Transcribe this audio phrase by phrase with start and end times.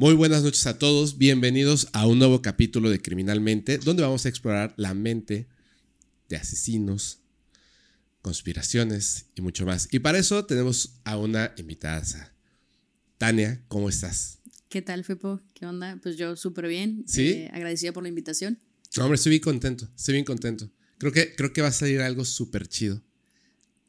[0.00, 4.30] Muy buenas noches a todos, bienvenidos a un nuevo capítulo de Criminalmente, donde vamos a
[4.30, 5.46] explorar la mente
[6.30, 7.18] de asesinos,
[8.22, 9.88] conspiraciones y mucho más.
[9.90, 12.34] Y para eso tenemos a una invitada.
[13.18, 14.38] Tania, ¿cómo estás?
[14.70, 15.42] ¿Qué tal, Fepo?
[15.52, 15.98] ¿Qué onda?
[16.02, 17.04] Pues yo súper bien.
[17.06, 17.32] ¿Sí?
[17.32, 18.58] Eh, agradecida por la invitación.
[18.96, 20.70] No, hombre, estoy bien contento, estoy bien contento.
[20.96, 23.02] Creo que, creo que va a salir algo súper chido.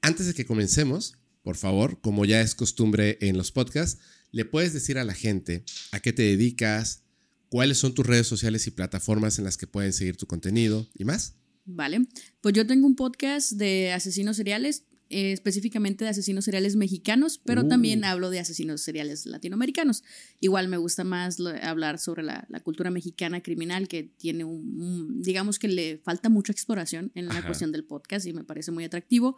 [0.02, 4.74] Antes de que comencemos, por favor, como ya es costumbre en los podcasts, ¿le puedes
[4.74, 7.04] decir a la gente a qué te dedicas,
[7.50, 11.04] cuáles son tus redes sociales y plataformas en las que pueden seguir tu contenido y
[11.06, 11.36] más?
[11.66, 12.08] Vale.
[12.42, 17.64] Pues yo tengo un podcast de asesinos seriales, eh, específicamente de asesinos seriales mexicanos, pero
[17.64, 17.68] Uh.
[17.68, 20.04] también hablo de asesinos seriales latinoamericanos.
[20.40, 24.82] Igual me gusta más lo- hablar sobre la, la cultura mexicana criminal, que tiene un,
[24.82, 27.48] un- digamos que le falta mucha exploración en la Ajá.
[27.48, 29.38] cuestión del podcast y me parece muy atractivo.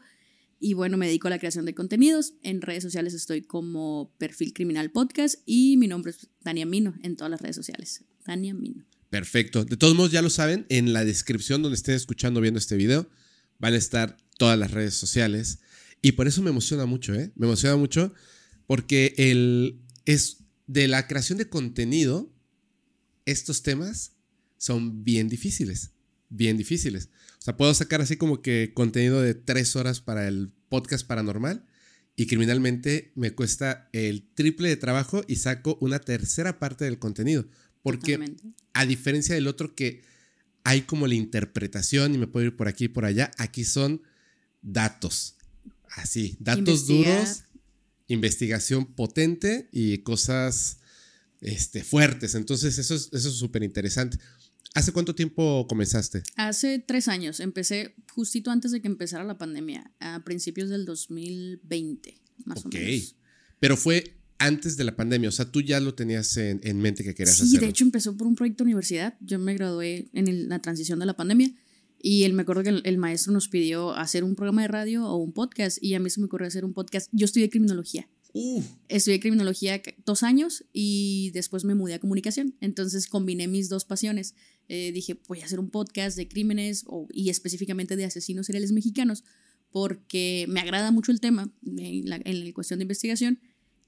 [0.66, 2.36] Y bueno, me dedico a la creación de contenidos.
[2.42, 7.18] En redes sociales estoy como Perfil Criminal Podcast y mi nombre es Tania Mino en
[7.18, 8.06] todas las redes sociales.
[8.24, 8.86] Tania Mino.
[9.10, 9.66] Perfecto.
[9.66, 13.10] De todos modos, ya lo saben, en la descripción donde estén escuchando viendo este video,
[13.60, 15.60] van a estar todas las redes sociales.
[16.02, 17.34] Y por eso me emociona mucho, ¿eh?
[17.36, 18.14] Me emociona mucho
[18.66, 22.32] porque el, es de la creación de contenido,
[23.26, 24.14] estos temas
[24.58, 25.92] son bien difíciles.
[26.30, 27.10] Bien difíciles.
[27.44, 31.66] O sea, puedo sacar así como que contenido de tres horas para el podcast paranormal
[32.16, 37.46] y criminalmente me cuesta el triple de trabajo y saco una tercera parte del contenido.
[37.82, 38.48] Porque Totalmente.
[38.72, 40.04] a diferencia del otro que
[40.64, 44.04] hay como la interpretación y me puedo ir por aquí y por allá, aquí son
[44.62, 45.36] datos.
[45.98, 47.18] Así, datos Investigar.
[47.18, 47.44] duros,
[48.08, 50.78] investigación potente y cosas
[51.42, 52.36] este, fuertes.
[52.36, 54.18] Entonces, eso es eso es súper interesante.
[54.76, 56.24] ¿Hace cuánto tiempo comenzaste?
[56.36, 62.20] Hace tres años, empecé justito antes de que empezara la pandemia, a principios del 2020,
[62.46, 62.66] más ok.
[62.66, 63.16] o menos.
[63.60, 67.04] Pero fue antes de la pandemia, o sea, tú ya lo tenías en, en mente
[67.04, 67.62] que querías Sí, hacerlo.
[67.62, 69.16] de hecho empezó por un proyecto de universidad.
[69.22, 71.54] Yo me gradué en el- la transición de la pandemia
[72.02, 75.06] y él, me acuerdo que el, el maestro nos pidió hacer un programa de radio
[75.06, 77.08] o un podcast y a mí se me ocurrió hacer un podcast.
[77.14, 78.10] Yo estudié criminología.
[78.34, 82.56] Uh, Estudié criminología dos años y después me mudé a comunicación.
[82.62, 84.34] Entonces combiné mis dos pasiones.
[84.68, 88.72] Eh, dije, voy a hacer un podcast de crímenes o- y específicamente de asesinos seriales
[88.72, 89.24] mexicanos
[89.72, 93.40] porque me agrada mucho el tema en la, en la cuestión de investigación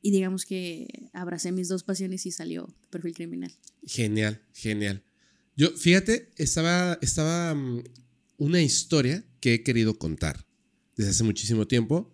[0.01, 3.51] y digamos que abracé mis dos pasiones y salió perfil criminal.
[3.83, 5.03] Genial, genial.
[5.55, 7.83] Yo, fíjate, estaba, estaba mm,
[8.37, 10.45] una historia que he querido contar
[10.97, 12.11] desde hace muchísimo tiempo.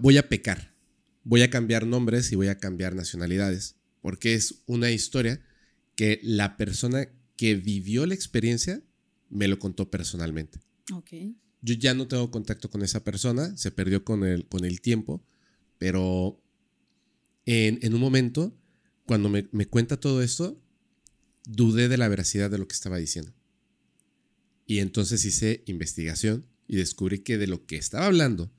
[0.00, 0.74] Voy a pecar,
[1.22, 5.40] voy a cambiar nombres y voy a cambiar nacionalidades, porque es una historia
[5.96, 8.82] que la persona que vivió la experiencia
[9.30, 10.60] me lo contó personalmente.
[10.92, 11.12] Ok.
[11.62, 15.24] Yo ya no tengo contacto con esa persona, se perdió con el, con el tiempo,
[15.78, 16.42] pero
[17.46, 18.54] en, en un momento,
[19.06, 20.60] cuando me, me cuenta todo esto,
[21.46, 23.32] dudé de la veracidad de lo que estaba diciendo.
[24.66, 28.50] Y entonces hice investigación y descubrí que de lo que estaba hablando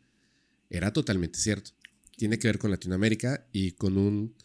[0.70, 1.72] era totalmente cierto.
[2.18, 4.36] Tiene que ver con Latinoamérica y con un,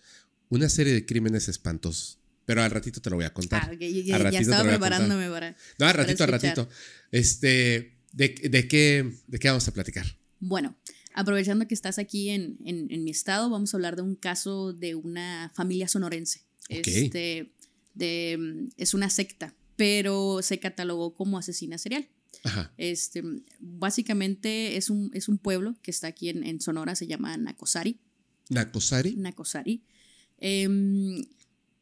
[0.48, 2.19] una serie de crímenes espantosos.
[2.47, 3.62] Pero al ratito te lo voy a contar.
[3.70, 4.98] Ah, ya- Al ya ratito te estaba lo voy a contar.
[4.98, 5.56] preparándome para...
[5.78, 6.56] No, al ratito, al escuchar.
[6.59, 6.69] ratito.
[7.12, 10.04] Este, ¿de, de qué, ¿De qué vamos a platicar?
[10.41, 10.76] Bueno,
[11.14, 14.72] aprovechando que estás aquí en, en- en mi estado, vamos a hablar de un caso
[14.72, 16.42] de una familia sonorense.
[16.69, 17.53] Este,
[17.94, 22.09] de, es una secta, pero se catalogó como asesina serial.
[22.44, 22.72] Ajá.
[22.76, 23.22] Este,
[23.58, 27.98] básicamente es un, es un pueblo que está aquí en, en Sonora, se llama Nacosari.
[28.48, 29.16] Nacosari.
[29.16, 29.84] Nacosari.
[30.38, 31.24] Em,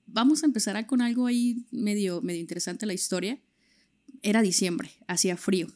[0.06, 3.40] vamos a empezar con algo ahí medio, medio interesante la historia.
[4.22, 5.68] Era diciembre, hacía frío,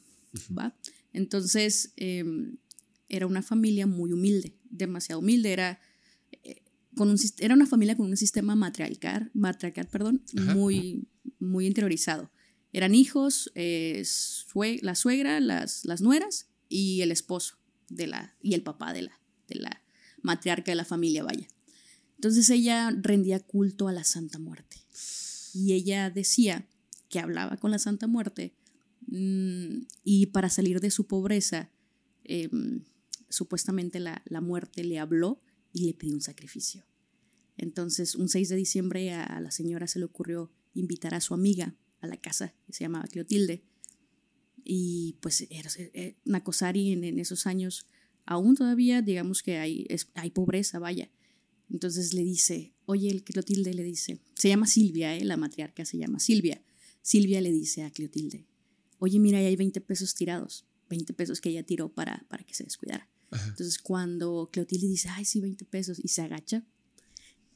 [0.56, 0.76] ¿va?
[1.12, 2.56] Entonces, em,
[3.08, 5.52] era una familia muy humilde, demasiado humilde.
[5.52, 5.80] Era,
[6.42, 6.62] eh,
[6.96, 10.54] con un, era una familia con un sistema matriarcal, matriarcal perdón, Ajá.
[10.54, 11.06] muy,
[11.38, 12.30] muy interiorizado.
[12.72, 17.56] Eran hijos, eh, sue- la suegra, las, las nueras y el esposo
[17.88, 19.82] de la, y el papá de la, de la
[20.22, 21.46] matriarca de la familia, vaya.
[22.16, 24.76] Entonces ella rendía culto a la Santa Muerte.
[25.54, 26.66] Y ella decía
[27.10, 28.54] que hablaba con la Santa Muerte
[29.08, 31.70] mm, y para salir de su pobreza,
[32.24, 32.84] em,
[33.28, 35.42] supuestamente la, la muerte le habló
[35.74, 36.84] y le pidió un sacrificio.
[37.58, 41.34] Entonces, un 6 de diciembre a, a la señora se le ocurrió invitar a su
[41.34, 43.62] amiga a la casa, que se llamaba Cleotilde.
[44.64, 47.86] Y pues era, eh, Nacosari en, en esos años,
[48.26, 51.10] aún todavía, digamos que hay, es- hay pobreza, vaya.
[51.70, 55.24] Entonces le dice, oye, el Cleotilde le dice, se llama Silvia, ¿eh?
[55.24, 56.62] la matriarca se llama Silvia.
[57.00, 58.46] Silvia le dice a Cleotilde,
[58.98, 62.54] oye, mira, ahí hay 20 pesos tirados, 20 pesos que ella tiró para, para que
[62.54, 63.08] se descuidara.
[63.30, 63.48] Ajá.
[63.48, 66.64] Entonces cuando Cleotilde dice, ay, sí, 20 pesos, y se agacha,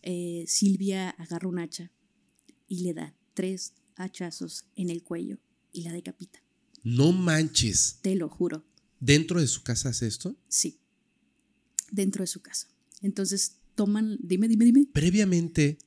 [0.03, 1.93] eh, Silvia agarra un hacha
[2.67, 5.39] y le da tres hachazos en el cuello
[5.73, 6.43] y la decapita.
[6.83, 7.99] No manches.
[8.03, 8.65] Te lo juro.
[9.01, 10.37] ¿Dentro de su casa hace esto?
[10.49, 10.81] Sí.
[11.91, 12.69] Dentro de su casa.
[13.03, 14.87] Entonces toman, dime, dime, dime.
[14.93, 15.79] ¿Previamente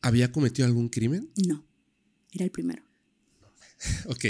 [0.00, 1.30] había cometido algún crimen?
[1.46, 1.64] No,
[2.32, 2.82] era el primero.
[4.06, 4.24] ok.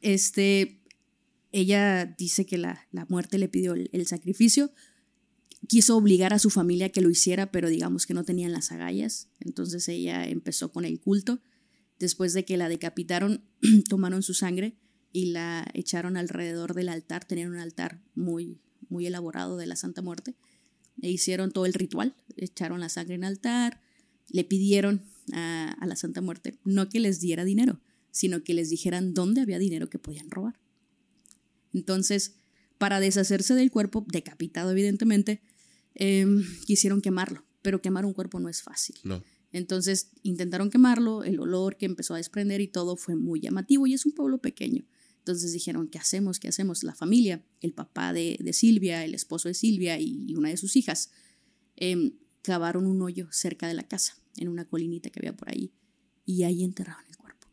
[0.00, 0.82] Este,
[1.52, 4.72] ella dice que la, la muerte le pidió el, el, sacrificio.
[5.68, 8.72] Quiso obligar a su familia a que lo hiciera, pero digamos que no tenían las
[8.72, 9.28] agallas.
[9.40, 11.40] Entonces ella empezó con el culto.
[12.04, 13.42] Después de que la decapitaron,
[13.88, 14.76] tomaron su sangre
[15.10, 17.24] y la echaron alrededor del altar.
[17.24, 18.60] Tenían un altar muy,
[18.90, 20.34] muy elaborado de la Santa Muerte.
[21.00, 22.14] E hicieron todo el ritual.
[22.36, 23.80] Echaron la sangre en el altar.
[24.28, 25.00] Le pidieron
[25.32, 27.80] a, la Santa Muerte no que les diera dinero,
[28.10, 30.60] sino que les dijeran dónde había dinero que podían robar.
[31.72, 32.34] Entonces,
[32.76, 35.40] para deshacerse del cuerpo, decapitado evidentemente,
[35.94, 36.26] eh,
[36.66, 38.96] quisieron quemarlo, pero quemar un cuerpo no es fácil.
[39.04, 39.22] No.
[39.54, 43.94] Entonces intentaron quemarlo, el olor que empezó a desprender y todo fue muy llamativo y
[43.94, 44.84] es un pueblo pequeño.
[45.18, 46.40] Entonces dijeron, ¿qué hacemos?
[46.40, 46.82] ¿Qué hacemos?
[46.82, 50.56] La familia, el papá de, de Silvia, el esposo de Silvia y, y una de
[50.56, 51.10] sus hijas,
[51.76, 55.72] eh, cavaron un hoyo cerca de la casa, en una colinita que había por ahí,
[56.26, 57.46] y ahí enterraron el cuerpo.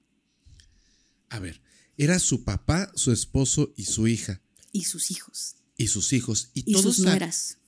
[1.29, 1.61] A ver,
[1.97, 4.41] era su papá, su esposo y su hija.
[4.71, 5.57] Y sus hijos.
[5.77, 6.49] Y sus hijos.
[6.55, 7.59] Y, Y todos, sus nueras.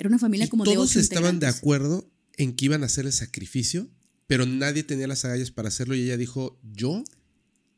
[0.00, 3.04] Era una familia y como de todos estaban de acuerdo en que iban a hacer
[3.04, 3.90] el sacrificio,
[4.26, 7.04] pero nadie tenía las agallas para hacerlo y ella dijo, ¿yo?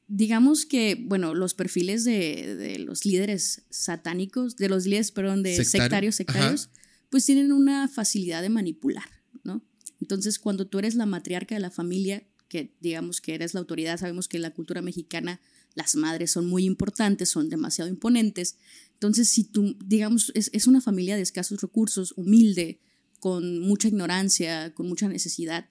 [0.06, 5.56] Digamos que, bueno, los perfiles de, de los líderes satánicos, de los líderes, perdón, de
[5.56, 5.82] Sectario.
[5.82, 6.70] sectarios, sectarios,
[7.08, 9.08] pues tienen una facilidad de manipular,
[9.42, 9.64] ¿no?
[10.00, 13.98] Entonces, cuando tú eres la matriarca de la familia, que digamos que eres la autoridad,
[13.98, 15.40] sabemos que en la cultura mexicana
[15.74, 18.56] las madres son muy importantes, son demasiado imponentes.
[18.94, 22.80] Entonces, si tú, digamos, es, es una familia de escasos recursos, humilde,
[23.20, 25.68] con mucha ignorancia, con mucha necesidad,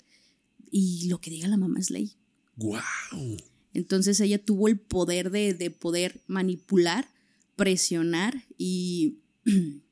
[0.72, 2.14] y lo que diga la mamá es ley.
[2.56, 3.38] ¡Guau!
[3.74, 7.10] Entonces ella tuvo el poder de, de poder manipular,
[7.56, 9.20] presionar y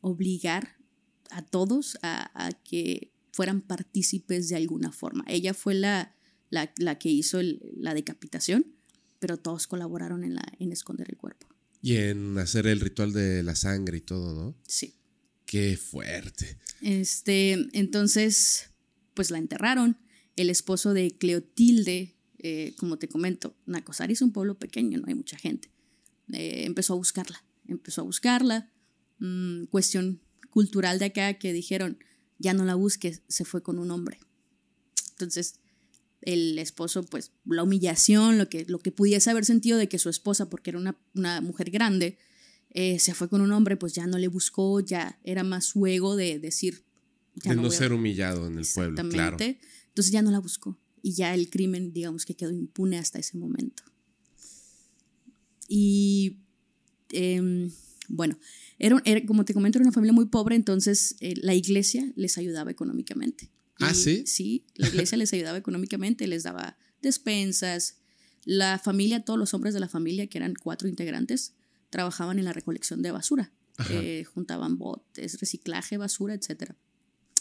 [0.00, 0.76] obligar
[1.30, 5.24] a todos a, a que fueran partícipes de alguna forma.
[5.28, 6.14] Ella fue la,
[6.50, 8.66] la, la que hizo el- la decapitación,
[9.18, 11.46] pero todos colaboraron en, la, en esconder el cuerpo.
[11.82, 14.54] Y en hacer el ritual de la sangre y todo, ¿no?
[14.66, 14.94] Sí.
[15.46, 16.58] Qué fuerte.
[16.82, 18.70] Este, entonces,
[19.14, 19.96] pues la enterraron.
[20.34, 25.14] El esposo de Cleotilde, eh, como te comento, Nacosari es un pueblo pequeño, no hay
[25.14, 25.70] mucha gente.
[26.32, 28.70] Eh, empezó a buscarla, empezó a buscarla.
[29.18, 30.20] Mm, cuestión
[30.50, 31.98] cultural de acá que dijeron,
[32.38, 34.18] ya no la busques, se fue con un hombre.
[35.12, 35.60] Entonces,
[36.20, 40.08] el esposo, pues, la humillación, lo que, lo que pudiese haber sentido de que su
[40.08, 42.18] esposa, porque era una, una mujer grande,
[42.76, 45.86] eh, se fue con un hombre, pues ya no le buscó, ya era más su
[45.86, 46.84] ego de decir,
[47.42, 49.36] ya de no ser humillado en el pueblo, claro.
[49.88, 50.78] Entonces ya no la buscó.
[51.02, 53.82] Y ya el crimen, digamos que quedó impune hasta ese momento.
[55.68, 56.38] Y
[57.12, 57.70] em,
[58.08, 58.38] bueno,
[58.78, 62.38] era, era- como te comento, era una familia muy pobre, entonces eh, la iglesia les
[62.38, 63.50] ayudaba económicamente.
[63.80, 64.24] ¿Ah, sí?
[64.26, 67.96] Sí, la iglesia les ayudaba económicamente, les daba despensas.
[68.44, 71.52] La familia, todos los hombres de la familia, que eran cuatro integrantes,
[71.90, 73.52] trabajaban en la recolección de basura.
[73.90, 76.72] Eh, juntaban botes, reciclaje, basura, etc.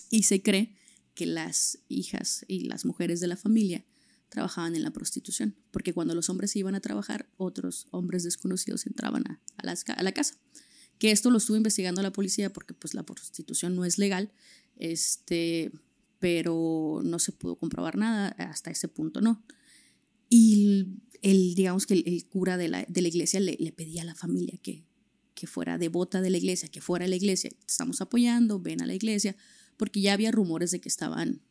[0.09, 0.75] Y se cree
[1.13, 3.85] que las hijas y las mujeres de la familia
[4.29, 8.85] trabajaban en la prostitución, porque cuando los hombres se iban a trabajar, otros hombres desconocidos
[8.85, 10.35] entraban a, a las ca- a la casa.
[10.99, 14.31] Que esto lo estuvo investigando la policía porque pues la prostitución no es legal,
[14.77, 15.71] este,
[16.19, 19.41] pero no se pudo comprobar nada, hasta ese punto no.
[20.29, 20.87] Y
[21.25, 24.05] el, digamos que el, el cura de la, de la iglesia le, le pedía a
[24.05, 24.85] la familia que,
[25.33, 28.85] que fuera devota de la iglesia, que fuera a la iglesia, estamos apoyando, ven a
[28.85, 29.35] la iglesia,
[29.75, 31.41] porque ya había rumores de que estaban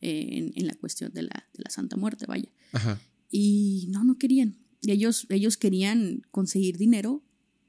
[0.00, 2.50] eh, en, en la cuestión de la, de la Santa Muerte, vaya.
[2.72, 3.00] Ajá.
[3.30, 4.58] Y no, no querían.
[4.82, 7.22] Ellos, ellos querían conseguir dinero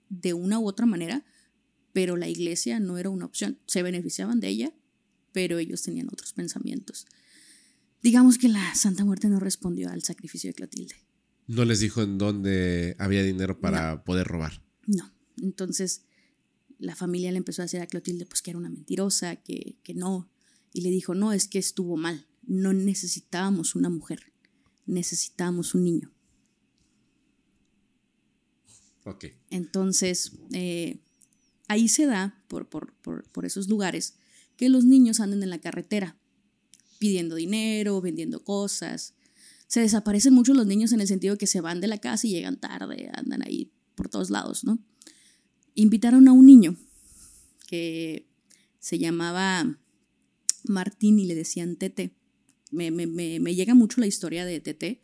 [0.09, 1.23] de una u otra manera,
[1.93, 3.59] pero la iglesia no era una opción.
[3.67, 4.73] Se beneficiaban de ella,
[5.31, 7.05] pero ellos tenían otros pensamientos.
[8.01, 10.95] Digamos que la Santa Muerte no respondió al sacrificio de Clotilde.
[11.47, 14.63] No les dijo en dónde había dinero para poder robar.
[14.87, 15.11] No.
[15.41, 16.03] Entonces
[16.81, 19.93] la familia le empezó a decir a Clotilde pues que era una mentirosa, que, que
[19.93, 20.29] no.
[20.73, 22.27] Y le dijo, no, es que estuvo mal.
[22.43, 24.33] No necesitábamos una mujer,
[24.87, 26.11] necesitábamos un niño.
[29.05, 29.25] Ok.
[29.51, 30.99] Entonces, eh,
[31.67, 34.15] ahí se da, por, por, por, por esos lugares,
[34.57, 36.17] que los niños anden en la carretera
[36.97, 39.13] pidiendo dinero, vendiendo cosas.
[39.71, 42.31] Se desaparecen mucho los niños en el sentido que se van de la casa y
[42.31, 44.83] llegan tarde, andan ahí por todos lados, ¿no?
[45.75, 46.75] Invitaron a un niño
[47.69, 48.27] que
[48.79, 49.79] se llamaba
[50.65, 52.17] Martín y le decían Tete.
[52.69, 55.03] Me, me, me, me llega mucho la historia de Tete,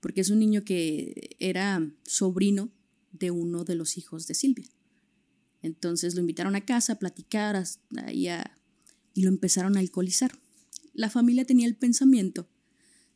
[0.00, 2.70] porque es un niño que era sobrino
[3.12, 4.68] de uno de los hijos de Silvia.
[5.62, 7.64] Entonces lo invitaron a casa a platicar
[8.12, 8.28] y,
[9.14, 10.38] y lo empezaron a alcoholizar.
[10.92, 12.46] La familia tenía el pensamiento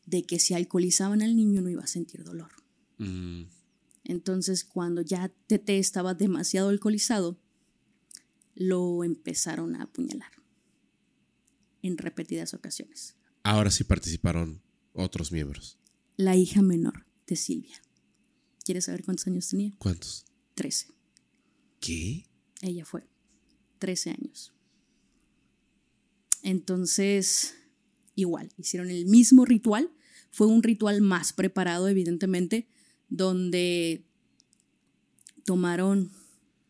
[0.07, 2.51] de que si alcoholizaban al niño no iba a sentir dolor.
[2.97, 3.43] Mm.
[4.05, 7.37] Entonces cuando ya Tete estaba demasiado alcoholizado,
[8.55, 10.31] lo empezaron a apuñalar
[11.83, 13.15] en repetidas ocasiones.
[13.43, 15.77] Ahora sí participaron otros miembros.
[16.15, 17.81] La hija menor de Silvia.
[18.63, 19.73] ¿Quieres saber cuántos años tenía?
[19.77, 20.25] ¿Cuántos?
[20.55, 20.87] Trece.
[21.79, 22.25] ¿Qué?
[22.61, 23.07] Ella fue.
[23.77, 24.53] Trece años.
[26.41, 27.55] Entonces,
[28.15, 29.91] igual, hicieron el mismo ritual.
[30.31, 32.67] Fue un ritual más preparado, evidentemente,
[33.09, 34.05] donde
[35.45, 36.11] tomaron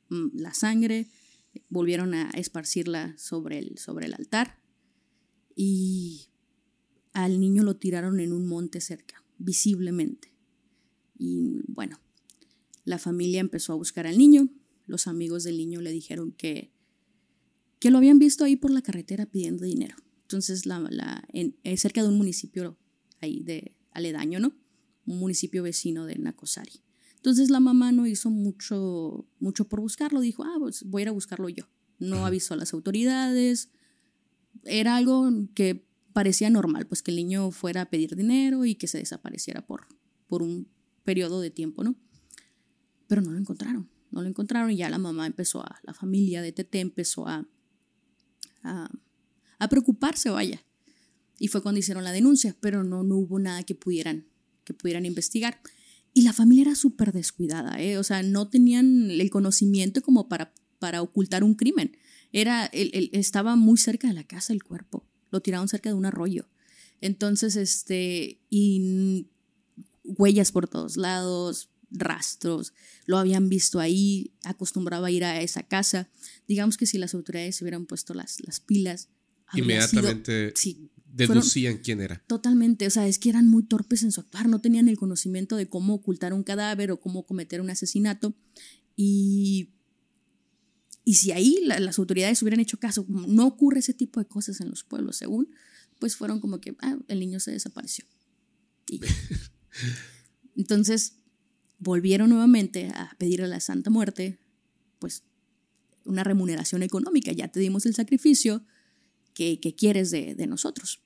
[0.09, 1.07] mm, la sangre,
[1.69, 4.59] volvieron a esparcirla sobre el, sobre el altar
[5.55, 6.27] y
[7.13, 10.31] al niño lo tiraron en un monte cerca, visiblemente.
[11.17, 11.99] Y bueno,
[12.85, 14.49] la familia empezó a buscar al niño,
[14.85, 16.71] los amigos del niño le dijeron que,
[17.79, 19.95] que lo habían visto ahí por la carretera pidiendo dinero.
[20.21, 22.77] Entonces, la, en, cerca de un municipio
[23.21, 24.53] ahí de aledaño, ¿no?
[25.05, 26.81] Un municipio vecino de Nacosari.
[27.15, 31.09] Entonces la mamá no hizo mucho, mucho por buscarlo, dijo, ah, pues voy a ir
[31.09, 31.65] a buscarlo yo.
[31.99, 33.69] No avisó a las autoridades.
[34.63, 38.87] Era algo que parecía normal, pues que el niño fuera a pedir dinero y que
[38.87, 39.87] se desapareciera por,
[40.27, 40.67] por un
[41.03, 41.95] periodo de tiempo, ¿no?
[43.07, 46.41] Pero no lo encontraron, no lo encontraron y ya la mamá empezó a, la familia
[46.41, 47.47] de Tete empezó a,
[48.63, 48.89] a,
[49.59, 50.63] a preocuparse, vaya.
[51.39, 54.27] Y fue cuando hicieron la denuncia, pero no, no hubo nada que pudieran,
[54.63, 55.61] que pudieran investigar.
[56.13, 57.97] Y la familia era súper descuidada, ¿eh?
[57.97, 61.95] o sea, no tenían el conocimiento como para, para ocultar un crimen.
[62.31, 66.05] Era, el, estaba muy cerca de la casa el cuerpo, lo tiraron cerca de un
[66.05, 66.49] arroyo.
[67.01, 69.27] Entonces, este, y
[70.03, 72.73] huellas por todos lados, rastros,
[73.05, 76.09] lo habían visto ahí, acostumbraba a ir a esa casa.
[76.47, 79.09] Digamos que si las autoridades se hubieran puesto las, las pilas.
[79.53, 82.23] Inmediatamente sí, deducían quién era.
[82.27, 85.55] Totalmente, o sea, es que eran muy torpes en su actuar, no tenían el conocimiento
[85.55, 88.35] de cómo ocultar un cadáver o cómo cometer un asesinato.
[88.95, 89.73] Y,
[91.03, 94.69] y si ahí las autoridades hubieran hecho caso, no ocurre ese tipo de cosas en
[94.69, 95.49] los pueblos, según,
[95.99, 98.05] pues fueron como que, ah, el niño se desapareció.
[100.55, 101.17] entonces
[101.79, 104.39] volvieron nuevamente a pedir a la Santa Muerte,
[104.99, 105.23] pues,
[106.05, 107.31] una remuneración económica.
[107.31, 108.63] Ya te dimos el sacrificio
[109.33, 111.01] que, quieres de, de nosotros.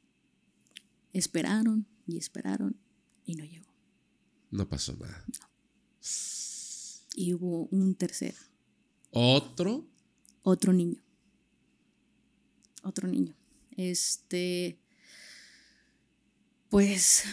[1.13, 2.77] Esperaron y esperaron
[3.25, 3.71] y no llegó.
[4.49, 5.25] No pasó nada.
[7.15, 8.35] Y hubo un tercer.
[9.11, 9.85] ¿Otro?
[10.43, 11.01] Otro niño.
[12.83, 13.35] Otro niño.
[13.77, 14.77] Este.
[16.69, 17.23] Pues.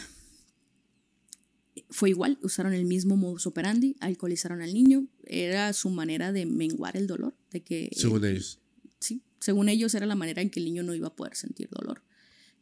[1.90, 5.06] Fue igual, usaron el mismo modus operandi, alcoholizaron al niño.
[5.25, 7.35] Era su manera de menguar el dolor.
[7.50, 8.61] De que, Según ellos.
[9.00, 11.68] Sí, según ellos era la manera en que el niño no iba a poder sentir
[11.70, 12.02] dolor.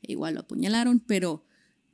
[0.07, 1.45] Igual lo apuñalaron, pero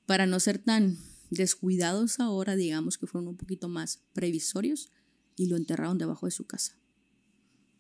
[0.07, 0.99] para no ser tan
[1.31, 4.90] descuidados ahora, digamos que fueron un poquito más previsorios
[5.37, 6.78] y lo enterraron debajo de su casa.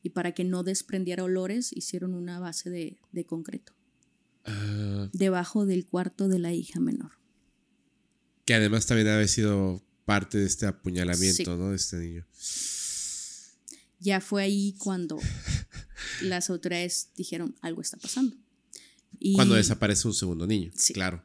[0.02, 3.72] Y para que no desprendiera olores, hicieron una base de, concreto.
[4.44, 5.08] Ah.
[5.12, 7.12] debajo del cuarto de la hija menor.
[8.44, 11.70] Que además también había sido parte de este apuñalamiento, ¿no?
[11.70, 12.26] De este niño.
[14.00, 15.20] Ya fue ahí cuando
[16.22, 18.36] las autoridades dijeron algo está pasando.
[19.34, 20.92] Cuando desaparece un segundo niño, sí.
[20.92, 21.24] claro.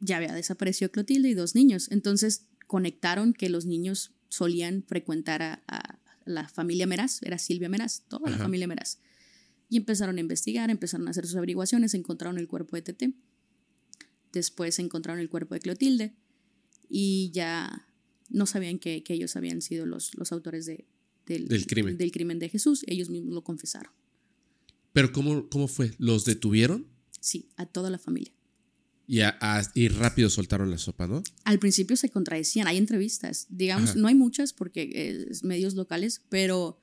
[0.00, 1.88] Ya había desaparecido Clotilde y dos niños.
[1.90, 8.30] Entonces conectaron que los niños solían frecuentar a, la familia Meraz, era Silvia Meraz, toda
[8.30, 8.98] la familia Meraz.
[9.68, 13.14] Y empezaron a investigar, empezaron a hacer sus averiguaciones, encontraron el cuerpo de Tete.
[14.32, 16.14] Después encontraron el cuerpo de Clotilde
[16.88, 17.88] y ya
[18.28, 20.86] no sabían que, ellos habían sido los, los autores de,
[21.26, 21.96] del, crimen.
[21.96, 22.84] del crimen de Jesús.
[22.86, 23.92] Ellos mismos lo confesaron.
[24.92, 25.92] ¿Pero cómo, cómo fue?
[25.98, 26.86] ¿Los detuvieron?
[27.20, 28.32] Sí, a toda la familia.
[29.06, 29.22] Y,
[29.74, 31.24] y rápido soltaron la sopa, ¿no?
[31.44, 36.78] Al principio se contradecían, hay entrevistas, digamos, no hay muchas porque es medios locales, pero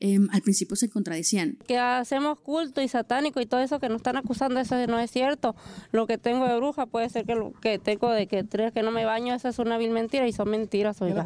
[0.00, 1.58] em, al principio se contradecían.
[1.68, 5.12] Que hacemos culto y satánico y todo eso que nos están acusando, eso no es
[5.12, 5.54] cierto.
[5.92, 8.82] Lo que tengo de bruja puede ser que lo que tengo de que tres que
[8.82, 11.00] no me baño, esa es una vil mentira y son mentiras.
[11.00, 11.24] Oiga.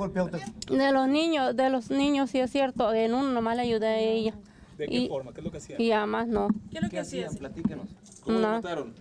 [0.70, 3.98] De los niños, de los niños sí es cierto, en uno nomás le ayudé a
[4.00, 4.34] ella.
[4.76, 5.32] ¿De qué forma?
[5.32, 5.80] ¿Qué es lo que hacían?
[5.80, 6.48] Y además no.
[6.70, 7.34] ¿Qué es lo que hacían?
[7.34, 7.88] Platíquenos.
[8.26, 8.48] ¿Cómo no.
[8.48, 8.94] lo mataron?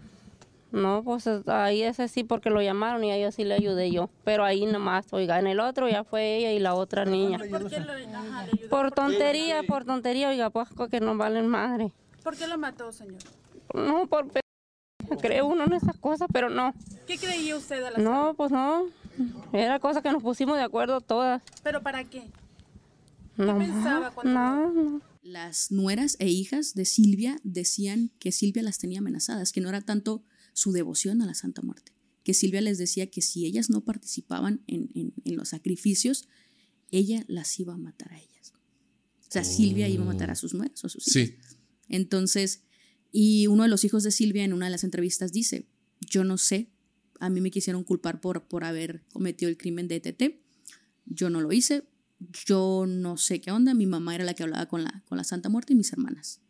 [0.72, 4.10] No, pues ahí ese sí porque lo llamaron y a ellos sí le ayudé yo.
[4.24, 7.38] Pero ahí nomás, oiga, en el otro ya fue ella y la otra niña.
[7.38, 11.92] ¿Por qué le, Por tontería, por tontería, oiga, pues que no valen madre.
[12.24, 13.20] ¿Por qué lo mató, señor?
[13.74, 14.28] No, por
[15.22, 16.74] cree uno en esas cosas, pero no.
[17.08, 18.86] ¿Qué creía usted de la No, pues no.
[19.54, 21.42] Era cosa que nos pusimos de acuerdo todas.
[21.64, 22.24] ¿Pero para qué?
[23.38, 25.02] No, pensaba cuando- no, no.
[25.26, 29.82] Las nueras e hijas de Silvia decían que Silvia las tenía amenazadas, que no era
[29.82, 33.84] tanto su devoción a la Santa Muerte, que Silvia les decía que si ellas no
[33.84, 36.28] participaban en, en- en los sacrificios,
[36.92, 38.54] ella las iba a matar a ellas.
[39.28, 41.36] O sea, Silvia iba a matar a sus nueras o a sus hijas.
[41.50, 41.58] Sí.
[41.90, 42.62] Entonces,
[43.12, 45.66] y uno de los hijos de Silvia en una de las entrevistas dice,
[46.02, 46.70] yo no sé,
[47.20, 50.40] a mí me quisieron culpar por, por haber cometido el crimen de ETT,
[51.08, 51.84] yo no lo hice,
[52.20, 55.24] yo no sé qué onda, mi mamá era la que hablaba con la, con la
[55.24, 56.42] Santa Muerte y mis hermanas.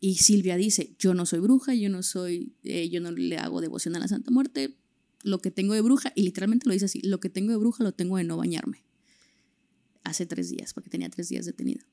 [0.00, 3.60] Y Silvia dice, yo no soy bruja, yo no soy, eh, yo no le hago
[3.60, 4.76] devoción a la Santa Muerte,
[5.22, 7.82] lo que tengo de bruja, y literalmente lo dice así, lo que tengo de bruja
[7.82, 8.84] lo tengo de no bañarme.
[10.04, 11.86] Hace tres días, porque tenía tres días detenida.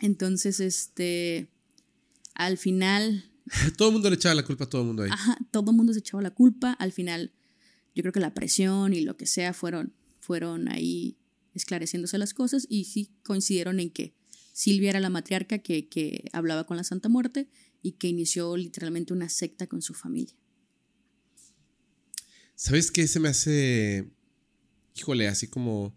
[0.00, 1.48] Entonces, este,
[2.34, 3.30] al final,
[3.76, 5.10] Todo el mundo le echaba la culpa a todo el mundo ahí.
[5.12, 6.72] ajá, todo el mundo se echaba la culpa.
[6.72, 7.32] Al final,
[7.94, 11.16] yo creo que la presión y lo que sea fueron, fueron ahí
[11.54, 14.14] esclareciéndose las cosas y sí coincidieron en que
[14.52, 17.48] Silvia era la matriarca que, que hablaba con la Santa Muerte
[17.82, 20.34] y que inició literalmente una secta con su familia.
[22.54, 24.10] ¿Sabes qué se me hace?
[24.96, 25.96] Híjole, así como,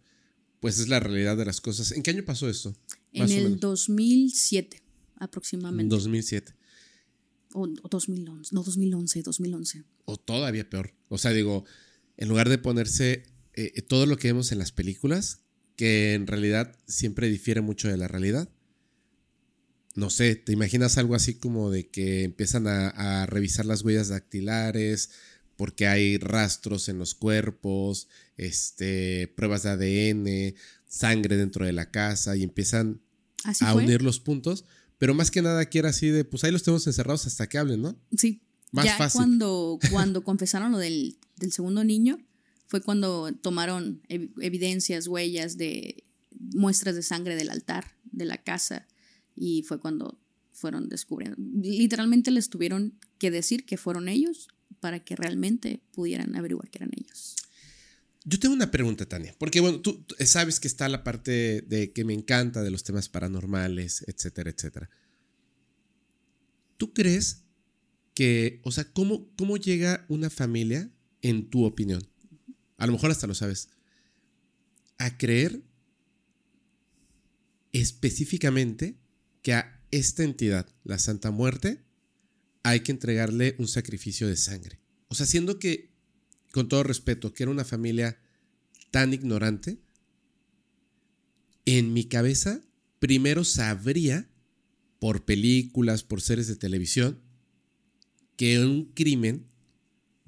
[0.60, 1.92] pues es la realidad de las cosas.
[1.92, 2.76] ¿En qué año pasó esto?
[3.14, 3.60] En Más el menos.
[3.60, 5.94] 2007 En aproximadamente.
[5.94, 6.56] 2007.
[7.54, 9.84] o, o 2011, no 2011, 2011.
[10.06, 10.94] O todavía peor.
[11.10, 11.64] O sea, digo,
[12.18, 13.24] en lugar de ponerse
[13.54, 15.44] eh, todo lo que vemos en las películas,
[15.78, 18.50] que en realidad siempre difiere mucho de la realidad.
[19.96, 24.10] No sé, ¿te imaginas algo así como de que empiezan a, a revisar las huellas
[24.10, 25.12] dactilares
[25.56, 28.08] porque hay rastros en los cuerpos,
[28.38, 30.56] este, pruebas de ADN,
[30.88, 33.02] sangre dentro de la casa y empiezan
[33.44, 33.84] Así a fue.
[33.84, 34.66] unir los puntos?
[35.00, 37.82] Pero más que nada quiere así de, pues ahí los tenemos encerrados hasta que hablen,
[37.82, 38.00] ¿no?
[38.16, 38.42] Sí.
[38.72, 39.20] Más ya fácil.
[39.20, 42.20] cuando, cuando confesaron lo del, del segundo niño,
[42.68, 46.04] fue cuando tomaron ev- evidencias, huellas de
[46.40, 48.88] muestras de sangre del altar, de la casa,
[49.36, 50.20] y fue cuando
[50.52, 51.38] fueron descubriendo.
[51.62, 54.48] Literalmente les tuvieron que decir que fueron ellos
[54.80, 57.36] para que realmente pudieran averiguar que eran ellos.
[58.26, 61.94] Yo tengo una pregunta, Tania, porque bueno, tú tú sabes que está la parte de
[61.94, 64.90] que me encanta de los temas paranormales, etcétera, etcétera.
[66.76, 67.44] ¿Tú crees
[68.14, 72.06] que, o sea, cómo, cómo llega una familia, en tu opinión,
[72.78, 73.70] a lo mejor hasta lo sabes,
[74.98, 75.62] a creer
[77.72, 78.98] específicamente
[79.42, 81.84] que a esta entidad, la Santa Muerte,
[82.64, 84.80] hay que entregarle un sacrificio de sangre?
[85.08, 85.92] O sea, siendo que
[86.52, 88.20] con todo respeto, que era una familia
[88.92, 89.80] tan ignorante,
[91.66, 92.62] en mi cabeza
[93.00, 94.30] primero sabría,
[95.00, 97.22] por películas, por series de televisión,
[98.36, 99.48] que un crimen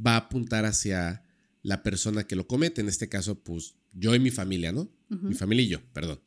[0.05, 1.23] va a apuntar hacia
[1.61, 4.89] la persona que lo comete, en este caso, pues yo y mi familia, ¿no?
[5.09, 6.21] Mi familia y yo, perdón.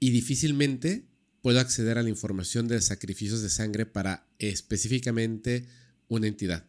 [0.00, 1.08] Y difícilmente
[1.42, 5.66] puedo acceder a la información de sacrificios de sangre para específicamente
[6.08, 6.68] una entidad.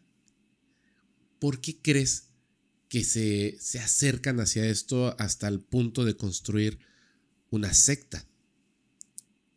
[1.40, 2.30] ¿por qué crees
[2.90, 6.80] que se, se acercan hacia esto hasta el punto de construir
[7.50, 8.28] una secta?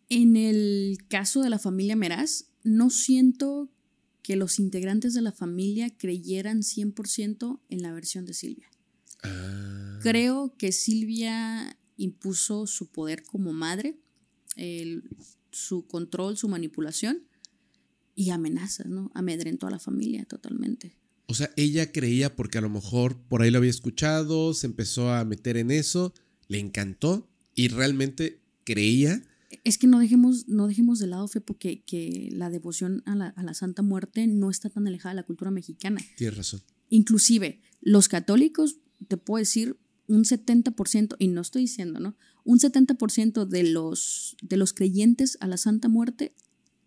[0.08, 3.70] En el caso de la familia Meraz, no siento
[4.22, 8.68] que los integrantes de la familia creyeran 100% en la versión de Silvia.
[9.22, 13.96] Ah, Creo que Silvia impuso su poder como madre,
[14.56, 15.02] el-
[15.50, 17.22] su control, su manipulación
[18.14, 19.10] y amenazas, ¿no?
[19.14, 20.96] Amedrentó a la familia totalmente.
[21.26, 25.10] O sea, ella creía porque a lo mejor por ahí lo había escuchado, se empezó
[25.12, 26.12] a meter en eso,
[26.48, 29.22] le encantó y realmente creía.
[29.64, 33.28] Es que no dejemos, no dejemos de lado, Fepo, que, que la devoción a la,
[33.28, 36.00] a la Santa Muerte no está tan alejada de la cultura mexicana.
[36.16, 36.62] Tienes razón.
[36.90, 38.76] Inclusive, los católicos,
[39.08, 42.16] te puedo decir, un 70%, y no estoy diciendo, ¿no?
[42.44, 46.34] Un 70% de los, de los creyentes a la Santa Muerte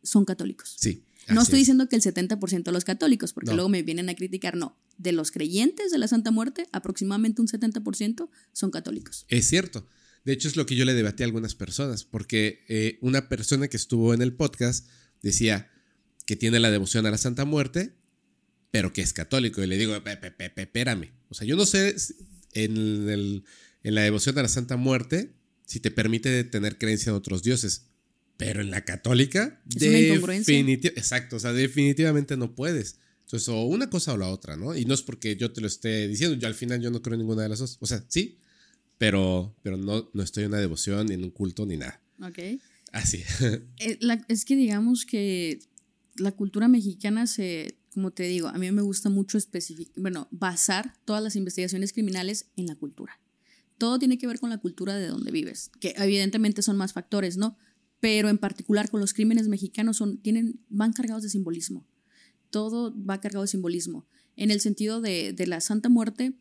[0.03, 0.75] son católicos.
[0.77, 1.03] Sí.
[1.27, 1.61] No estoy es.
[1.61, 3.55] diciendo que el 70% de los católicos, porque No.
[3.55, 4.77] luego me vienen a criticar, no.
[4.97, 9.25] De los creyentes de la Santa Muerte, aproximadamente un 70% son católicos.
[9.29, 9.87] Es cierto.
[10.25, 13.67] De hecho, es lo que yo le debatí a algunas personas, porque eh, una persona
[13.67, 14.87] que estuvo en el podcast
[15.21, 15.69] decía
[16.25, 17.93] que tiene la devoción a la Santa Muerte,
[18.71, 19.63] pero que es católico.
[19.63, 21.11] Y le digo, "Pe- pe- pe- pe- espérame.
[21.29, 21.95] O sea, yo no sé
[22.53, 22.75] en,
[23.09, 23.43] el-
[23.83, 25.33] en la devoción a la Santa Muerte
[25.65, 27.85] si te permite tener creencia en otros dioses,
[28.37, 30.53] pero en la católica, Es una incongruencia.
[30.53, 32.97] definiti- exacto, o sea, definitivamente no puedes.
[33.21, 34.75] Entonces, o una cosa o la otra, ¿no?
[34.75, 37.13] Y no es porque yo te lo esté diciendo, yo al final yo no creo
[37.15, 37.77] en ninguna de las dos.
[37.79, 38.37] O sea, sí,
[38.97, 42.01] pero, pero no, no estoy en una devoción, ni en un culto, ni nada.
[42.21, 42.39] ¿Ok?
[42.91, 43.23] Así.
[43.79, 45.59] Eh, es que digamos que
[46.15, 49.37] la cultura mexicana se, como te digo, a mí me gusta mucho
[49.97, 53.19] bueno, basar todas las investigaciones criminales en la cultura.
[53.77, 57.35] Todo tiene que ver con la cultura de donde vives, que evidentemente son más factores,
[57.35, 57.57] ¿no?
[57.99, 61.85] Pero en particular con los crímenes mexicanos son, tienen, van cargados de simbolismo.
[62.49, 64.05] Todo va cargado de simbolismo.
[64.37, 66.33] En el sentido de, de la Santa Muerte,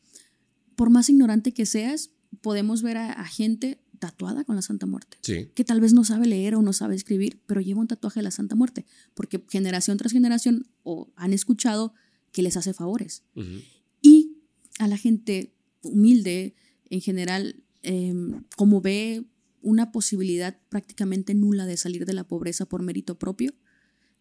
[0.77, 5.17] por más ignorante que seas, podemos ver a, a gente tatuada con la Santa Muerte.
[5.23, 5.49] Sí.
[5.55, 8.25] Que tal vez no sabe leer o no sabe escribir, pero lleva un tatuaje de
[8.25, 11.95] la Santa Muerte, porque generación tras generación o han escuchado
[12.33, 13.23] que les hace favores.
[13.35, 13.63] Ujú.
[14.03, 14.37] Y
[14.79, 16.55] a la gente humilde,
[16.91, 19.25] en general, em, como ve
[19.63, 23.55] una posibilidad prácticamente nula de salir de la pobreza por mérito propio,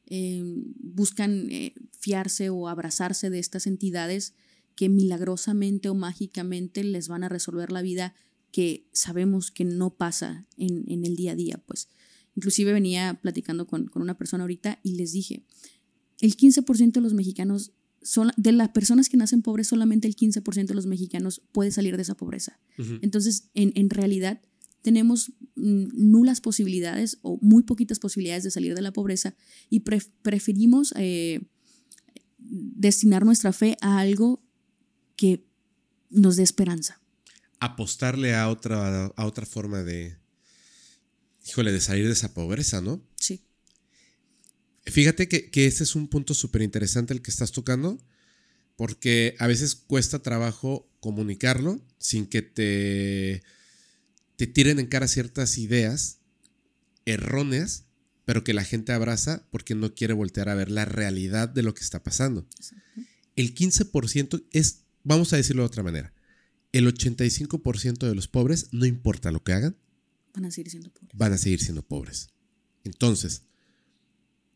[0.05, 4.33] em, buscan eh, fiarse o abrazarse de estas entidades
[4.75, 8.15] que milagrosamente o mágicamente les van a resolver la vida
[8.51, 11.61] que sabemos que no pasa en, en el día a día.
[11.65, 11.87] Pues
[12.35, 15.43] inclusive venía platicando con, con una persona ahorita y les dije,
[16.19, 20.65] el 15% de los mexicanos, son, de las personas que nacen pobres, solamente el 15%
[20.67, 22.59] de los mexicanos puede salir de esa pobreza.
[23.01, 24.41] Entonces, en, en realidad,
[24.81, 29.35] tenemos nulas posibilidades o muy poquitas posibilidades de salir de la pobreza
[29.69, 31.41] y pref- preferimos eh,
[32.37, 34.43] destinar nuestra fe a algo
[35.15, 35.45] que
[36.09, 36.99] nos dé esperanza.
[37.59, 40.17] Apostarle a otra, a otra forma de.
[41.47, 43.01] Híjole, de salir de esa pobreza, ¿no?
[43.17, 43.43] Sí.
[44.85, 47.97] Fíjate que, que este es un punto súper interesante el que estás tocando,
[48.75, 53.43] porque a veces cuesta trabajo comunicarlo sin que te,
[54.35, 56.19] te tiren en cara ciertas ideas
[57.05, 57.85] erróneas,
[58.25, 61.73] pero que la gente abraza porque no quiere voltear a ver la realidad de lo
[61.73, 62.47] que está pasando.
[63.35, 66.13] El 15% es, vamos a decirlo de otra manera,
[66.71, 69.77] el 85% de los pobres, no importa lo que hagan,
[70.33, 71.11] Van a seguir siendo pobres.
[71.13, 72.29] van a seguir siendo pobres.
[72.83, 73.43] Entonces,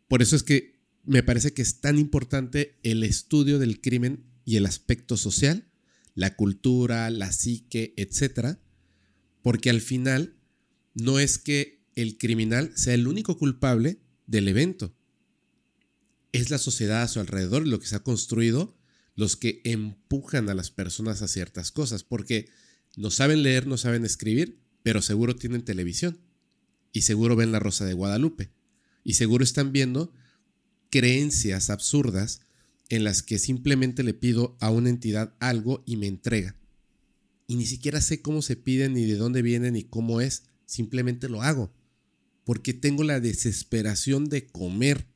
[0.07, 4.55] por eso es que me parece que es tan importante el estudio del crimen y
[4.55, 5.69] el aspecto social,
[6.15, 8.59] la cultura, la psique, etcétera,
[9.43, 10.35] porque al final
[10.95, 14.95] no es que el criminal sea el único culpable del evento.
[16.31, 18.76] Es la sociedad a su alrededor lo que se ha construido
[19.17, 22.47] los que empujan a las personas a ciertas cosas, porque
[22.95, 26.19] no saben leer, no saben escribir, pero seguro tienen televisión
[26.93, 28.51] y seguro ven La Rosa de Guadalupe
[29.03, 30.13] y seguro están viendo
[30.89, 32.41] creencias absurdas
[32.89, 36.55] en las que simplemente le pido a una entidad algo y me entrega.
[37.47, 40.43] Y ni siquiera sé cómo se pide, ni de dónde viene, ni cómo es.
[40.65, 41.73] Simplemente lo hago.
[42.43, 45.07] Porque tengo la desesperación de comer.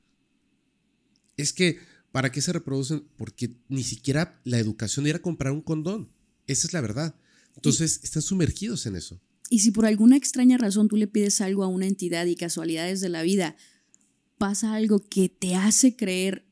[1.37, 1.79] Es que,
[2.11, 3.05] ¿para qué se reproducen?
[3.17, 6.11] Porque ni siquiera la educación de ir a comprar un condón.
[6.47, 7.15] Esa es la verdad.
[7.55, 9.19] Entonces, están sumergidos en eso.
[9.49, 13.01] Y si por alguna extraña razón tú le pides algo a una entidad y casualidades
[13.01, 13.57] de la vida,
[14.37, 16.45] pasa algo que te hace creer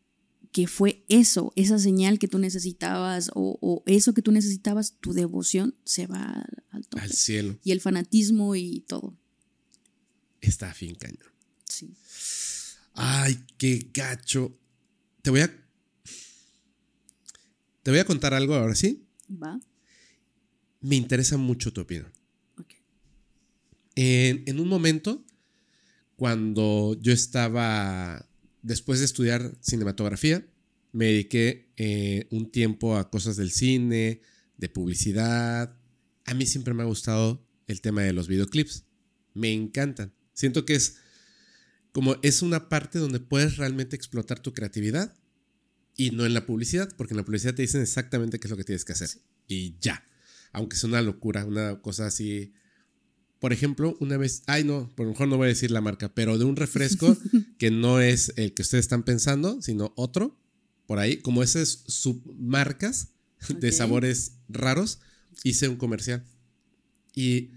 [0.52, 5.13] que fue eso, esa señal que tú necesitabas o, o eso que tú necesitabas, tu
[5.13, 7.04] devoción se va al, al tope.
[7.04, 7.58] Al cielo.
[7.63, 9.17] Y el fanatismo y todo.
[10.41, 11.30] Está fin cañón.
[11.65, 11.93] Sí.
[12.93, 14.59] Ay, qué gacho.
[15.30, 15.65] Te voy a.
[17.84, 19.06] Te voy a contar algo ahora, ¿sí?
[19.32, 19.60] ¿Va?
[20.82, 22.12] Me interesa mucho tu opinión.
[22.58, 22.74] Ok.
[23.94, 25.24] En, en un momento,
[26.15, 28.28] cuando yo estaba,
[28.63, 30.48] después de estudiar cinematografía,
[30.94, 34.22] me dediqué eh, un tiempo a cosas del cine,
[34.58, 35.78] de publicidad.
[36.26, 38.86] A mí siempre me ha gustado el tema de los videoclips.
[39.36, 40.12] Me encantan.
[40.34, 40.96] Siento que es
[41.92, 45.19] como es una parte donde puedes realmente explotar tu creatividad
[46.00, 48.56] y no en la publicidad, porque en la publicidad te dicen exactamente qué es lo
[48.56, 49.10] que tienes que hacer.
[49.50, 50.02] Y ya.
[50.54, 52.54] Aunque es una locura, una cosa así.
[53.40, 56.16] Por ejemplo, una vez, ay no, por lo mejor no voy a decir la marca,
[56.16, 57.18] pero de un refresco
[57.58, 60.40] que no es el que ustedes están pensando, sino otro,
[60.88, 63.10] por ahí, como esas submarcas
[63.60, 65.00] de sabores raros,
[65.44, 66.26] hice un comercial.
[67.14, 67.50] Y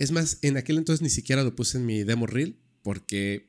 [0.00, 3.48] es más, en aquel entonces ni siquiera lo puse en mi demo reel, porque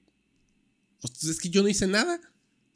[1.02, 2.22] pues, es que yo no hice nada.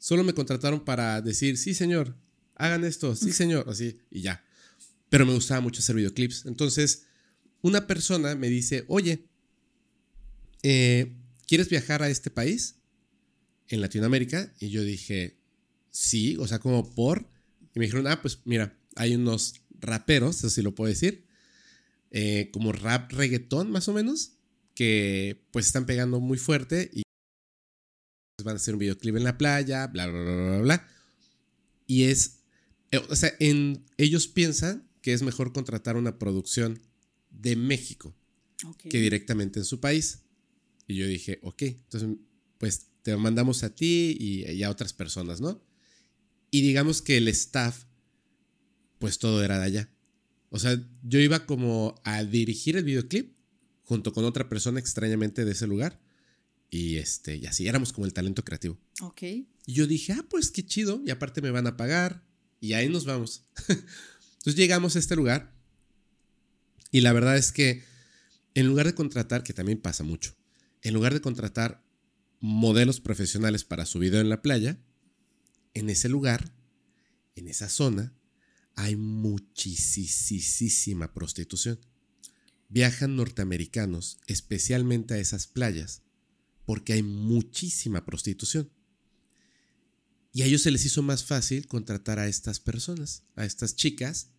[0.04, 2.14] Solo me contrataron para decir, sí, señor,
[2.56, 4.44] hagan esto, sí, señor, así, y ya.
[5.08, 6.44] Pero me gustaba mucho hacer videoclips.
[6.44, 7.06] Entonces,
[7.62, 9.24] una persona me dice, oye,
[10.62, 12.76] eh, ¿quieres viajar a este país?
[13.68, 14.52] En Latinoamérica.
[14.60, 15.38] Y yo dije,
[15.90, 17.26] sí, o sea, como por.
[17.74, 21.24] Y me dijeron, ah, pues mira, hay unos raperos, eso sí lo puedo decir,
[22.10, 24.32] eh, como rap reggaetón más o menos,
[24.74, 27.03] que pues están pegando muy fuerte y
[28.44, 30.88] van a hacer un videoclip en la playa, bla, bla, bla, bla, bla.
[31.86, 32.40] Y es,
[32.90, 36.80] eh, o sea, en, ellos piensan que es mejor contratar una producción
[37.30, 38.14] de México
[38.88, 40.20] que directamente en su país.
[40.86, 42.08] Y yo dije, ok, entonces,
[42.58, 45.62] pues te mandamos a ti y, y a otras personas, ¿no?
[46.50, 47.84] Y digamos que el staff,
[48.98, 49.90] pues todo era de allá.
[50.50, 53.34] O sea, yo iba como a dirigir el videoclip
[53.82, 56.00] junto con otra persona extrañamente de ese lugar.
[56.74, 58.76] Y este, y así éramos como el talento creativo.
[59.00, 59.22] Ok.
[59.22, 61.00] Y yo dije, ah, pues qué chido.
[61.06, 62.26] Y aparte me van a pagar.
[62.58, 63.44] Y ahí nos vamos.
[63.68, 65.54] Entonces llegamos a este lugar.
[66.90, 67.84] Y la verdad es que
[68.54, 70.34] en lugar de contratar, que también pasa mucho,
[70.82, 71.86] en lugar de contratar
[72.40, 74.76] modelos profesionales para su video en la playa,
[75.74, 76.56] en ese lugar,
[77.36, 78.12] en esa zona,
[78.74, 81.78] hay muchísima prostitución.
[82.68, 86.02] Viajan norteamericanos especialmente a esas playas
[86.64, 88.70] porque hay muchísima prostitución.
[90.32, 94.30] Y a ellos se les hizo más fácil contratar a estas personas, a estas chicas.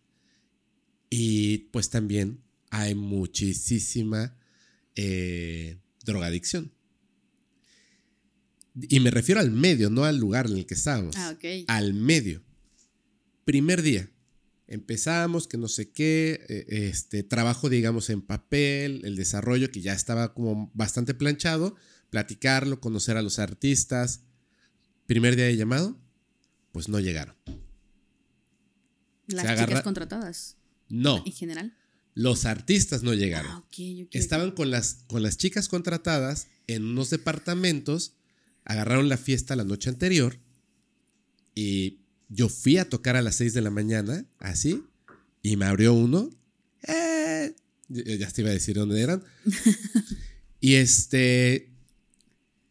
[1.08, 4.36] Y pues también hay muchísima
[4.94, 6.72] eh, drogadicción.
[8.74, 11.16] Y me refiero al medio, no al lugar en el que estábamos.
[11.16, 11.64] Ah, ok.
[11.68, 12.42] Al medio.
[13.46, 14.10] Primer día.
[14.68, 19.94] Empezamos, que no sé qué, eh, este trabajo, digamos, en papel, el desarrollo que ya
[19.94, 21.76] estaba como bastante planchado,
[22.10, 24.20] platicarlo, conocer a los artistas.
[25.06, 25.98] Primer día de llamado,
[26.72, 27.36] pues no llegaron.
[29.26, 30.56] Las Se chicas contratadas
[30.88, 31.76] No, en general.
[32.14, 33.50] los artistas no llegaron.
[33.50, 33.64] Ah.
[34.12, 38.14] Estaban con las, con las chicas contratadas en unos departamentos,
[38.64, 40.38] agarraron la fiesta la noche anterior
[41.54, 44.84] y yo fui a tocar a las 6 de la mañana, así,
[45.42, 46.30] y me abrió uno.
[46.82, 47.54] ¡Eh!
[47.88, 49.22] Ya te iba a decir dónde eran.
[50.60, 51.72] y este.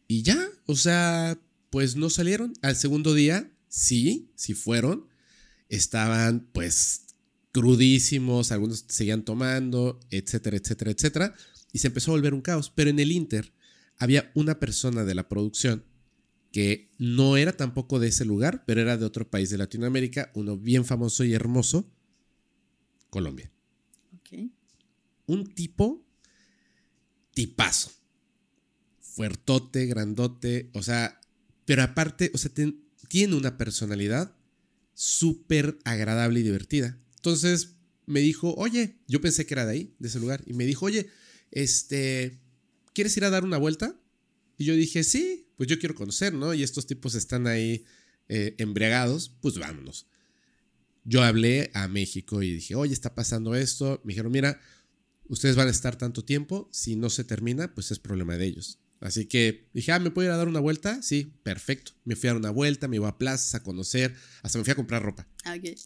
[0.08, 1.38] Y ya, o sea,
[1.70, 2.52] pues no salieron.
[2.62, 5.06] Al segundo día, sí, sí fueron.
[5.68, 7.06] Estaban, pues,
[7.52, 11.34] crudísimos, algunos seguían tomando, etcétera, etcétera, etcétera.
[11.72, 12.70] Y se empezó a volver un caos.
[12.74, 13.52] Pero en el Inter
[13.98, 15.84] había una persona de la producción
[16.52, 20.56] que no era tampoco de ese lugar, pero era de otro país de Latinoamérica, uno
[20.56, 21.90] bien famoso y hermoso,
[23.10, 23.50] Colombia.
[24.14, 24.50] Ok.
[25.26, 26.02] Un tipo
[27.32, 27.90] tipazo.
[29.16, 31.18] Fuertote, grandote, o sea,
[31.64, 32.50] pero aparte, o sea,
[33.08, 34.36] tiene una personalidad
[34.92, 36.98] súper agradable y divertida.
[37.14, 40.66] Entonces me dijo, oye, yo pensé que era de ahí, de ese lugar, y me
[40.66, 41.08] dijo, oye,
[41.50, 42.38] este,
[42.92, 43.98] ¿quieres ir a dar una vuelta?
[44.58, 46.52] Y yo dije, sí, pues yo quiero conocer, ¿no?
[46.52, 47.86] Y estos tipos están ahí
[48.28, 50.08] eh, embriagados, pues vámonos.
[51.04, 54.02] Yo hablé a México y dije, oye, está pasando esto.
[54.04, 54.60] Me dijeron, mira,
[55.26, 58.78] ustedes van a estar tanto tiempo, si no se termina, pues es problema de ellos.
[59.00, 61.02] Así que dije, ah, ¿me puedo ir a dar una vuelta?
[61.02, 61.92] Sí, perfecto.
[62.04, 64.72] Me fui a dar una vuelta, me iba a plazas a conocer, hasta me fui
[64.72, 65.28] a comprar ropa.
[65.44, 65.78] Ah, ok.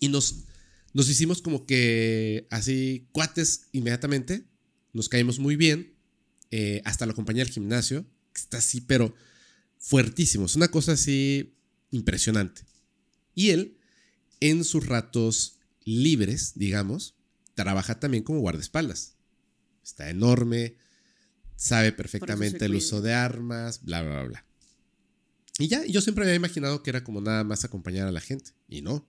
[0.00, 0.44] Y nos,
[0.92, 4.44] nos hicimos como que así cuates inmediatamente.
[4.92, 5.94] Nos caímos muy bien.
[6.50, 8.04] eh, hasta lo acompañé al gimnasio.
[8.32, 9.14] que Está así, pero
[9.78, 10.46] fuertísimo.
[10.46, 11.54] Es una cosa así
[11.92, 12.62] impresionante.
[13.34, 13.78] Y él,
[14.40, 17.14] en sus ratos libres, digamos,
[17.54, 19.16] trabaja también como guardaespaldas.
[19.84, 20.76] Está enorme,
[21.60, 24.46] sabe perfectamente el uso de armas, bla, bla, bla.
[25.58, 28.22] Y ya, yo siempre me había imaginado que era como nada más acompañar a la
[28.22, 28.52] gente.
[28.66, 29.06] Y no.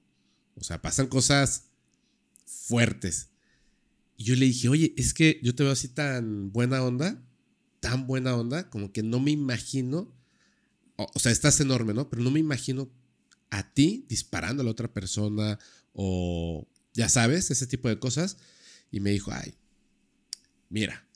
[0.55, 1.69] O sea, pasan cosas
[2.45, 3.29] fuertes.
[4.17, 7.23] Y yo le dije, oye, es que yo te veo así tan buena onda,
[7.79, 10.13] tan buena onda, como que no me imagino.
[10.97, 12.09] O, o sea, estás enorme, ¿no?
[12.09, 12.91] Pero no me imagino
[13.49, 15.57] a ti disparando a la otra persona
[15.93, 18.35] o ya sabes, ese tipo de cosas.
[18.91, 19.55] Y me dijo, ay,
[20.67, 21.07] mira,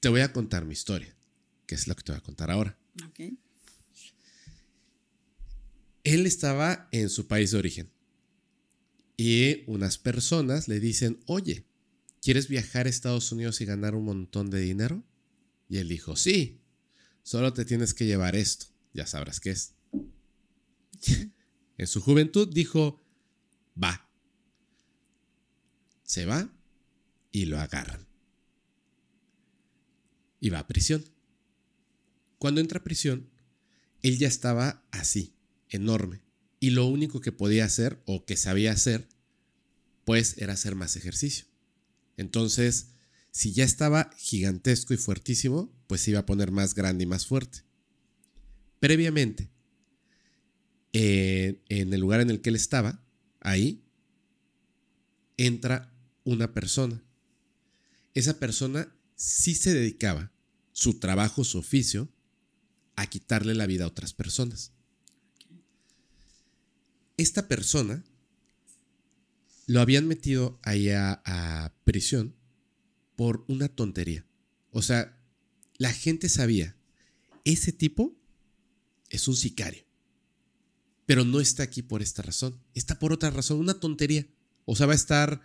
[0.00, 1.16] te voy a contar mi historia,
[1.66, 2.78] que es lo que te voy a contar ahora.
[3.08, 3.20] Ok.
[6.04, 7.90] Él estaba en su país de origen
[9.16, 11.66] y unas personas le dicen, oye,
[12.20, 15.02] ¿quieres viajar a Estados Unidos y ganar un montón de dinero?
[15.68, 16.60] Y él dijo, sí,
[17.22, 19.74] solo te tienes que llevar esto, ya sabrás qué es.
[21.78, 23.02] en su juventud dijo,
[23.82, 24.08] va.
[26.04, 26.48] Se va
[27.32, 28.05] y lo agarran.
[30.40, 31.04] Y va a prisión.
[32.38, 33.30] Cuando entra a prisión,
[34.02, 35.34] él ya estaba así,
[35.68, 36.20] enorme.
[36.60, 39.08] Y lo único que podía hacer o que sabía hacer,
[40.04, 41.46] pues era hacer más ejercicio.
[42.16, 42.88] Entonces,
[43.30, 47.26] si ya estaba gigantesco y fuertísimo, pues se iba a poner más grande y más
[47.26, 47.64] fuerte.
[48.80, 49.50] Previamente,
[50.92, 53.04] eh, en el lugar en el que él estaba,
[53.40, 53.84] ahí,
[55.36, 55.92] entra
[56.24, 57.02] una persona.
[58.14, 60.32] Esa persona sí se dedicaba,
[60.72, 62.08] su trabajo, su oficio,
[62.94, 64.72] a quitarle la vida a otras personas.
[67.16, 68.04] Esta persona
[69.66, 72.36] lo habían metido ahí a, a prisión
[73.16, 74.24] por una tontería.
[74.70, 75.18] O sea,
[75.78, 76.76] la gente sabía
[77.46, 78.18] ese tipo
[79.08, 79.84] es un sicario.
[81.06, 82.60] Pero no está aquí por esta razón.
[82.74, 84.26] Está por otra razón, una tontería.
[84.64, 85.40] O sea, va a estar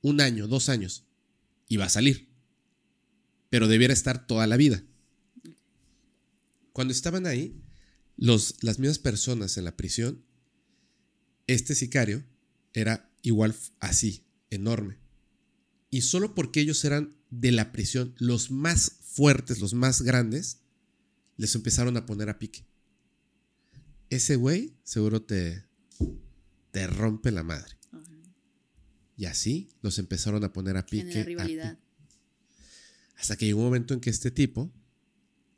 [0.00, 1.04] un año, dos años
[1.68, 2.31] y va a salir.
[3.52, 4.82] Pero debiera estar toda la vida.
[6.72, 7.60] Cuando estaban ahí,
[8.16, 10.24] los, las mismas personas en la prisión,
[11.46, 12.24] este sicario
[12.72, 14.96] era igual así, enorme.
[15.90, 20.60] Y solo porque ellos eran de la prisión los más fuertes, los más grandes,
[21.36, 22.64] les empezaron a poner a pique.
[24.08, 25.66] Ese güey seguro te,
[26.70, 27.76] te rompe la madre.
[29.14, 31.22] Y así los empezaron a poner a pique.
[31.22, 31.78] rivalidad.
[33.22, 34.74] Hasta que llegó un momento en que este tipo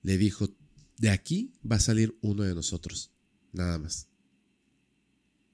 [0.03, 0.55] le dijo,
[0.99, 3.11] de aquí va a salir uno de nosotros,
[3.53, 4.11] nada más.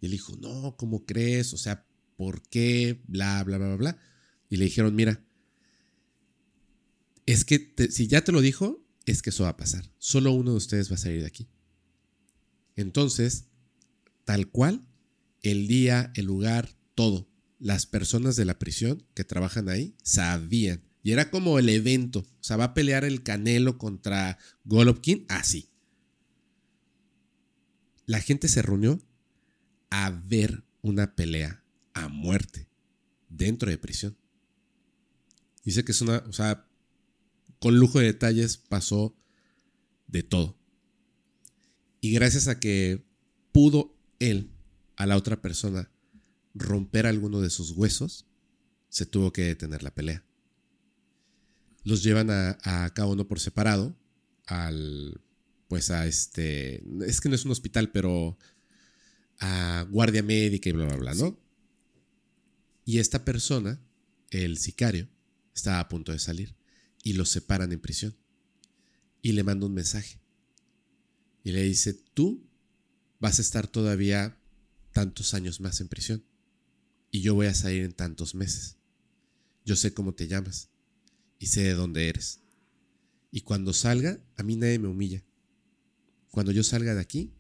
[0.01, 1.55] Y él dijo, no, ¿cómo crees?
[1.55, 3.01] O sea, ¿por qué?
[3.07, 3.99] Bla, bla, bla, bla, bla.
[4.49, 5.25] Y le dijeron, mira,
[7.27, 9.89] es que si ya te lo dijo, es que eso va a pasar.
[9.99, 11.49] Solo uno de ustedes va a salir de aquí.
[12.75, 13.51] Entonces,
[14.25, 14.85] tal cual,
[15.43, 20.90] el día, el lugar, todo, las personas de la prisión que trabajan ahí sabían.
[21.03, 22.21] Y era como el evento.
[22.21, 25.69] O sea, va a pelear el Canelo contra Golovkin así.
[28.07, 29.01] La gente se reunió
[29.91, 31.63] a ver una pelea
[31.95, 32.69] a muerte
[33.29, 34.17] dentro de prisión.
[35.65, 36.67] Dice que es una, o sea,
[37.61, 39.15] con lujo de detalles pasó
[40.07, 40.59] de todo.
[42.01, 43.05] Y gracias a que
[43.53, 44.51] pudo él
[44.97, 45.91] a la otra persona
[46.55, 48.27] romper alguno de sus huesos,
[48.89, 50.25] se tuvo que detener la pelea.
[51.85, 53.97] Los llevan a, a cada uno por separado
[54.47, 55.21] al,
[55.69, 58.37] pues a este, es que no es un hospital, pero
[59.39, 61.39] a guardia médica y bla, bla, bla, ¿no?
[62.85, 63.81] Y esta persona,
[64.31, 65.09] el sicario,
[65.55, 66.57] estaba a punto de salir
[67.03, 68.17] y lo separan en prisión.
[69.23, 70.19] Y le manda un mensaje.
[71.45, 72.49] Y le dice, tú
[73.19, 74.39] vas a estar todavía
[74.93, 76.25] tantos años más en prisión.
[77.11, 78.77] Y yo voy a salir en tantos meses.
[79.65, 80.70] Yo sé cómo te llamas.
[81.41, 82.43] Y sé de dónde eres.
[83.33, 85.25] Y cuando salga, a mí nadie me humilla.
[86.31, 87.35] Cuando yo salga de aquí,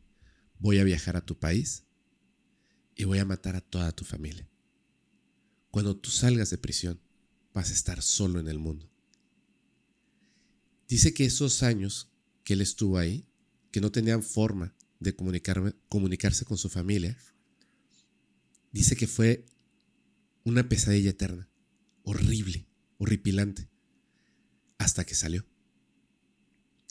[0.59, 1.85] voy a viajar a tu país
[2.97, 4.49] y voy a matar a toda tu familia.
[5.71, 7.01] Cuando tú salgas de prisión,
[7.55, 8.91] vas a estar solo en el mundo.
[10.89, 12.11] Dice que esos años
[12.43, 13.27] que él estuvo ahí,
[13.71, 17.17] que no tenían forma de comunicarse con su familia,
[18.73, 19.47] dice que fue
[20.45, 21.49] una pesadilla eterna,
[22.03, 22.67] horrible,
[22.99, 23.70] horripilante,
[24.81, 25.45] hasta que salió.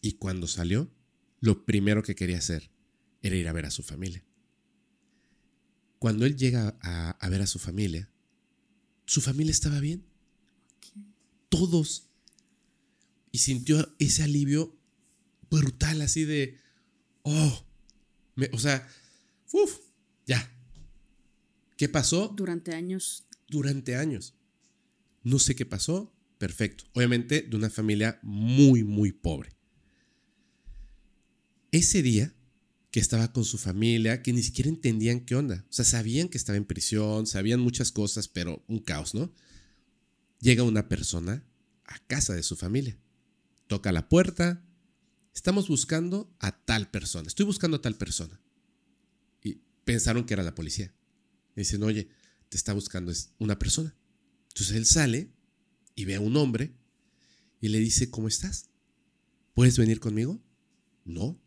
[0.02, 0.94] Y cuando salió,
[1.42, 2.72] lo primero que quería hacer
[3.24, 4.24] era ir a ver a su familia.
[5.98, 8.10] Cuando él llega a, ver a su familia,
[9.06, 10.06] su familia estaba bien.
[11.50, 12.12] Todos.
[13.32, 14.78] Y sintió ese alivio
[15.50, 16.60] brutal, así de,
[17.24, 17.66] oh,
[18.54, 18.88] o sea,
[19.52, 19.80] uff,
[20.28, 20.48] ya.
[21.76, 22.28] ¿Qué pasó?
[22.38, 23.26] Durante años.
[23.48, 24.36] Durante años.
[25.24, 26.14] No sé qué pasó.
[26.40, 26.86] Perfecto.
[26.94, 29.52] Obviamente de una familia muy, muy pobre.
[31.72, 32.34] Ese día
[32.92, 35.66] que estaba con su familia, que ni siquiera entendían qué onda.
[35.70, 39.32] O sea, sabían que estaba en prisión, sabían muchas cosas, pero un caos, ¿no?
[40.40, 41.46] Llega una persona
[41.86, 42.98] a casa de su familia,
[43.68, 44.66] toca la puerta,
[45.36, 48.42] estamos buscando a tal persona, estoy buscando a tal persona.
[49.44, 50.96] Y pensaron que era la policía.
[51.56, 52.08] Y dicen, oye,
[52.48, 53.94] te está buscando una persona.
[54.48, 55.34] Entonces él sale
[56.00, 56.72] y ve a un hombre
[57.60, 58.70] y le dice, ¿cómo estás?
[59.54, 60.40] ¿Puedes venir conmigo?
[61.04, 61.38] No,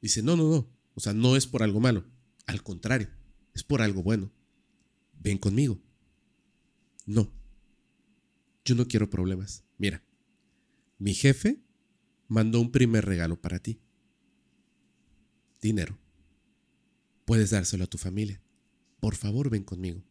[0.00, 0.68] Dice, no, no, no.
[0.94, 2.04] O sea, no es por algo malo.
[2.46, 3.08] Al contrario,
[3.54, 4.32] es por algo bueno.
[5.20, 5.80] Ven conmigo.
[7.06, 7.32] No.
[8.64, 9.62] Yo no quiero problemas.
[9.78, 10.02] Mira,
[10.98, 11.62] mi jefe
[12.26, 13.80] mandó un primer regalo para ti.
[15.60, 15.96] Dinero.
[17.24, 18.42] Puedes dárselo a tu familia.
[18.98, 20.02] Por favor, ven conmigo.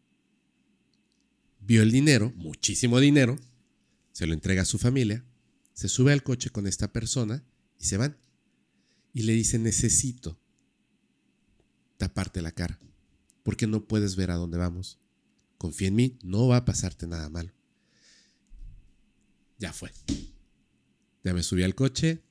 [1.60, 3.38] Vio el dinero, muchísimo dinero,
[4.12, 5.26] se lo entrega a su familia,
[5.74, 7.44] se sube al coche con esta persona
[7.80, 8.18] y se van
[9.14, 10.40] y le dice, necesito
[11.98, 12.80] taparte la cara,
[13.44, 15.00] porque no puedes ver a dónde vamos.
[15.58, 17.52] Confía en mí, no va a pasarte nada malo.
[19.60, 19.92] Ya fue.
[21.24, 22.24] Ya me subí al coche,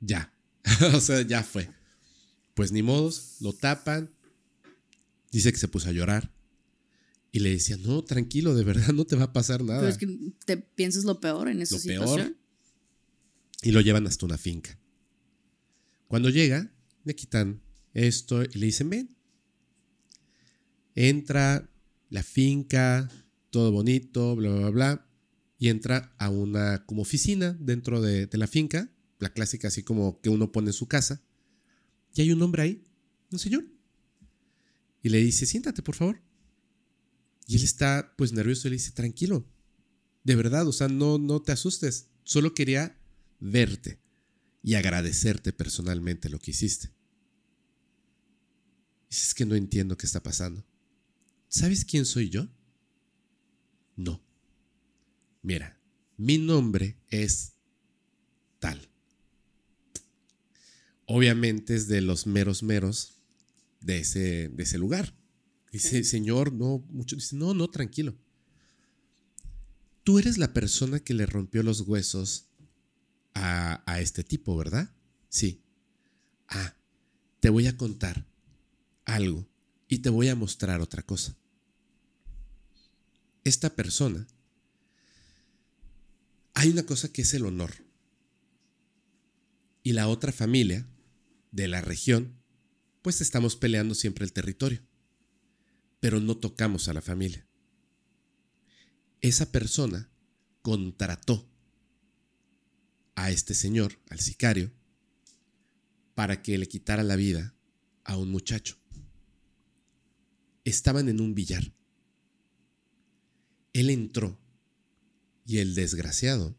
[0.00, 0.34] ya.
[0.94, 1.70] o sea, ya fue.
[2.54, 4.10] Pues ni modos, lo tapan.
[5.30, 6.32] Dice que se puso a llorar.
[7.38, 9.78] Y le decía, no, tranquilo, de verdad no te va a pasar nada.
[9.78, 12.16] Pero es que te piensas lo peor en esa lo situación.
[12.16, 12.36] Peor.
[13.62, 14.76] Y lo llevan hasta una finca.
[16.08, 16.68] Cuando llega,
[17.04, 17.62] le quitan
[17.94, 19.16] esto y le dicen, ven.
[20.96, 21.70] Entra
[22.10, 23.08] la finca,
[23.50, 25.08] todo bonito, bla, bla, bla,
[25.60, 30.28] y entra a una como oficina dentro de, la finca la clásica así como que
[30.28, 31.22] uno pone en su casa.
[32.14, 32.84] Y hay un hombre ahí,
[33.30, 33.64] un señor.
[35.04, 36.20] Y le dice, siéntate, por favor.
[37.48, 39.48] Y él está pues nervioso y le dice, tranquilo,
[40.22, 42.10] de verdad, o sea, no, no te asustes.
[42.22, 43.00] Solo quería
[43.40, 43.98] verte
[44.62, 46.92] y agradecerte personalmente lo que hiciste.
[49.08, 50.62] Dices que no entiendo qué está pasando.
[51.48, 52.46] ¿Sabes quién soy yo?
[53.96, 54.22] No.
[55.40, 55.80] Mira,
[56.18, 57.54] mi nombre es
[58.58, 58.90] tal.
[61.06, 63.22] Obviamente es de los meros meros
[63.80, 65.17] de ese, de ese lugar.
[65.72, 67.16] Dice, Señor, no, mucho.
[67.16, 68.16] Dice, no, no, tranquilo.
[70.04, 72.48] Tú eres la persona que le rompió los huesos
[73.34, 74.90] a, a este tipo, ¿verdad?
[75.28, 75.62] Sí.
[76.48, 76.74] Ah,
[77.40, 78.26] te voy a contar
[79.04, 79.46] algo
[79.88, 81.36] y te voy a mostrar otra cosa.
[83.44, 84.26] Esta persona,
[86.54, 87.72] hay una cosa que es el honor.
[89.82, 90.86] Y la otra familia
[91.52, 92.34] de la región,
[93.02, 94.82] pues estamos peleando siempre el territorio,
[96.00, 97.46] pero no tocamos a la familia.
[99.20, 100.10] Esa persona
[100.62, 101.48] contrató
[103.14, 104.72] a este señor, al sicario,
[106.14, 107.54] para que le quitara la vida
[108.04, 108.78] a un muchacho
[110.68, 111.72] estaban en un billar.
[113.72, 114.38] Él entró
[115.46, 116.56] y el desgraciado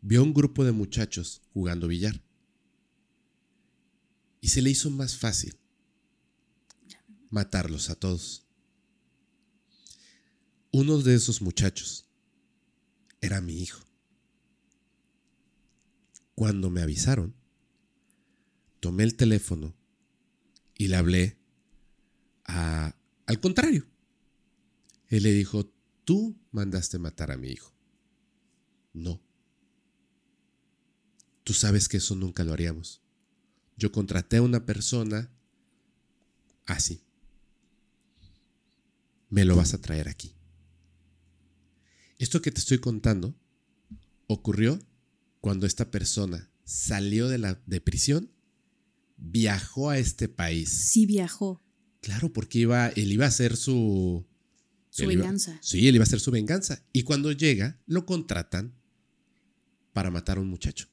[0.00, 2.22] vio un grupo de muchachos jugando billar.
[4.40, 5.56] Y se le hizo más fácil
[7.32, 8.46] matarlos a todos.
[10.70, 12.08] Uno de esos muchachos
[13.20, 13.82] era mi hijo.
[16.34, 17.34] Cuando me avisaron,
[18.80, 19.74] tomé el teléfono
[20.76, 21.38] y le hablé
[22.44, 23.86] al contrario.
[25.08, 25.72] Él le dijo,
[26.04, 27.72] tú mandaste matar a mi hijo.
[28.92, 29.22] No.
[31.44, 33.02] Tú sabes que eso nunca lo haríamos.
[33.76, 35.30] Yo contraté a una persona
[36.66, 37.02] así.
[39.32, 40.36] Me lo vas a traer aquí.
[42.18, 43.34] Esto que te estoy contando
[44.26, 44.78] ocurrió
[45.40, 48.30] cuando esta persona salió de la de prisión,
[49.16, 50.68] viajó a este país.
[50.68, 51.64] Sí viajó.
[52.02, 54.28] Claro, porque iba, él iba a hacer su...
[54.90, 55.58] Su venganza.
[55.62, 56.84] sí, él iba a hacer su venganza.
[56.92, 58.74] Y cuando llega, lo contratan
[59.94, 60.88] para matar a un muchacho.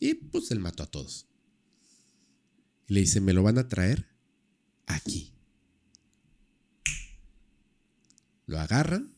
[0.00, 1.28] Y pues él mató a todos.
[2.86, 4.06] Y le dice, me lo van a traer
[4.86, 5.37] aquí.
[8.48, 9.14] Lo agarran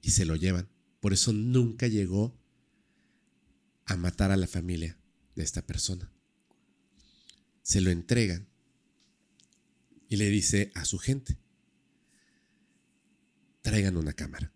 [0.00, 0.70] y se lo llevan.
[1.00, 2.34] Por eso nunca llegó
[3.84, 4.98] a matar a la familia
[5.36, 6.10] de esta persona.
[7.62, 8.48] Se lo entregan
[10.08, 11.36] y le dice a su gente,
[13.60, 14.50] traigan una cámara.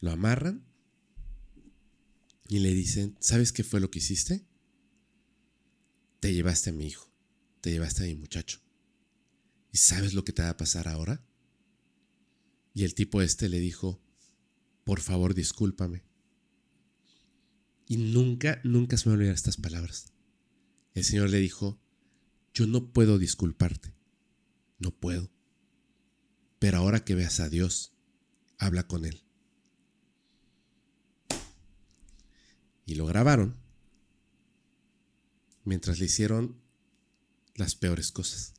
[0.00, 0.64] Lo amarran
[2.48, 4.44] y le dicen, ¿sabes qué fue lo que hiciste?
[6.18, 7.08] Te llevaste a mi hijo,
[7.60, 8.58] te llevaste a mi muchacho.
[9.70, 11.24] ¿Y sabes lo que te va a pasar ahora?
[12.74, 14.02] Y el tipo este le dijo,
[14.82, 16.02] por favor discúlpame.
[17.86, 20.12] Y nunca, nunca se me olvidaron estas palabras.
[20.92, 21.80] El Señor le dijo,
[22.52, 23.94] yo no puedo disculparte.
[24.78, 25.30] No puedo.
[26.58, 27.96] Pero ahora que veas a Dios,
[28.58, 29.22] habla con Él.
[32.86, 33.56] Y lo grabaron
[35.64, 36.60] mientras le hicieron
[37.54, 38.54] las peores cosas.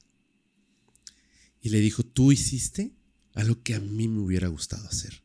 [1.62, 2.96] Y le dijo, tú hiciste
[3.36, 5.24] algo que a mí me hubiera gustado hacer.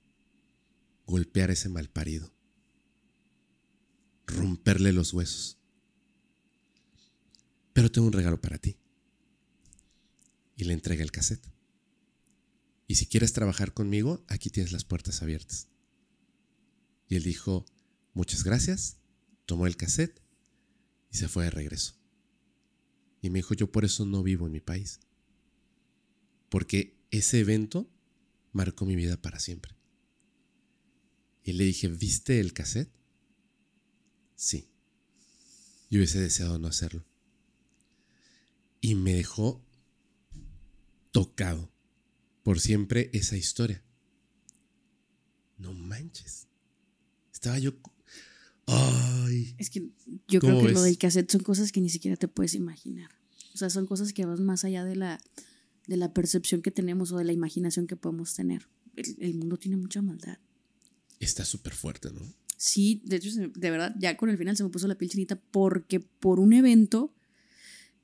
[1.06, 2.32] Golpear ese malparido.
[4.26, 5.60] Romperle los huesos
[7.72, 8.76] pero tengo un regalo para ti.
[10.56, 11.46] Y le entrega el cassette.
[12.86, 15.68] Y si quieres trabajar conmigo, aquí tienes las puertas abiertas.
[17.08, 17.64] Y él dijo,
[18.12, 18.98] muchas gracias,
[19.46, 20.20] tomó el cassette
[21.10, 21.94] y se fue de regreso.
[23.22, 25.00] Y me dijo, yo por eso no vivo en mi país.
[26.48, 27.88] Porque ese evento
[28.52, 29.76] marcó mi vida para siempre.
[31.42, 32.90] Y le dije, ¿viste el cassette?
[34.36, 34.68] Sí.
[35.90, 37.04] Yo hubiese deseado no hacerlo
[38.80, 39.62] y me dejó
[41.10, 41.70] tocado
[42.42, 43.82] por siempre esa historia.
[45.58, 46.48] No manches.
[47.32, 47.72] Estaba yo...
[48.66, 49.54] Ay.
[49.58, 49.90] Es que
[50.28, 53.10] yo creo que lo del cassette son cosas que ni siquiera te puedes imaginar.
[53.54, 55.20] O sea, son cosas que van más allá de la,
[55.86, 58.68] de la percepción que tenemos o de la imaginación que podemos tener.
[58.96, 60.38] El, el mundo tiene mucha maldad.
[61.18, 62.20] Está súper fuerte, ¿no?
[62.56, 65.36] Sí, de hecho, de verdad, ya con el final se me puso la piel chinita
[65.36, 67.14] porque por un evento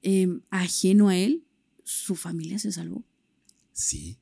[0.09, 1.45] Em, ajeno a él,
[1.83, 3.05] su familia se salvó.
[3.73, 4.21] Sí.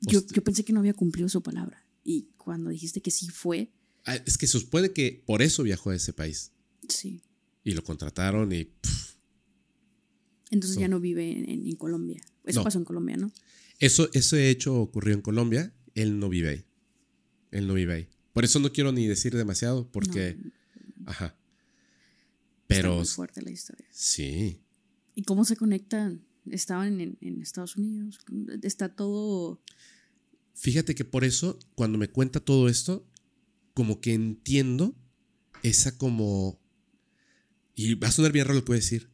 [0.00, 1.84] Yo, yo, pensé que no había cumplido su palabra.
[2.04, 3.72] Y cuando dijiste que sí fue,
[4.04, 6.52] Ah, Es que se supone que por eso viajó a ese país.
[6.88, 7.20] Sí.
[7.64, 8.66] Y lo contrataron y...
[8.66, 9.05] pff,
[10.50, 11.00] Entonces ya No.
[11.00, 12.20] vive en, en- en Colombia.
[12.44, 12.64] Eso No.
[12.64, 13.32] pasó en Colombia, ¿no?
[13.78, 15.72] Eso, ese hecho ocurrió en Colombia.
[15.94, 16.64] Él no vive ahí.
[17.50, 18.08] Él no vive ahí.
[18.32, 20.36] Por eso no quiero ni decir demasiado, porque...
[21.06, 21.26] Ajá.
[21.26, 21.36] Está
[22.66, 22.96] Pero...
[22.96, 23.86] muy fuerte la historia.
[23.90, 24.60] Sí.
[25.14, 26.24] ¿Y cómo se conectan?
[26.50, 28.18] Estaban en, en Estados Unidos.
[28.62, 29.60] Está todo.
[30.54, 33.06] Fíjate que por eso, cuando me cuenta todo esto,
[33.74, 34.94] como que entiendo
[35.62, 36.60] esa como...
[37.74, 39.10] Y va a sonar bien raro lo que voy a decir.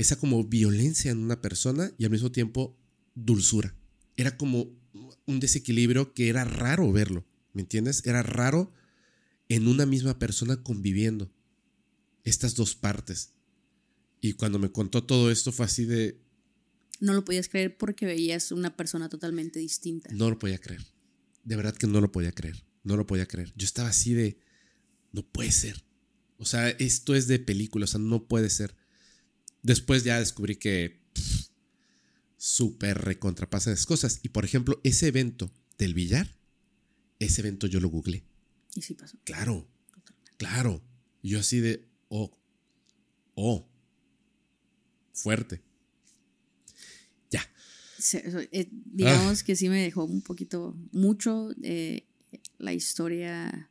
[0.00, 2.74] Esa como violencia en una persona y al mismo tiempo
[3.14, 3.76] dulzura.
[4.16, 4.74] Era como
[5.26, 7.26] un desequilibrio que era raro verlo.
[7.52, 8.06] ¿Me entiendes?
[8.06, 8.72] Era raro
[9.50, 11.30] en una misma persona conviviendo.
[12.24, 13.34] Estas dos partes.
[14.22, 16.18] Y cuando me contó todo esto fue así de...
[16.98, 20.08] No lo podías creer porque veías una persona totalmente distinta.
[20.14, 20.82] No lo podía creer.
[21.44, 22.64] De verdad que no lo podía creer.
[22.84, 23.52] No lo podía creer.
[23.54, 24.38] Yo estaba así de.
[25.12, 25.84] No puede ser.
[26.38, 27.84] O sea, esto es de película.
[27.84, 28.79] O sea, no puede ser.
[29.62, 31.00] Después ya descubrí que.
[32.36, 34.20] Súper recontrapasan esas cosas.
[34.22, 36.36] Y por ejemplo, ese evento del billar.
[37.18, 38.24] Ese evento yo lo googleé.
[38.74, 39.18] Y sí pasó.
[39.24, 39.68] Claro.
[40.38, 40.82] Claro.
[41.22, 41.86] Y yo así de.
[42.08, 42.30] Oh.
[43.34, 43.68] Oh.
[45.12, 45.60] Fuerte.
[47.30, 47.42] Ya.
[48.14, 48.74] Eh, Ah.
[48.86, 52.06] digamos que sí me dejó un poquito, mucho eh,
[52.58, 53.70] la historia.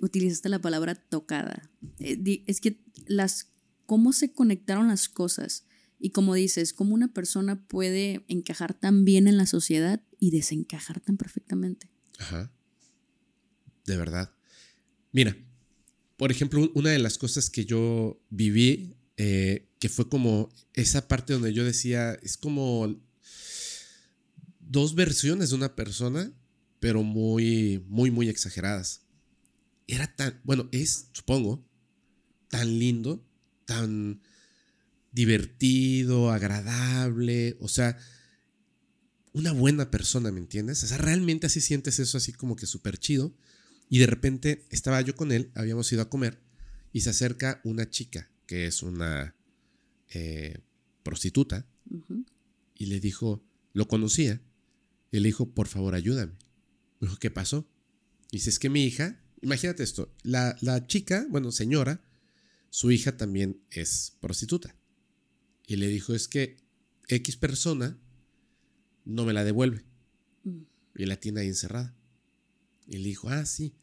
[0.00, 1.68] Utilizaste la palabra tocada.
[1.98, 3.48] Eh, es que las.
[3.86, 5.64] Cómo se conectaron las cosas.
[5.98, 11.00] Y como dices, cómo una persona puede encajar tan bien en la sociedad y desencajar
[11.00, 11.88] tan perfectamente.
[12.18, 12.52] Ajá.
[13.86, 14.30] De verdad.
[15.12, 15.36] Mira,
[16.18, 21.08] por ejemplo, un- una de las cosas que yo viví, eh, que fue como esa
[21.08, 22.94] parte donde yo decía, es como
[24.60, 26.32] dos versiones de una persona,
[26.80, 29.02] pero muy, muy, muy exageradas.
[29.86, 31.64] Era tan, bueno, es, supongo,
[32.48, 33.24] tan lindo,
[33.66, 34.22] tan
[35.12, 37.98] divertido, agradable, o sea,
[39.32, 40.82] una buena persona, ¿me entiendes?
[40.82, 43.34] O sea, realmente así sientes eso así como que súper chido.
[43.88, 46.40] Y de repente estaba yo con él, habíamos ido a comer,
[46.92, 49.36] y se acerca una chica, que es una
[50.08, 50.58] eh,
[51.02, 51.66] prostituta,
[52.74, 53.44] y le dijo,
[53.74, 54.40] lo conocía,
[55.12, 56.32] y le dijo, por favor, ayúdame.
[57.00, 57.68] Me dijo, ¿qué pasó?
[58.30, 62.02] Y dice, es que mi hija, imagínate esto, la, la chica, bueno, señora,
[62.76, 64.76] su hija también es prostituta.
[65.66, 66.58] Y le dijo, es que
[67.08, 67.98] X persona
[69.06, 69.86] no me la devuelve.
[70.44, 70.60] Mm.
[70.96, 71.96] Y la tiene ahí encerrada.
[72.86, 73.74] Y le dijo, ah, sí.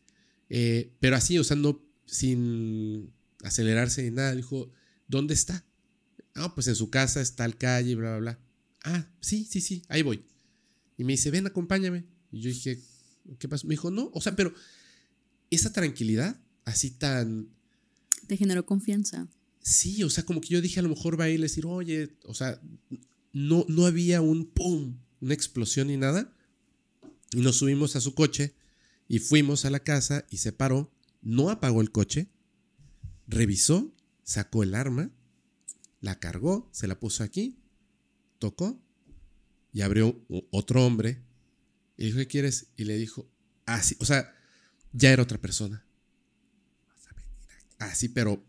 [0.47, 3.11] Eh, pero así, o sea, no, sin
[3.43, 4.69] acelerarse ni nada, le dijo,
[5.07, 5.65] ¿dónde está?
[6.35, 8.39] Ah, pues en su casa está el calle, bla, bla, bla.
[8.83, 10.23] Ah, sí, sí, sí, ahí voy.
[10.99, 12.05] Y me dice, ven, acompáñame.
[12.31, 12.79] Y yo dije,
[13.39, 13.65] ¿qué pasó?
[13.65, 14.53] Me dijo, no, o sea, pero
[15.49, 17.49] esa tranquilidad, así tan,
[18.27, 19.27] Te generó confianza.
[19.61, 21.65] Sí, o sea, como que yo dije a lo mejor va a ir a decir,
[21.65, 22.61] oye, o sea,
[23.31, 26.35] no, no había un pum, una explosión ni nada.
[27.31, 28.53] Y nos subimos a su coche
[29.07, 32.27] y fuimos a la casa y se paró, no apagó el coche,
[33.27, 35.11] revisó, sacó el arma,
[36.01, 37.57] la cargó, se la puso aquí,
[38.39, 38.81] tocó
[39.71, 40.21] y abrió
[40.51, 41.23] otro hombre
[41.97, 42.67] y dijo, ¿qué quieres?
[42.75, 43.29] Y le dijo,
[43.65, 44.33] así, o sea,
[44.91, 45.85] ya era otra persona.
[47.85, 48.45] Así, pero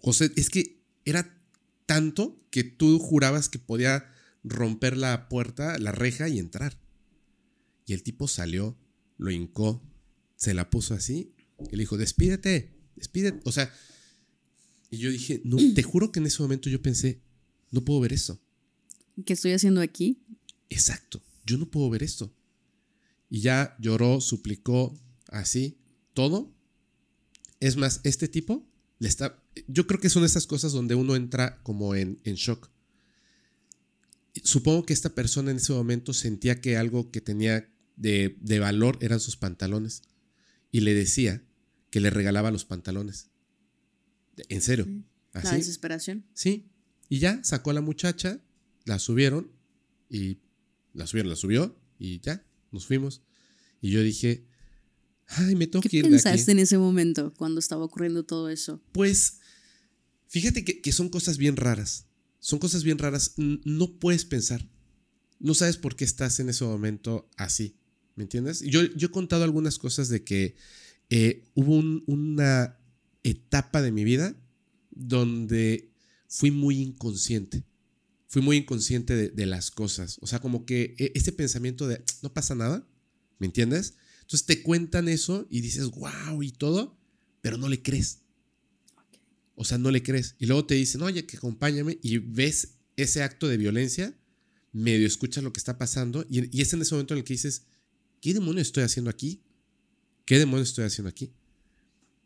[0.00, 1.40] José, es que era
[1.86, 4.10] tanto que tú jurabas que podía
[4.42, 6.80] romper la puerta, la reja y entrar.
[7.86, 8.76] Y el tipo salió,
[9.18, 9.82] lo hincó,
[10.36, 11.34] se la puso así
[11.70, 13.40] y le dijo, despídete, despídete.
[13.44, 13.72] O sea,
[14.90, 17.22] y yo dije, no, te juro que en ese momento yo pensé,
[17.70, 18.40] no puedo ver esto.
[19.24, 20.22] ¿Qué estoy haciendo aquí?
[20.68, 22.34] Exacto, yo no puedo ver esto.
[23.28, 24.98] Y ya lloró, suplicó,
[25.28, 25.78] así,
[26.14, 26.55] todo.
[27.60, 29.42] Es más, este tipo le está.
[29.66, 32.70] Yo creo que son esas cosas donde uno entra como en, en shock.
[34.42, 38.98] Supongo que esta persona en ese momento sentía que algo que tenía de, de valor
[39.00, 40.02] eran sus pantalones.
[40.70, 41.42] Y le decía
[41.90, 43.30] que le regalaba los pantalones.
[44.48, 44.86] En serio.
[45.32, 45.56] La Así.
[45.56, 46.26] desesperación.
[46.34, 46.70] Sí.
[47.08, 48.40] Y ya sacó a la muchacha,
[48.84, 49.52] la subieron
[50.10, 50.38] y
[50.92, 53.22] la subieron, la subió y ya, nos fuimos.
[53.80, 54.46] Y yo dije,
[55.28, 56.22] ay, me tengo ¿Qué que ir de aquí.
[56.22, 58.82] pensaste en ese momento cuando estaba ocurriendo todo eso?
[58.92, 59.40] Pues,
[60.28, 62.06] fíjate que, que son cosas bien raras.
[62.38, 63.34] Son cosas bien raras.
[63.36, 64.68] No puedes pensar.
[65.40, 67.76] No sabes por qué estás en ese momento así.
[68.14, 68.60] ¿Me entiendes?
[68.60, 70.56] Yo, yo he contado algunas cosas de que
[71.10, 72.78] eh, hubo un- una
[73.22, 74.34] etapa de mi vida
[74.90, 75.92] donde
[76.28, 77.64] fui muy inconsciente.
[78.28, 80.18] Fui muy inconsciente de, de las cosas.
[80.20, 82.88] O sea, como que e- ese pensamiento de no pasa nada,
[83.38, 83.94] ¿me entiendes?
[84.26, 86.98] Entonces te cuentan eso y dices, wow, y todo,
[87.42, 88.22] pero no le crees.
[89.54, 90.34] O sea, no le crees.
[90.40, 94.18] Y luego te dicen, oye, que acompáñame y ves ese acto de violencia,
[94.72, 97.34] medio escuchas lo que está pasando y, y es en ese momento en el que
[97.34, 97.66] dices,
[98.20, 99.42] ¿qué demonio estoy haciendo aquí?
[100.24, 101.32] ¿Qué demonio estoy haciendo aquí?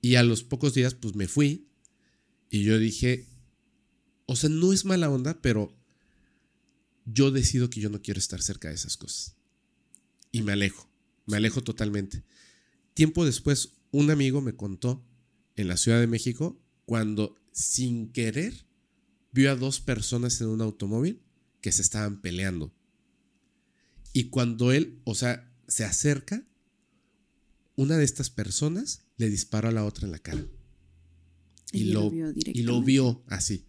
[0.00, 1.68] Y a los pocos días, pues me fui
[2.48, 3.28] y yo dije,
[4.24, 5.76] o sea, no es mala onda, pero
[7.04, 9.36] yo decido que yo no quiero estar cerca de esas cosas.
[10.32, 10.89] Y me alejo,
[11.30, 12.22] me alejo totalmente.
[12.94, 15.04] Tiempo después, un amigo me contó
[15.56, 18.66] en la Ciudad de México cuando sin querer
[19.32, 21.22] vio a dos personas en un automóvil
[21.60, 22.74] que se estaban peleando.
[24.12, 26.44] Y cuando él, o sea, se acerca,
[27.76, 30.44] una de estas personas le disparó a la otra en la cara.
[31.72, 33.66] Y, Y lo, y lo vio así.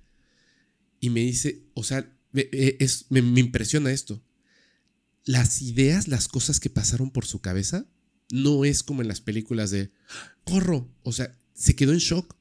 [0.99, 4.23] Y me dice, o sea, eh, es, me, me impresiona esto.
[5.25, 7.85] Las ideas, las cosas que pasaron por su cabeza,
[8.31, 9.91] no es como en las películas de,
[10.43, 10.89] corro.
[11.03, 12.35] O sea, se quedó en shock.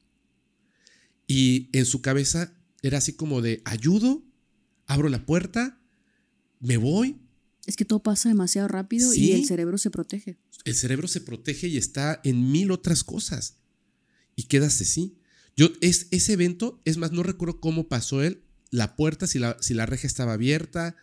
[1.26, 2.52] Y en su cabeza
[2.82, 4.24] era así como de, ayudo,
[4.86, 5.80] abro la puerta,
[6.60, 7.20] me voy,
[7.66, 9.26] Es que todo pasa demasiado rápido Sí.
[9.26, 10.38] y el cerebro se protege.
[10.64, 13.58] el cerebro se protege y está en mil otras cosas.
[14.34, 15.18] Y quedas así.
[15.56, 19.56] Yo, es, ese evento, es más, no recuerdo cómo pasó él, la puerta, si la,
[19.60, 20.96] si la reja estaba abierta,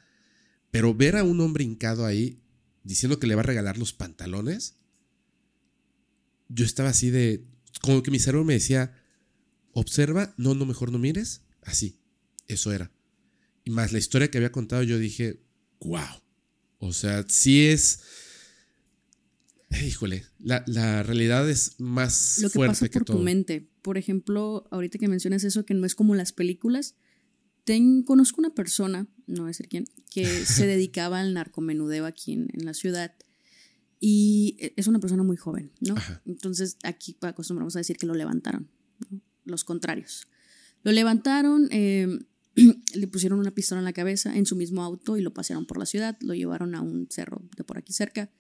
[0.72, 2.42] pero ver a un hombre hincado ahí
[2.84, 4.76] diciendo que le va a regalar los pantalones,
[6.50, 7.46] yo estaba así de,
[7.82, 8.94] como que mi cerebro me decía,
[9.74, 12.00] observa, no, no, mejor no mires, así,
[12.48, 12.92] eso era.
[13.64, 15.42] Y más la historia que había contado, yo dije,
[15.82, 16.22] wow.
[16.80, 18.02] O sea, sí es...
[19.86, 23.18] Híjole, la, la realidad es más Lo que fuerte pasa que por todo.
[23.18, 23.70] tu mente.
[23.82, 26.96] Por ejemplo, ahorita que mencionas eso, que no es como las películas,
[27.68, 32.32] ten- conozco una persona, no voy a decir quién, que se dedicaba al narcomenudeo aquí
[32.32, 33.14] en, en la ciudad.
[34.00, 35.96] Y e- es una persona muy joven, ¿no?
[35.98, 36.22] Ajá.
[36.26, 38.70] Entonces aquí acostumbramos a decir que lo levantaron,
[39.12, 39.20] ¿no?
[39.44, 40.28] los contrarios.
[40.84, 42.08] Lo levantaron, eh,
[42.96, 45.78] le pusieron una pistola en la cabeza en su mismo auto y lo pasearon por
[45.78, 48.32] la ciudad, lo llevaron a un cerro de por aquí cerca.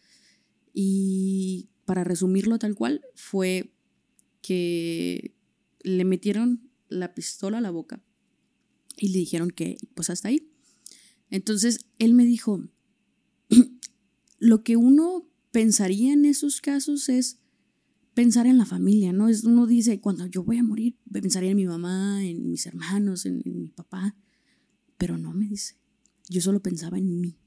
[0.73, 3.73] Y para resumirlo tal cual, fue
[4.41, 5.35] que
[5.81, 8.01] le metieron la pistola a la boca
[8.97, 10.49] y le dijeron que pues hasta ahí.
[11.29, 12.67] Entonces él me dijo,
[14.39, 17.39] lo que uno pensaría en esos casos es
[18.13, 19.29] pensar en la familia, ¿no?
[19.29, 23.25] Es, uno dice, cuando yo voy a morir, pensaría en mi mamá, en mis hermanos,
[23.25, 24.15] en, en mi papá,
[24.97, 25.75] pero no me dice.
[26.29, 27.37] Yo solo pensaba en mí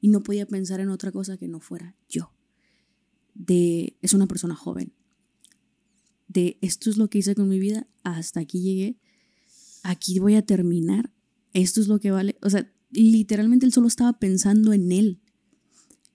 [0.00, 2.32] y no podía pensar en otra cosa que no fuera yo.
[3.34, 4.92] De, es una persona joven.
[6.26, 8.98] De esto es lo que hice con mi vida, hasta aquí llegué,
[9.82, 11.12] aquí voy a terminar,
[11.52, 12.36] esto es lo que vale.
[12.42, 15.20] O sea, literalmente él solo estaba pensando en él.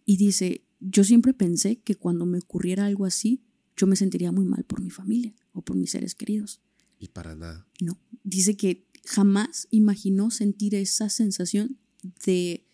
[0.06, 3.42] Y dice, yo siempre pensé que cuando me ocurriera algo así,
[3.76, 6.62] yo me sentiría muy mal por mi familia o por mis seres queridos.
[7.00, 7.68] Y para nada.
[7.82, 11.78] No, dice que jamás imaginó sentir esa sensación
[12.26, 12.66] de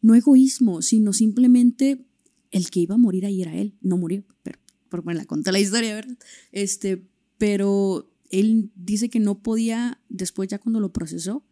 [0.00, 2.06] no egoísmo, sino simplemente
[2.50, 3.76] el que iba a morir ahí era él.
[3.80, 6.16] No murió, pero por me la conté la historia, ¿verdad?
[6.52, 11.44] Este, pero él dice que no podía, después ya cuando lo procesó,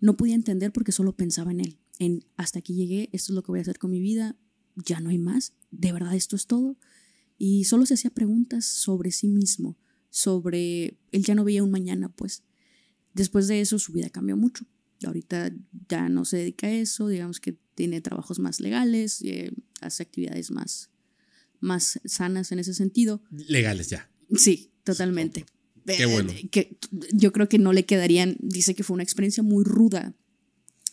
[0.00, 3.42] no podía entender porque solo pensaba en él, en hasta aquí llegué, esto es lo
[3.42, 4.36] que voy a hacer con mi vida,
[4.76, 6.78] ya no hay más, de verdad esto es todo.
[7.38, 9.78] Y solo se hacía preguntas sobre sí mismo,
[10.10, 12.42] sobre, él ya no veía un mañana, pues.
[13.14, 14.66] Después de eso su vida cambió mucho.
[15.04, 15.50] Ahorita
[15.88, 20.50] ya no se dedica a eso, digamos que tiene trabajos más legales, eh, hace actividades
[20.50, 20.90] más,
[21.60, 23.22] más sanas en ese sentido.
[23.30, 24.10] Legales ya.
[24.36, 25.46] Sí, totalmente.
[25.86, 26.32] Qué bueno.
[26.32, 26.76] Eh, Que
[27.12, 30.14] yo creo que no le quedarían, dice que fue una experiencia muy ruda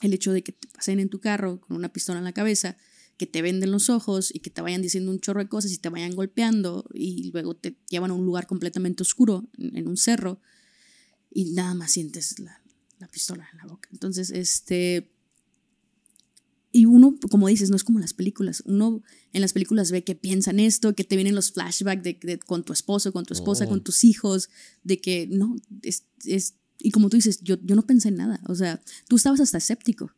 [0.01, 2.77] el hecho de que te pasen en tu carro con una pistola en la cabeza,
[3.17, 5.77] que te venden los ojos y que te vayan diciendo un chorro de cosas y
[5.79, 9.97] te vayan golpeando y luego te llevan a un lugar completamente oscuro, en, en un
[9.97, 10.39] cerro,
[11.31, 12.61] y nada más sientes la,
[12.99, 13.89] la pistola en la boca.
[13.91, 15.09] Entonces, este...
[16.78, 18.61] Y uno, como dices, no es como las películas.
[18.65, 19.01] Uno
[19.34, 22.63] en las películas ve que piensan esto, que te vienen los flashbacks de, de- con
[22.63, 23.69] tu esposo, con tu esposa, Oh.
[23.69, 24.49] con tus hijos,
[24.84, 28.39] de que no, es, es- y como tú dices, yo, yo no pensé en nada.
[28.47, 30.11] O sea, tú estabas hasta escéptico,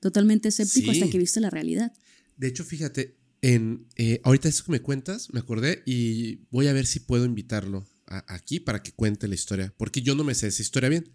[0.00, 0.98] totalmente escéptico Sí.
[1.00, 1.94] hasta que viste la realidad.
[2.36, 6.74] De hecho, fíjate, en, eh, ahorita eso que me cuentas, me acordé y voy a
[6.74, 10.34] ver si puedo invitarlo a- aquí para que cuente la historia, porque yo no me
[10.34, 11.08] sé esa historia bien.